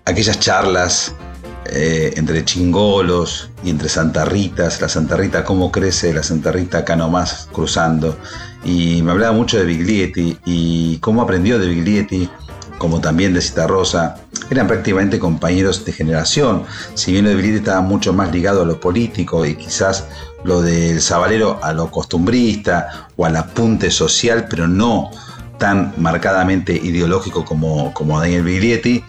aquellas 0.07 0.41
charlas 0.41 1.15
eh, 1.66 2.12
entre 2.16 2.45
chingolos 2.45 3.53
y 3.62 3.70
entre 3.70 3.89
Santa 3.89 4.24
Ritas, 4.24 4.81
la 4.81 4.89
Santa 4.89 5.16
Rita 5.16 5.45
cómo 5.45 5.70
crece, 5.70 6.12
la 6.12 6.24
Santa 6.24 6.51
Rita 6.51 6.78
acá 6.78 6.97
nomás 6.97 7.49
cruzando. 7.53 8.19
Y 8.65 9.03
me 9.03 9.12
hablaba 9.12 9.35
mucho 9.35 9.57
de 9.57 9.65
Biglietti 9.65 10.37
y 10.45 10.99
cómo 10.99 11.23
aprendió 11.23 11.61
de 11.61 11.69
Biglietti, 11.69 12.28
como 12.78 13.01
también 13.01 13.35
de 13.35 13.41
Citarrosa. 13.41 14.16
Eran 14.51 14.67
prácticamente 14.67 15.19
compañeros 15.19 15.85
de 15.85 15.93
generación. 15.93 16.65
Si 16.95 17.13
bien 17.13 17.25
lo 17.25 17.31
de 17.31 17.37
Biglietti 17.37 17.59
estaba 17.59 17.81
mucho 17.81 18.13
más 18.13 18.33
ligado 18.33 18.63
a 18.63 18.65
lo 18.65 18.81
político 18.81 19.47
y 19.47 19.55
quizás 19.55 20.07
lo 20.45 20.61
del 20.61 21.01
Sabalero 21.01 21.59
a 21.63 21.73
lo 21.73 21.91
costumbrista 21.91 23.09
o 23.17 23.27
al 23.27 23.37
apunte 23.37 23.91
social, 23.91 24.47
pero 24.51 24.67
no 24.67 25.11
tan 25.59 25.95
marcadamente 25.99 26.73
ideológico 26.73 27.45
como, 27.45 27.93
como 27.95 28.19
Daniel 28.19 28.43
Biglietti. 28.43 29.05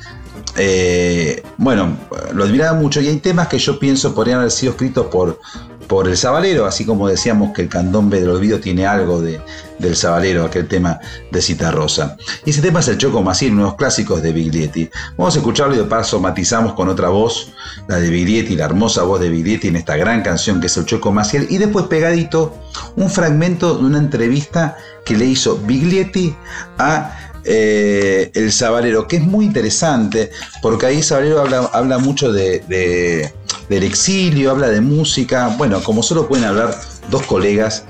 Eh, 0.57 1.41
bueno, 1.57 1.97
lo 2.33 2.43
admiraba 2.43 2.77
mucho 2.77 3.01
y 3.01 3.07
hay 3.07 3.17
temas 3.17 3.47
que 3.47 3.57
yo 3.57 3.79
pienso 3.79 4.13
podrían 4.13 4.39
haber 4.39 4.51
sido 4.51 4.73
escritos 4.73 5.07
por, 5.07 5.39
por 5.87 6.07
el 6.07 6.17
sabalero, 6.17 6.65
así 6.65 6.85
como 6.85 7.07
decíamos 7.07 7.53
que 7.53 7.63
el 7.63 7.69
candombe 7.69 8.19
del 8.19 8.29
olvido 8.29 8.59
tiene 8.59 8.85
algo 8.85 9.21
de, 9.21 9.41
del 9.81 9.95
sabalero, 9.95 10.45
aquel 10.45 10.67
tema 10.67 10.99
de 11.31 11.41
Cita 11.41 11.71
Rosa. 11.71 12.15
Y 12.45 12.51
ese 12.51 12.61
tema 12.61 12.79
es 12.79 12.87
el 12.87 12.97
Choco 12.97 13.21
Maciel, 13.21 13.53
uno 13.53 13.63
de 13.63 13.67
los 13.69 13.75
clásicos 13.75 14.21
de 14.21 14.31
Biglietti. 14.31 14.89
Vamos 15.17 15.35
a 15.35 15.39
escucharlo 15.39 15.75
y 15.75 15.77
de 15.79 15.83
paso 15.85 16.19
matizamos 16.19 16.73
con 16.73 16.87
otra 16.89 17.09
voz, 17.09 17.51
la 17.87 17.97
de 17.97 18.09
Biglietti, 18.09 18.55
la 18.55 18.65
hermosa 18.65 19.03
voz 19.03 19.19
de 19.19 19.29
Biglietti 19.29 19.67
en 19.69 19.75
esta 19.75 19.97
gran 19.97 20.21
canción 20.21 20.59
que 20.61 20.67
es 20.67 20.77
el 20.77 20.85
Choco 20.85 21.11
Maciel. 21.11 21.47
Y 21.49 21.57
después 21.57 21.85
pegadito 21.87 22.55
un 22.95 23.09
fragmento 23.09 23.77
de 23.77 23.85
una 23.85 23.97
entrevista 23.97 24.77
que 25.03 25.17
le 25.17 25.25
hizo 25.25 25.57
Biglietti 25.57 26.35
a 26.77 27.17
eh, 27.43 28.31
el 28.35 28.51
Sabalero, 28.51 29.07
que 29.07 29.15
es 29.17 29.23
muy 29.23 29.45
interesante, 29.45 30.29
porque 30.61 30.85
ahí 30.85 31.01
Sabalero 31.01 31.41
habla, 31.41 31.69
habla 31.73 31.97
mucho 31.97 32.31
de, 32.31 32.59
de- 32.67 33.33
del 33.67 33.83
exilio, 33.83 34.51
habla 34.51 34.67
de 34.67 34.81
música, 34.81 35.47
bueno, 35.57 35.81
como 35.81 36.03
solo 36.03 36.27
pueden 36.27 36.45
hablar 36.45 36.75
dos 37.09 37.23
colegas, 37.23 37.85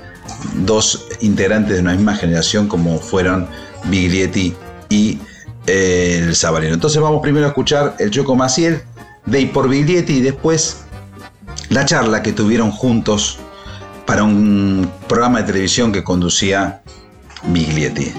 dos 0.64 1.06
integrantes 1.20 1.74
de 1.76 1.80
una 1.80 1.92
misma 1.92 2.14
generación 2.14 2.68
como 2.68 2.98
fueron 2.98 3.48
Biglietti 3.84 4.54
y 4.88 5.18
eh, 5.66 6.20
el 6.22 6.36
Sabalero. 6.36 6.74
Entonces 6.74 7.00
vamos 7.00 7.22
primero 7.22 7.46
a 7.46 7.48
escuchar 7.48 7.96
el 7.98 8.10
Choco 8.10 8.34
Maciel 8.34 8.82
de 9.26 9.40
y 9.40 9.46
por 9.46 9.68
Biglietti 9.68 10.14
y 10.14 10.20
después 10.20 10.84
la 11.68 11.84
charla 11.84 12.22
que 12.22 12.32
tuvieron 12.32 12.70
juntos 12.70 13.38
para 14.06 14.24
un 14.24 14.90
programa 15.08 15.40
de 15.40 15.46
televisión 15.46 15.92
que 15.92 16.02
conducía 16.02 16.82
Biglietti. 17.44 18.12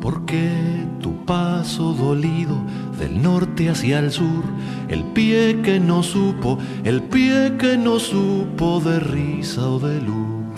Porque 0.00 0.86
tu 1.00 1.24
paso 1.24 1.94
dolido 1.94 2.56
del 2.98 3.22
norte 3.22 3.70
hacia 3.70 4.00
el 4.00 4.10
sur, 4.10 4.44
el 4.88 5.04
pie 5.04 5.60
que 5.62 5.78
no 5.78 6.02
supo, 6.02 6.58
el 6.84 7.02
pie 7.02 7.54
que 7.58 7.76
no 7.76 7.98
supo 7.98 8.80
de 8.80 8.98
risa 8.98 9.68
o 9.68 9.78
de 9.78 10.00
luz. 10.00 10.54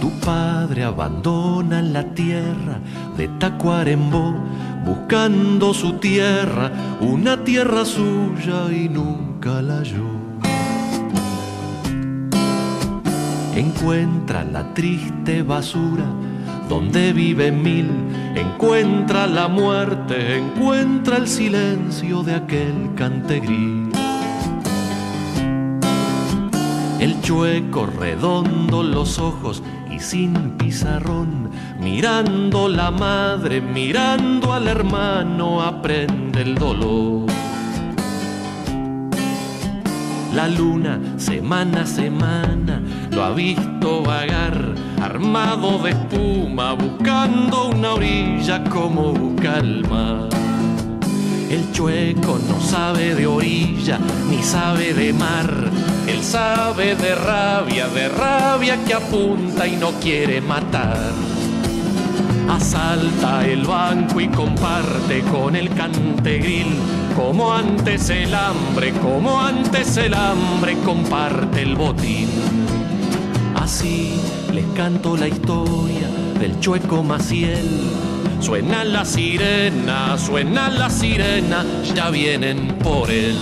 Tu 0.00 0.10
padre 0.24 0.84
abandona 0.84 1.80
la 1.80 2.04
tierra 2.14 2.80
de 3.16 3.28
Tacuarembó, 3.28 4.34
buscando 4.84 5.72
su 5.72 5.94
tierra, 5.94 6.72
una 7.00 7.44
tierra 7.44 7.84
suya 7.84 8.72
y 8.72 8.88
nunca 8.88 9.62
la 9.62 9.78
halló. 9.78 10.10
Encuentra 13.54 14.42
la 14.44 14.74
triste 14.74 15.42
basura 15.42 16.06
donde 16.70 17.12
vive 17.12 17.50
mil, 17.50 17.90
encuentra 18.36 19.26
la 19.26 19.48
muerte, 19.48 20.36
encuentra 20.36 21.16
el 21.16 21.26
silencio 21.26 22.22
de 22.22 22.36
aquel 22.36 22.94
cantegrí. 22.94 23.90
El 27.00 27.20
chueco 27.22 27.86
redondo 27.86 28.84
los 28.84 29.18
ojos 29.18 29.64
y 29.90 29.98
sin 29.98 30.52
pizarrón, 30.52 31.50
mirando 31.80 32.68
la 32.68 32.92
madre, 32.92 33.60
mirando 33.60 34.52
al 34.52 34.68
hermano, 34.68 35.62
aprende 35.62 36.42
el 36.42 36.54
dolor. 36.54 37.29
La 40.34 40.46
luna, 40.46 41.00
semana 41.16 41.82
a 41.82 41.86
semana, 41.86 42.80
lo 43.10 43.24
ha 43.24 43.30
visto 43.30 44.02
vagar, 44.02 44.74
armado 45.02 45.78
de 45.78 45.90
espuma, 45.90 46.74
buscando 46.74 47.70
una 47.70 47.94
orilla 47.94 48.62
como 48.64 49.12
busca 49.12 49.58
el 49.58 49.86
mar. 49.88 50.28
El 51.50 51.72
chueco 51.72 52.38
no 52.48 52.60
sabe 52.60 53.16
de 53.16 53.26
orilla, 53.26 53.98
ni 54.30 54.40
sabe 54.40 54.94
de 54.94 55.12
mar. 55.12 55.52
Él 56.06 56.22
sabe 56.22 56.94
de 56.94 57.14
rabia, 57.16 57.88
de 57.88 58.08
rabia 58.08 58.78
que 58.84 58.94
apunta 58.94 59.66
y 59.66 59.74
no 59.74 59.90
quiere 60.00 60.40
matar. 60.40 61.10
Asalta 62.50 63.46
el 63.46 63.64
banco 63.64 64.20
y 64.20 64.26
comparte 64.28 65.22
con 65.30 65.54
el 65.54 65.70
cantegril. 65.70 66.66
Como 67.14 67.52
antes 67.52 68.10
el 68.10 68.34
hambre, 68.34 68.90
como 69.00 69.40
antes 69.40 69.96
el 69.96 70.14
hambre 70.14 70.76
comparte 70.84 71.62
el 71.62 71.76
botín. 71.76 72.28
Así 73.54 74.20
les 74.52 74.66
canto 74.74 75.16
la 75.16 75.28
historia 75.28 76.08
del 76.40 76.58
chueco 76.58 77.04
Maciel. 77.04 77.68
Suena 78.40 78.84
la 78.84 79.04
sirena, 79.04 80.18
suena 80.18 80.70
la 80.70 80.90
sirena, 80.90 81.64
ya 81.94 82.10
vienen 82.10 82.76
por 82.82 83.10
él. 83.10 83.38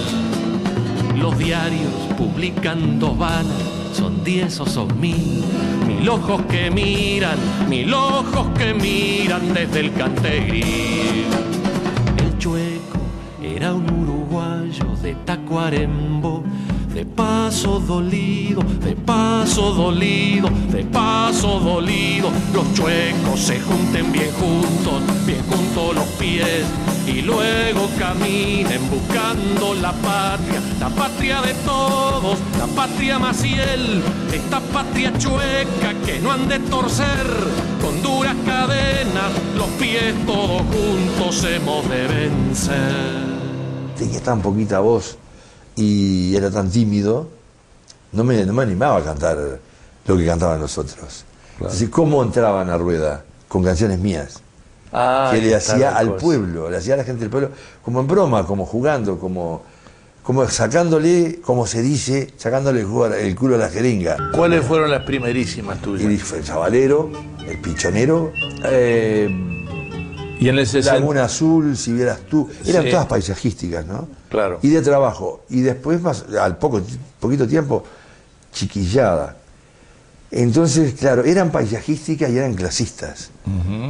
Los 1.17 1.39
diarios 1.39 1.93
publican 2.19 2.99
dos 2.99 3.17
son 3.95 4.23
diez 4.23 4.61
o 4.61 4.67
son 4.67 5.01
mil. 5.01 5.43
Mil 5.99 6.11
ojos 6.11 6.43
que 6.43 6.71
miran, 6.71 7.37
mil 7.69 7.93
ojos 7.93 8.47
que 8.57 8.73
miran 8.73 9.53
desde 9.53 9.81
el 9.81 9.93
cantegril. 9.93 11.27
El 12.17 12.39
chueco 12.39 12.99
era 13.43 13.75
un 13.75 13.91
uruguayo 13.91 14.95
de 15.03 15.17
Tacuarembó, 15.25 16.45
de 16.95 17.05
paso 17.05 17.81
dolido, 17.81 18.63
de 18.83 18.95
paso 18.97 19.73
dolido, 19.73 20.49
de 20.71 20.85
paso 20.85 21.61
dolido. 21.61 22.31
Los 22.53 22.73
chuecos 22.75 23.41
se 23.41 23.61
junten 23.61 24.13
bien 24.13 24.31
juntos, 24.33 25.03
bien 25.27 25.43
juntos 25.49 25.95
los 25.95 26.07
pies. 26.19 26.65
Y 27.07 27.23
luego 27.23 27.89
caminen 27.99 28.81
buscando 28.91 29.75
la 29.75 29.93
patria, 29.93 30.61
la 30.79 30.91
patria 30.91 31.41
de 31.41 31.55
todos, 31.65 32.39
la 32.59 32.67
patria 32.67 33.19
Maciel, 33.19 34.03
esta 34.33 34.61
patria 34.61 35.13
chueca 35.17 35.95
que 36.05 36.21
no 36.21 36.31
han 36.31 36.49
de 36.49 36.59
torcer 36.59 37.27
con 37.81 38.03
duras 38.03 38.37
cadenas, 38.45 39.33
los 39.57 39.69
pies 39.81 40.15
todos 40.27 40.63
juntos 40.63 41.45
hemos 41.45 41.89
de 41.89 42.07
vencer. 42.09 43.29
tenía 43.97 44.23
tan 44.23 44.43
poquita 44.43 44.81
voz 44.81 45.17
y 45.79 46.35
era 46.37 46.51
tan 46.51 46.71
tímido, 46.71 47.29
no 48.13 48.25
me, 48.25 48.45
no 48.45 48.53
me 48.53 48.63
animaba 48.65 48.99
a 48.99 49.05
cantar 49.05 49.37
lo 50.07 50.17
que 50.17 50.27
cantaban 50.27 50.61
los 50.61 50.77
otros. 50.79 51.25
Entonces, 51.59 51.89
¿cómo 51.89 52.23
entraban 52.23 52.69
a 52.71 52.77
rueda? 52.77 53.25
Con 53.49 53.63
canciones 53.63 53.99
mías. 53.99 54.41
Ah, 54.93 55.31
que 55.33 55.41
le 55.43 55.55
hacía 55.55 55.91
la 55.91 55.97
al 55.99 56.09
cosa. 56.13 56.21
pueblo, 56.25 56.71
le 56.71 56.77
hacía 56.79 56.95
a 56.95 56.97
la 56.97 57.05
gente 57.05 57.21
del 57.21 57.31
pueblo, 57.31 57.51
como 57.85 58.01
en 58.01 58.07
broma, 58.07 58.47
como 58.47 58.65
jugando, 58.65 59.19
como, 59.19 59.63
como 60.23 60.49
sacándole, 60.49 61.41
como 61.43 61.67
se 61.67 61.83
dice, 61.83 62.33
sacándole 62.39 62.81
el 62.81 62.89
la- 63.31 63.37
culo 63.37 63.55
a 63.57 63.59
la 63.59 63.69
jeringa. 63.69 64.17
¿Cuáles 64.35 64.65
fueron 64.65 64.91
las 64.91 65.03
primerísimas 65.05 65.81
tuyas? 65.83 66.11
Y 66.11 66.17
fue 66.19 66.39
el 66.39 66.45
chavalero, 66.45 67.11
el 67.47 67.61
pichonero, 67.61 68.33
y 70.41 70.49
en 70.49 70.59
el 70.59 70.67
60 70.67 70.95
Laguna 70.95 71.25
Azul, 71.25 71.77
si 71.77 71.93
vieras 71.93 72.21
tú, 72.29 72.49
eran 72.67 72.85
Sí. 72.85 72.91
todas 72.91 73.07
paisajísticas, 73.07 73.87
¿no? 73.87 74.09
Claro. 74.29 74.59
Y 74.63 74.69
de 74.71 74.83
trabajo. 74.83 75.45
Y 75.51 75.61
después, 75.63 76.01
más, 76.01 76.25
al 76.41 76.57
poco, 76.59 76.81
poquito 77.21 77.47
tiempo, 77.47 77.85
chiquillada. 78.53 79.37
Entonces, 80.31 80.93
claro, 80.93 81.25
eran 81.25 81.51
paisajísticas 81.51 82.31
y 82.31 82.37
eran 82.37 82.53
clasistas. 82.55 83.31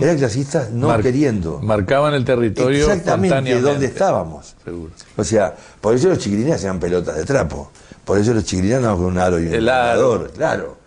Eran 0.01 0.17
clasistas 0.19 0.71
no 0.71 0.87
Mar- 0.87 1.03
queriendo. 1.03 1.59
Marcaban 1.61 2.15
el 2.15 2.25
territorio 2.25 2.79
Exactamente 2.87 3.61
donde 3.61 3.87
estábamos. 3.87 4.55
Seguro. 4.65 4.93
O 5.17 5.25
sea, 5.25 5.55
por 5.81 5.97
eso 5.97 6.09
los 6.09 6.19
chiquilines 6.19 6.55
hacían 6.55 6.79
pelotas 6.79 7.17
de 7.17 7.25
trapo. 7.25 7.73
Por 8.05 8.19
eso 8.19 8.33
los 8.35 8.45
chiquilines 8.45 8.77
andaban 8.79 8.99
con 8.99 9.07
un 9.07 9.19
aro 9.19 9.41
y 9.41 9.49
un 9.49 9.55
El 9.55 9.69
aro. 9.69 10.29
claro. 10.35 10.78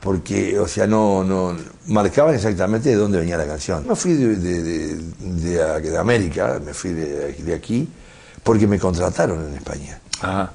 Porque, 0.00 0.58
o 0.58 0.68
sea, 0.68 0.86
no, 0.86 1.24
no 1.24 1.56
marcaban 1.86 2.34
exactamente 2.34 2.90
de 2.90 2.94
dónde 2.96 3.18
venía 3.18 3.36
la 3.36 3.46
canción. 3.46 3.86
Me 3.88 3.96
fui 3.96 4.12
de, 4.14 4.36
de- 4.36 4.94
de- 5.80 5.98
América, 5.98 6.60
me 6.64 6.72
fui 6.74 6.92
de, 6.92 7.32
de 7.32 7.54
aquí, 7.54 7.88
porque 8.44 8.66
me 8.66 8.78
contrataron 8.78 9.48
en 9.48 9.54
España. 9.54 9.98
Ajá. 10.20 10.52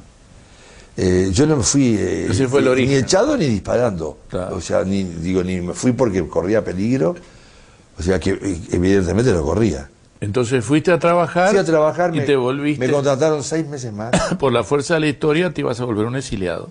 Eh, 0.97 1.29
yo 1.33 1.47
no 1.47 1.57
me 1.57 1.63
fui 1.63 1.95
eh, 1.97 2.27
Ese 2.29 2.47
fue 2.47 2.59
el 2.59 2.65
ni 2.65 2.71
origen. 2.71 2.97
echado 3.03 3.35
ni 3.37 3.47
disparando. 3.47 4.19
O 4.51 4.61
sea, 4.61 4.83
ni, 4.83 5.03
digo, 5.03 5.43
ni 5.43 5.59
me 5.61 5.73
fui 5.73 5.91
porque 5.93 6.25
corría 6.27 6.63
peligro. 6.63 7.15
O 7.97 8.03
sea, 8.03 8.19
que 8.19 8.31
eh, 8.31 8.61
evidentemente 8.71 9.31
lo 9.31 9.43
corría. 9.43 9.89
Entonces 10.21 10.63
fuiste 10.63 10.91
a 10.91 10.99
trabajar, 10.99 11.49
Fui 11.49 11.57
a 11.59 11.63
trabajar, 11.63 12.15
y 12.15 12.19
me- 12.19 12.25
te 12.25 12.35
volviste. 12.35 12.85
Me 12.85 12.91
contrataron 12.91 13.43
seis 13.43 13.67
meses 13.67 13.91
más. 13.91 14.11
Por 14.39 14.53
la 14.53 14.63
fuerza 14.63 14.93
de 14.95 14.99
la 15.01 15.07
historia 15.07 15.51
te 15.53 15.61
ibas 15.61 15.79
a 15.79 15.85
volver 15.85 16.05
un 16.05 16.15
exiliado. 16.15 16.69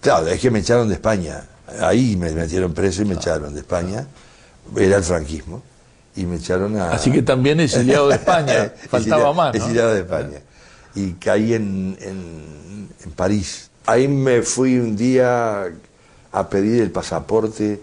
Claro, 0.00 0.26
es 0.28 0.40
que 0.40 0.50
me 0.50 0.58
echaron 0.58 0.88
de 0.88 0.94
España. 0.94 1.44
Ahí 1.80 2.16
me 2.16 2.30
metieron 2.32 2.72
preso 2.72 3.02
y 3.02 3.04
me 3.06 3.14
echaron 3.14 3.54
de 3.54 3.60
España. 3.60 4.06
Era 4.76 4.96
el 4.96 5.02
franquismo. 5.04 5.62
Y 6.14 6.26
me 6.26 6.36
echaron 6.36 6.76
a. 6.78 6.90
Así 6.92 7.10
que 7.10 7.22
también 7.22 7.58
exiliado 7.60 8.08
de 8.08 8.16
España. 8.16 8.72
Faltaba 8.90 9.32
más, 9.32 9.54
¿no? 9.54 9.60
Exiliado 9.60 9.94
de 9.94 10.00
España. 10.00 10.38
Y 10.94 11.12
caí 11.12 11.54
en, 11.54 11.96
en, 12.00 12.88
en 13.04 13.10
París. 13.12 13.70
Ahí 13.86 14.06
me 14.08 14.42
fui 14.42 14.78
un 14.78 14.94
día 14.94 15.64
a 16.32 16.48
pedir 16.48 16.82
el 16.82 16.90
pasaporte 16.90 17.80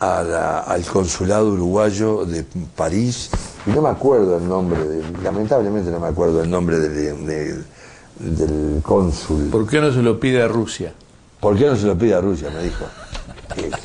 a 0.00 0.22
la- 0.22 0.58
al 0.60 0.84
consulado 0.84 1.48
uruguayo 1.50 2.24
de 2.24 2.44
París, 2.76 3.30
y 3.66 3.70
no 3.70 3.82
me 3.82 3.88
acuerdo 3.88 4.36
el 4.38 4.48
nombre, 4.48 4.78
de- 4.86 5.02
lamentablemente 5.24 5.90
no 5.90 5.98
me 5.98 6.06
acuerdo 6.08 6.42
el 6.42 6.50
nombre 6.50 6.78
de- 6.78 7.12
de- 7.14 7.62
del 8.20 8.82
cónsul. 8.82 9.48
¿Por 9.50 9.66
qué 9.68 9.80
no 9.80 9.92
se 9.92 10.02
lo 10.02 10.20
pide 10.20 10.42
a 10.42 10.48
Rusia? 10.48 10.92
¿Por 11.40 11.56
qué 11.56 11.66
no 11.66 11.76
se 11.76 11.86
lo 11.86 11.96
pide 11.96 12.14
a 12.14 12.20
Rusia? 12.20 12.48
Me 12.50 12.62
dijo. 12.64 12.84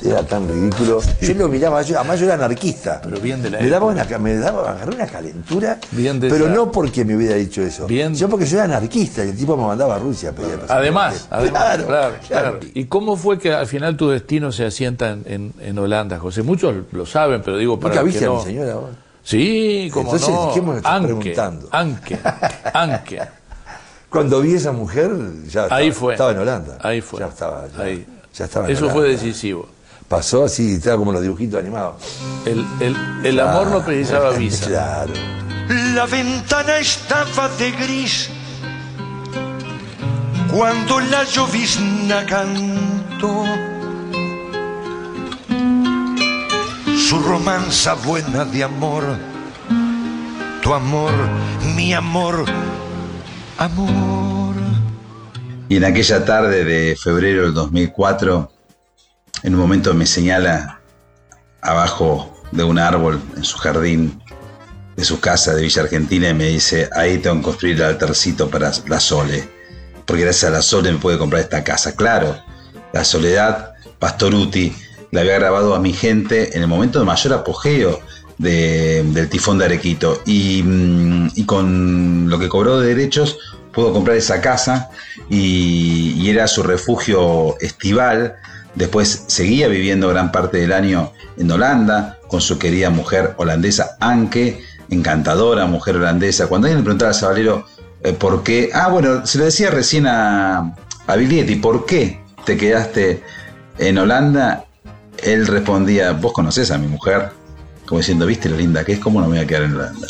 Era 0.06 0.22
tan 0.24 0.48
ridículo. 0.48 1.00
Yo 1.22 1.34
lo 1.36 1.48
miraba, 1.48 1.82
yo, 1.82 1.98
además 1.98 2.20
yo 2.20 2.26
era 2.26 2.36
anarquista. 2.36 3.02
Pero 3.02 3.20
bien 3.20 3.42
de 3.42 3.50
la 3.50 3.60
me 3.60 3.70
daba 3.70 3.92
época. 3.94 4.06
una, 4.08 4.20
me 4.20 4.36
daba, 4.36 4.72
agarré 4.72 4.96
una 4.96 5.08
calentura. 5.08 5.80
Bien 5.92 6.20
de 6.20 6.30
pero 6.30 6.46
esa- 6.46 6.54
no 6.54 6.72
porque 6.72 7.04
me 7.06 7.16
hubiera 7.16 7.36
dicho 7.36 7.62
eso. 7.62 7.88
Bien. 7.88 8.14
Yo 8.14 8.30
porque 8.30 8.46
yo 8.46 8.58
era 8.58 8.66
anarquista 8.66 9.24
y 9.26 9.30
el 9.30 9.38
tipo 9.38 9.56
me 9.58 9.66
mandaba 9.66 9.96
a 9.96 10.00
Rusia 10.00 10.30
a 10.30 10.34
pedir 10.34 10.60
Además, 10.68 11.28
además, 11.32 11.78
Claro, 11.88 12.16
claro. 12.28 12.60
¿Y 12.74 12.86
cómo 12.86 13.16
fue 13.16 13.40
que 13.40 13.52
al 13.54 13.66
final 13.66 13.98
tu 13.98 14.10
destino 14.10 14.52
se 14.52 14.66
asienta 14.66 15.12
en, 15.12 15.24
en- 15.26 15.54
en 15.62 15.80
Holanda, 15.80 16.20
José? 16.20 16.44
Muchos 16.44 16.76
lo 16.92 17.06
saben, 17.06 17.42
pero 17.44 17.58
digo 17.58 17.80
para 17.80 17.96
¿Nunca 17.96 18.02
que 18.04 18.10
viste 18.10 18.26
a 18.26 18.28
no- 18.28 18.36
mi 18.40 18.44
señora 18.44 18.76
vos? 18.76 18.90
Sí, 19.24 19.90
como 19.94 20.14
Entonces, 20.14 20.30
no. 20.36 20.52
¿qué 20.54 20.62
me 20.62 20.78
estás 20.78 20.92
Anke, 20.92 21.08
preguntando? 21.08 21.68
Anke, 21.72 22.20
Anke. 22.74 23.22
Cuando 24.14 24.40
vi 24.42 24.54
a 24.54 24.58
esa 24.58 24.72
mujer, 24.72 25.12
ya 25.50 25.64
estaba, 25.64 25.76
Ahí 25.76 25.92
fue. 25.92 26.14
estaba 26.14 26.32
en 26.32 26.38
Holanda. 26.38 26.78
Ahí 26.82 27.02
fue. 27.02 27.20
Ya 27.20 27.28
estaba. 27.28 27.66
Ya, 27.76 27.84
Ahí. 27.84 28.06
ya 28.34 28.46
estaba 28.46 28.68
en 28.68 28.72
Eso 28.74 28.90
fue 28.90 29.10
decisivo. 29.10 29.68
Pasó 30.08 30.46
así, 30.46 30.76
estaba 30.76 30.98
como 30.98 31.12
los 31.12 31.22
dibujitos 31.22 31.60
animados. 31.60 31.96
El, 32.46 32.64
el- 32.80 32.96
el 33.26 33.40
amor 33.40 33.68
no 33.68 33.84
precisaba 33.84 34.30
visa. 34.38 34.68
Claro. 34.68 35.14
La 35.96 36.06
ventana 36.06 36.78
estaba 36.78 37.50
de 37.58 37.72
gris 37.72 38.30
cuando 40.56 41.00
la 41.00 41.24
llovizna 41.24 42.26
cantó 42.28 43.44
su 47.08 47.20
romanza 47.20 47.94
buena 47.96 48.46
de 48.46 48.64
amor, 48.64 49.04
tu 50.62 50.74
amor, 50.74 51.12
mi 51.76 51.94
amor, 51.94 52.46
amor. 53.58 54.56
Y 55.70 55.78
en 55.78 55.86
aquella 55.86 56.26
tarde 56.26 56.64
de 56.64 56.96
febrero 56.96 57.44
del 57.44 57.54
2004, 57.54 58.52
en 59.44 59.54
un 59.54 59.60
momento 59.60 59.94
me 59.94 60.06
señala 60.06 60.82
abajo 61.62 62.34
de 62.52 62.64
un 62.64 62.78
árbol 62.78 63.22
en 63.36 63.44
su 63.44 63.58
jardín 63.58 64.22
de 64.96 65.04
su 65.04 65.20
casa 65.20 65.56
de 65.56 65.64
Villa 65.64 65.82
Argentina 65.82 66.30
y 66.30 66.34
me 66.34 66.46
dice, 66.46 66.90
ahí 66.96 67.18
tengo 67.18 67.38
que 67.38 67.44
construir 67.44 67.76
el 67.78 67.84
altarcito 67.84 68.50
para 68.50 68.72
la 68.88 69.00
Sole, 69.00 69.48
porque 70.06 70.24
gracias 70.24 70.52
a 70.52 70.54
la 70.54 70.62
Sole 70.62 70.92
me 70.92 71.00
puede 71.00 71.18
comprar 71.18 71.42
esta 71.42 71.64
casa. 71.64 71.96
Claro, 71.96 72.38
la 72.92 73.04
Soledad 73.04 73.74
Pastoruti 73.98 74.76
la 75.12 75.22
había 75.22 75.40
grabado 75.40 75.74
a 75.76 75.80
mi 75.80 75.94
gente 75.94 76.56
en 76.56 76.62
el 76.62 76.68
momento 76.68 77.00
de 77.00 77.06
mayor 77.06 77.34
apogeo 77.34 78.02
de- 78.38 79.04
del 79.14 79.30
tifón 79.30 79.58
de 79.58 79.66
Arequito 79.66 80.22
y, 80.26 80.62
mm, 80.64 81.32
y 81.36 81.46
con 81.46 82.30
lo 82.30 82.40
que 82.40 82.50
cobró 82.50 82.80
de 82.80 82.88
derechos 82.96 83.38
pudo 83.72 83.92
comprar 83.94 84.18
esa 84.18 84.40
casa 84.42 84.90
y, 85.30 86.14
y 86.18 86.30
era 86.30 86.48
su 86.48 86.64
refugio 86.64 87.56
estival. 87.60 88.36
Después 88.76 89.26
seguía 89.28 89.68
viviendo 89.68 90.08
gran 90.10 90.32
parte 90.32 90.58
del 90.58 90.72
año 90.74 91.12
en 91.38 91.50
Holanda 91.52 92.20
con 92.28 92.42
su 92.42 92.58
querida 92.58 92.90
mujer 92.90 93.34
holandesa 93.38 93.98
Anke, 94.00 94.62
encantadora 94.90 95.66
mujer 95.66 95.98
holandesa. 95.98 96.48
Cuando 96.48 96.68
alguien 96.68 96.80
le 96.80 96.84
preguntaba 96.84 97.12
a 97.12 97.14
Sabalero 97.14 97.66
eh, 98.04 98.14
por 98.14 98.44
qué, 98.44 98.70
ah, 98.74 98.90
bueno, 98.90 99.26
se 99.26 99.38
lo 99.38 99.46
decía 99.46 99.70
recién 99.72 100.08
a, 100.08 100.58
a 101.08 101.16
¿por 101.62 101.86
qué 101.86 102.20
te 102.46 102.58
quedaste 102.58 103.24
en 103.78 103.98
Holanda? 103.98 104.66
Él 105.24 105.48
respondía, 105.48 106.12
vos 106.12 106.34
conocés 106.34 106.70
a 106.72 106.78
mi 106.78 106.88
mujer, 106.88 107.30
como 107.86 108.00
diciendo, 108.00 108.26
viste 108.26 108.50
lo 108.50 108.58
linda 108.58 108.84
que 108.84 108.94
es, 108.94 109.00
¿cómo 109.00 109.20
no 109.22 109.28
me 109.28 109.36
voy 109.38 109.44
a 109.46 109.48
quedar 109.48 109.64
en 109.64 109.76
Holanda? 109.76 110.08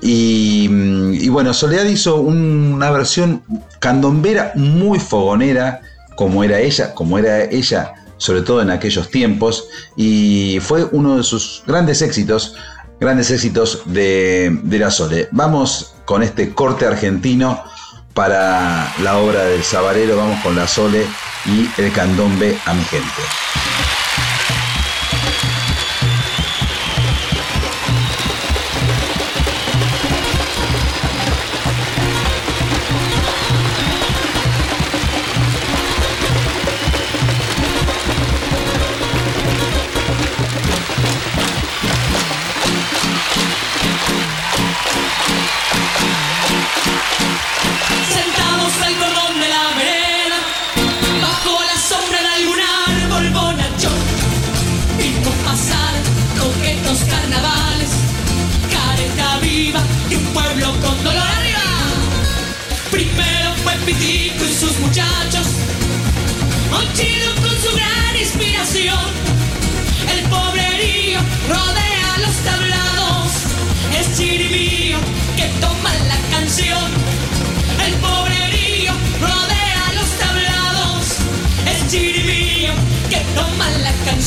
Y, 0.00 0.68
y 1.12 1.28
bueno, 1.28 1.54
Soledad 1.54 1.84
hizo 1.84 2.16
un- 2.16 2.72
una 2.74 2.90
versión 2.90 3.42
candombera 3.78 4.52
muy 4.56 4.98
fogonera, 4.98 5.80
como 6.16 6.42
era 6.44 6.58
ella, 6.60 6.92
como 6.94 7.18
era 7.18 7.42
ella, 7.44 7.92
sobre 8.16 8.42
todo 8.42 8.62
en 8.62 8.70
aquellos 8.70 9.10
tiempos, 9.10 9.64
y 9.96 10.58
fue 10.60 10.84
uno 10.92 11.16
de 11.16 11.22
sus 11.22 11.62
grandes 11.66 12.02
éxitos, 12.02 12.56
grandes 13.00 13.30
éxitos 13.30 13.82
de, 13.86 14.58
de 14.64 14.78
la 14.78 14.90
Sole. 14.90 15.28
Vamos 15.32 15.94
con 16.04 16.22
este 16.22 16.52
corte 16.52 16.84
argentino 16.86 17.62
para 18.14 18.92
la 19.02 19.16
obra 19.18 19.44
del 19.44 19.62
Sabarero, 19.62 20.16
vamos 20.16 20.40
con 20.42 20.54
la 20.54 20.66
Sole 20.68 21.06
y 21.46 21.68
el 21.80 21.92
candombe 21.92 22.56
a 22.66 22.74
mi 22.74 22.84
gente. 22.84 23.22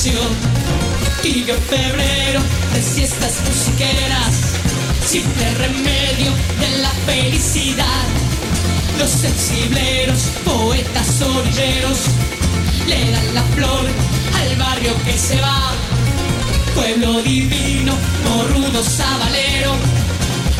Canción. 0.05 0.31
Tibio 1.21 1.55
febrero 1.55 2.39
de 2.73 2.81
siestas 2.81 3.41
musiqueras, 3.47 4.35
simple 5.05 5.51
remedio 5.55 6.31
de 6.59 6.77
la 6.77 6.89
felicidad. 7.05 8.03
Los 8.99 9.09
sensibleros, 9.09 10.29
poetas 10.43 11.21
orilleros, 11.21 11.99
le 12.87 13.11
dan 13.11 13.33
la 13.33 13.43
flor 13.55 13.85
al 14.39 14.55
barrio 14.57 14.93
que 15.05 15.17
se 15.17 15.39
va. 15.41 15.71
Pueblo 16.75 17.21
divino, 17.21 17.93
morrudo 18.23 18.83
sabalero, 18.83 19.75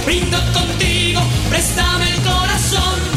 brindo 0.05 0.37
contigo, 0.53 1.21
préstame 1.49 2.09
el 2.09 2.21
corazón. 2.21 3.14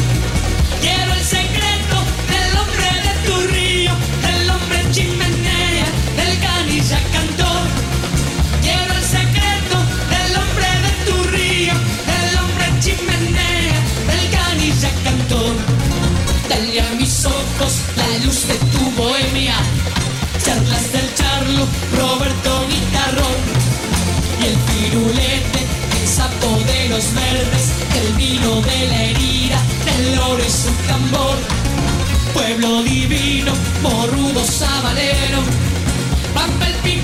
Bohemia, 18.99 19.55
charlas 20.43 20.91
del 20.91 21.15
charlo, 21.15 21.65
Roberto 21.97 22.51
Guitarrón. 22.67 23.39
Y 24.41 24.45
el 24.51 24.57
pirulete, 24.69 25.59
el 26.01 26.07
sapo 26.07 26.49
de 26.71 26.89
los 26.89 27.13
verdes, 27.13 27.65
el 28.01 28.13
vino 28.15 28.61
de 28.61 28.87
la 28.87 29.03
herida, 29.09 29.59
del 29.85 30.19
oro 30.19 30.43
y 30.43 30.51
su 30.51 30.71
tambor. 30.87 31.37
Pueblo 32.33 32.83
divino, 32.83 33.53
morrudo 33.81 34.43
sabalero, 34.43 35.41
papel 36.33 36.73
picado, 36.83 36.98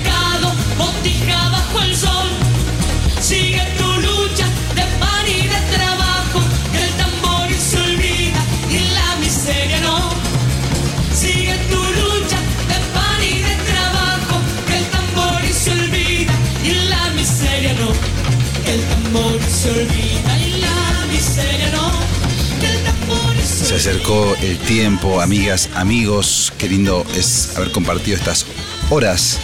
se 23.66 23.74
acercó 23.74 24.36
el 24.42 24.56
tiempo, 24.58 25.20
amigas, 25.20 25.68
amigos. 25.74 26.52
Qué 26.56 26.68
lindo 26.68 27.04
es 27.16 27.56
haber 27.56 27.72
compartido 27.72 28.16
estas 28.16 28.46
horas 28.90 29.40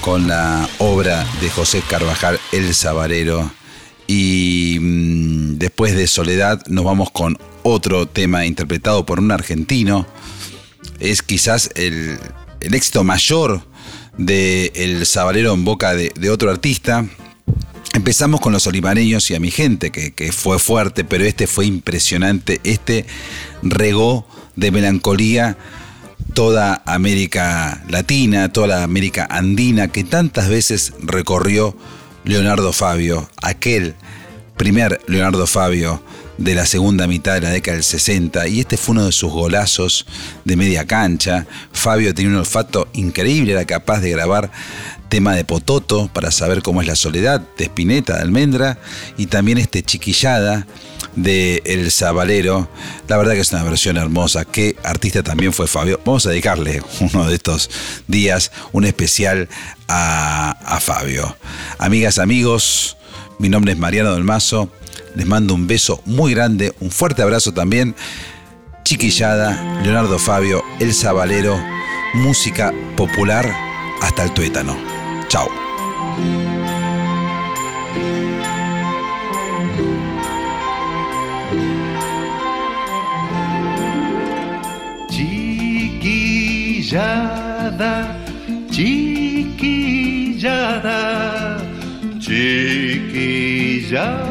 con 0.00 0.28
la 0.28 0.68
obra 0.78 1.26
de 1.40 1.50
José 1.50 1.82
Carvajal, 1.88 2.38
El 2.52 2.72
Sabarero. 2.72 3.50
Y 4.06 4.78
mm, 4.80 5.58
después 5.58 5.96
de 5.96 6.06
Soledad 6.06 6.62
nos 6.68 6.84
vamos 6.84 7.10
con 7.10 7.36
otro 7.64 8.06
tema 8.06 8.46
interpretado 8.46 9.04
por 9.04 9.18
un 9.18 9.32
argentino. 9.32 10.06
Es 11.00 11.22
quizás 11.22 11.70
el, 11.74 12.16
el 12.60 12.74
éxito 12.74 13.02
mayor 13.02 13.66
de 14.16 14.70
El 14.76 15.04
Sabalero 15.04 15.52
en 15.52 15.64
boca 15.64 15.94
de 15.94 16.30
otro 16.30 16.50
artista. 16.50 17.06
Empezamos 18.04 18.42
con 18.42 18.52
los 18.52 18.66
olivareños 18.66 19.30
y 19.30 19.34
a 19.34 19.40
mi 19.40 19.50
gente, 19.50 19.90
que, 19.90 20.12
que 20.12 20.30
fue 20.30 20.58
fuerte, 20.58 21.04
pero 21.04 21.24
este 21.24 21.46
fue 21.46 21.64
impresionante. 21.64 22.60
Este 22.62 23.06
regó 23.62 24.26
de 24.56 24.70
melancolía 24.70 25.56
toda 26.34 26.82
América 26.84 27.82
Latina, 27.88 28.52
toda 28.52 28.66
la 28.66 28.82
América 28.82 29.26
Andina 29.30 29.88
que 29.88 30.04
tantas 30.04 30.50
veces 30.50 30.92
recorrió 31.00 31.74
Leonardo 32.24 32.74
Fabio, 32.74 33.30
aquel 33.40 33.94
primer 34.58 35.00
Leonardo 35.06 35.46
Fabio 35.46 36.02
de 36.36 36.54
la 36.54 36.66
segunda 36.66 37.06
mitad 37.06 37.34
de 37.34 37.40
la 37.40 37.50
década 37.50 37.76
del 37.76 37.84
60 37.84 38.48
y 38.48 38.60
este 38.60 38.76
fue 38.76 38.92
uno 38.92 39.06
de 39.06 39.12
sus 39.12 39.32
golazos 39.32 40.06
de 40.44 40.56
media 40.56 40.86
cancha. 40.86 41.46
Fabio 41.72 42.12
tenía 42.12 42.32
un 42.32 42.38
olfato 42.38 42.88
increíble, 42.92 43.52
era 43.52 43.64
capaz 43.64 44.00
de 44.00 44.10
grabar 44.10 44.50
tema 45.08 45.34
de 45.34 45.44
Pototo 45.44 46.08
para 46.12 46.30
saber 46.30 46.62
cómo 46.62 46.80
es 46.80 46.86
la 46.86 46.96
soledad, 46.96 47.42
de 47.56 47.64
Spinetta, 47.64 48.16
de 48.16 48.22
Almendra 48.22 48.78
y 49.16 49.26
también 49.26 49.58
este 49.58 49.82
Chiquillada 49.82 50.66
de 51.16 51.62
El 51.64 51.90
Zabalero. 51.90 52.68
La 53.08 53.16
verdad 53.16 53.34
que 53.34 53.40
es 53.40 53.52
una 53.52 53.62
versión 53.62 53.96
hermosa. 53.96 54.44
Qué 54.44 54.76
artista 54.82 55.22
también 55.22 55.52
fue 55.52 55.66
Fabio. 55.66 56.00
Vamos 56.04 56.26
a 56.26 56.30
dedicarle 56.30 56.82
uno 57.00 57.26
de 57.26 57.34
estos 57.34 57.70
días 58.08 58.50
un 58.72 58.84
especial 58.84 59.48
a, 59.88 60.50
a 60.50 60.80
Fabio. 60.80 61.36
Amigas, 61.78 62.18
amigos, 62.18 62.96
mi 63.38 63.48
nombre 63.48 63.72
es 63.72 63.78
Mariano 63.78 64.14
del 64.14 64.24
Mazo. 64.24 64.70
Les 65.14 65.26
mando 65.26 65.54
un 65.54 65.66
beso 65.66 66.02
muy 66.06 66.34
grande, 66.34 66.74
un 66.80 66.90
fuerte 66.90 67.22
abrazo 67.22 67.52
también. 67.52 67.94
Chiquillada, 68.84 69.80
Leonardo 69.82 70.18
Fabio, 70.18 70.62
El 70.80 70.92
Zabalero, 70.92 71.58
música 72.14 72.72
popular 72.96 73.73
hasta 74.04 74.24
el 74.24 74.32
tuétano. 74.32 74.76
Chao. 75.28 75.48
Chiquillada, 85.08 86.24
chiquillada, 88.70 89.58
chiquillada. 92.18 94.24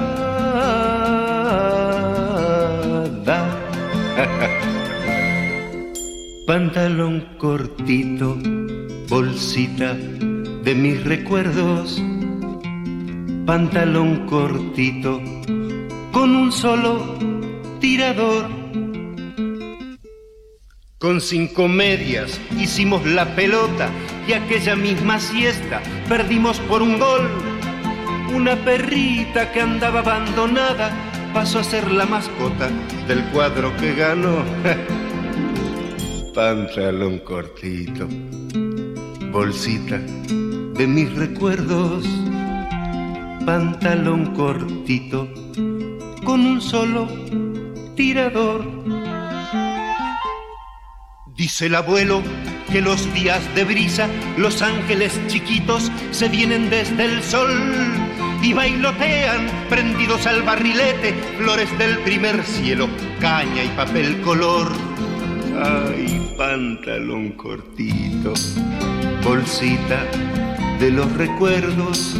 Pantalón 6.45 7.25
cortito, 7.39 8.37
bolsita 9.09 9.93
de 9.93 10.75
mis 10.75 11.03
recuerdos. 11.03 12.01
Pantalón 13.45 14.25
cortito, 14.27 15.21
con 16.11 16.35
un 16.35 16.51
solo 16.51 17.17
tirador. 17.79 18.47
Con 20.97 21.19
cinco 21.19 21.67
medias 21.67 22.39
hicimos 22.57 23.05
la 23.05 23.35
pelota 23.35 23.89
y 24.25 24.33
aquella 24.33 24.75
misma 24.75 25.19
siesta 25.19 25.81
perdimos 26.07 26.59
por 26.61 26.81
un 26.81 26.97
gol. 26.97 27.29
Una 28.33 28.55
perrita 28.55 29.51
que 29.51 29.61
andaba 29.61 29.99
abandonada 29.99 30.91
pasó 31.33 31.59
a 31.59 31.63
ser 31.63 31.91
la 31.91 32.05
mascota 32.05 32.69
del 33.07 33.23
cuadro 33.25 33.75
que 33.77 33.93
ganó. 33.95 34.43
Pantalón 36.33 37.19
cortito, 37.19 38.07
bolsita 39.33 39.97
de 39.97 40.87
mis 40.87 41.11
recuerdos. 41.15 42.05
Pantalón 43.45 44.27
cortito 44.35 45.27
con 46.23 46.45
un 46.45 46.61
solo 46.61 47.07
tirador. 47.95 48.63
Dice 51.35 51.65
el 51.65 51.75
abuelo 51.75 52.21
que 52.71 52.79
los 52.81 53.11
días 53.15 53.41
de 53.55 53.63
brisa, 53.65 54.07
los 54.37 54.61
ángeles 54.61 55.19
chiquitos 55.27 55.91
se 56.11 56.29
vienen 56.29 56.69
desde 56.69 57.05
el 57.05 57.23
sol 57.23 57.51
y 58.43 58.53
bailotean 58.53 59.47
prendidos 59.67 60.27
al 60.27 60.43
barrilete, 60.43 61.13
flores 61.39 61.75
del 61.79 61.97
primer 61.99 62.43
cielo, 62.43 62.87
caña 63.19 63.63
y 63.63 63.69
papel 63.69 64.21
color. 64.21 64.92
Ay, 65.65 66.35
pantalón 66.37 67.31
cortito, 67.31 68.33
bolsita 69.23 70.03
de 70.77 70.91
los 70.91 71.09
recuerdos, 71.13 72.17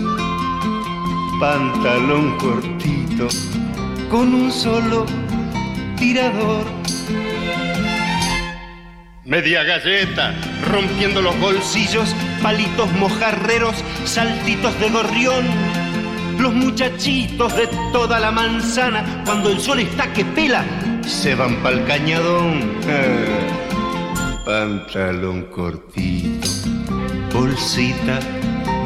pantalón 1.41 2.37
cortito 2.37 3.27
con 4.09 4.33
un 4.33 4.49
solo 4.49 5.05
tirador. 5.97 6.63
Media 9.25 9.63
galleta, 9.63 10.33
rompiendo 10.71 11.21
los 11.21 11.37
bolsillos, 11.41 12.15
palitos 12.41 12.89
mojarreros, 12.93 13.75
saltitos 14.05 14.79
de 14.79 14.89
gorrión. 14.89 15.45
Los 16.39 16.53
muchachitos 16.53 17.53
de 17.57 17.67
toda 17.91 18.21
la 18.21 18.31
manzana, 18.31 19.21
cuando 19.25 19.49
el 19.49 19.59
sol 19.59 19.79
está 19.79 20.13
que 20.13 20.23
pela, 20.23 20.63
se 21.05 21.35
van 21.35 21.55
pa'l 21.63 21.83
cañadón. 21.85 22.61
Pantalón 24.45 25.43
cortito, 25.43 26.47
bolsita 27.33 28.19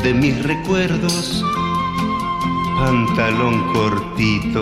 de 0.03 0.13
mis 0.13 0.43
recuerdos. 0.43 1.43
Pantalón 2.77 3.73
cortito, 3.73 4.61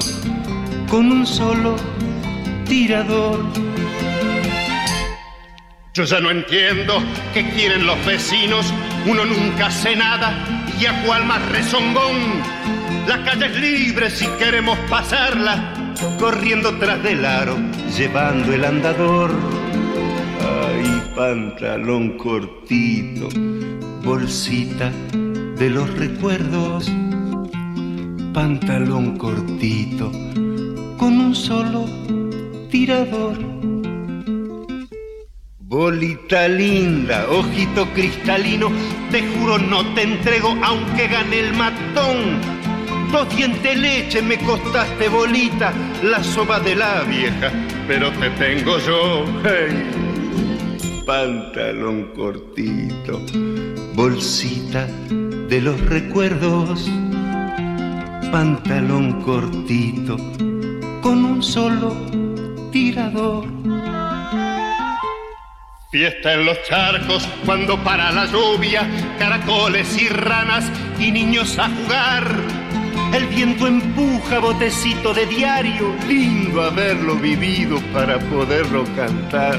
con 0.89 1.11
un 1.11 1.25
solo 1.25 1.75
tirador. 2.65 3.43
Yo 5.93 6.03
ya 6.03 6.19
no 6.19 6.31
entiendo 6.31 7.01
qué 7.33 7.49
quieren 7.51 7.85
los 7.85 8.03
vecinos, 8.05 8.73
uno 9.05 9.25
nunca 9.25 9.67
hace 9.67 9.95
nada 9.95 10.33
y 10.79 10.85
a 10.85 11.03
cual 11.03 11.25
más 11.25 11.41
rezongón. 11.49 12.41
La 13.07 13.23
calle 13.23 13.45
es 13.45 13.55
libre 13.57 14.09
si 14.09 14.25
queremos 14.39 14.77
pasarla, 14.89 15.84
corriendo 16.19 16.77
tras 16.77 17.01
del 17.03 17.25
aro, 17.25 17.57
llevando 17.97 18.53
el 18.53 18.65
andador. 18.65 19.31
Ay, 20.41 21.01
pantalón 21.15 22.17
cortito, 22.17 23.29
bolsita 24.03 24.91
de 25.57 25.69
los 25.69 25.89
recuerdos. 25.97 26.91
Pantalón 28.33 29.17
cortito, 29.17 30.11
con 30.97 31.19
un 31.19 31.35
solo 31.35 31.85
tirador. 32.69 33.37
Bolita 35.59 36.47
linda, 36.47 37.25
ojito 37.29 37.87
cristalino, 37.93 38.71
te 39.11 39.27
juro 39.27 39.57
no 39.57 39.93
te 39.93 40.03
entrego 40.03 40.55
aunque 40.63 41.07
gane 41.07 41.39
el 41.39 41.53
matón. 41.53 42.39
Dos 43.15 43.33
dientes 43.33 43.77
leche 43.77 44.21
me 44.21 44.37
costaste 44.37 45.07
bolita, 45.07 45.71
la 46.03 46.21
soba 46.21 46.59
de 46.59 46.75
la 46.75 47.03
vieja, 47.03 47.49
pero 47.87 48.11
te 48.11 48.29
tengo 48.31 48.77
yo. 48.79 49.23
Hey. 49.41 49.89
Pantalón 51.05 52.11
cortito, 52.13 53.21
bolsita 53.93 54.85
de 55.47 55.61
los 55.61 55.79
recuerdos. 55.85 56.91
Pantalón 58.33 59.21
cortito, 59.21 60.17
con 61.01 61.23
un 61.23 61.41
solo 61.41 61.95
tirador. 62.73 63.45
Fiesta 65.89 66.33
en 66.33 66.47
los 66.47 66.61
charcos 66.63 67.25
cuando 67.45 67.81
para 67.81 68.11
la 68.11 68.25
lluvia, 68.25 68.85
caracoles 69.17 70.01
y 70.01 70.09
ranas 70.09 70.69
y 70.99 71.11
niños 71.13 71.57
a 71.57 71.69
jugar. 71.69 72.64
El 73.15 73.27
viento 73.27 73.65
empuja 73.65 74.39
botecito 74.39 75.13
de 75.13 75.25
diario, 75.25 75.95
lindo 76.05 76.61
haberlo 76.61 77.15
vivido 77.15 77.79
para 77.93 78.19
poderlo 78.19 78.83
cantar. 78.93 79.57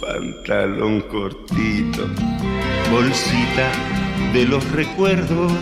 Pantalón 0.00 1.02
cortito, 1.02 2.08
bolsita 2.90 3.70
de 4.32 4.46
los 4.46 4.64
recuerdos. 4.72 5.52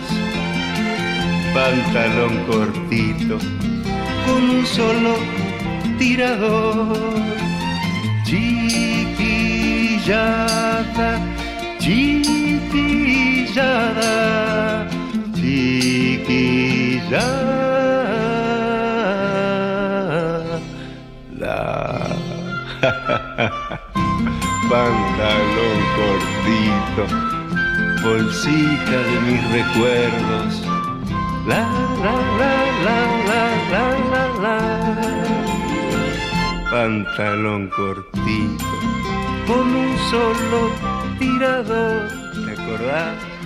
Pantalón 1.53 2.45
cortito, 2.45 3.37
con 4.25 4.49
un 4.49 4.65
solo 4.65 5.17
tirador 5.97 6.95
chiquillada, 8.23 9.59
chiquillada. 11.79 12.59
Chiquillada, 15.49 17.19
chiquillada. 19.89 20.59
La 21.39 21.59
pantalón 24.69 25.79
cortito, 25.97 27.03
bolsita 28.03 28.97
de 29.09 29.15
mis 29.27 29.41
recuerdos. 29.57 30.51
La 31.47 31.63
la 32.03 32.15
la 32.39 32.55
la 32.85 32.99
la 33.29 33.43
la 33.71 33.85
la 34.11 34.23
la. 34.43 34.57
Pantalón 36.69 37.61
cortito, 37.69 38.75
con 39.47 39.65
un 39.75 39.91
solo 40.11 40.59
tirador, 41.17 42.07
¿te 42.45 42.51
acordás? 42.51 43.38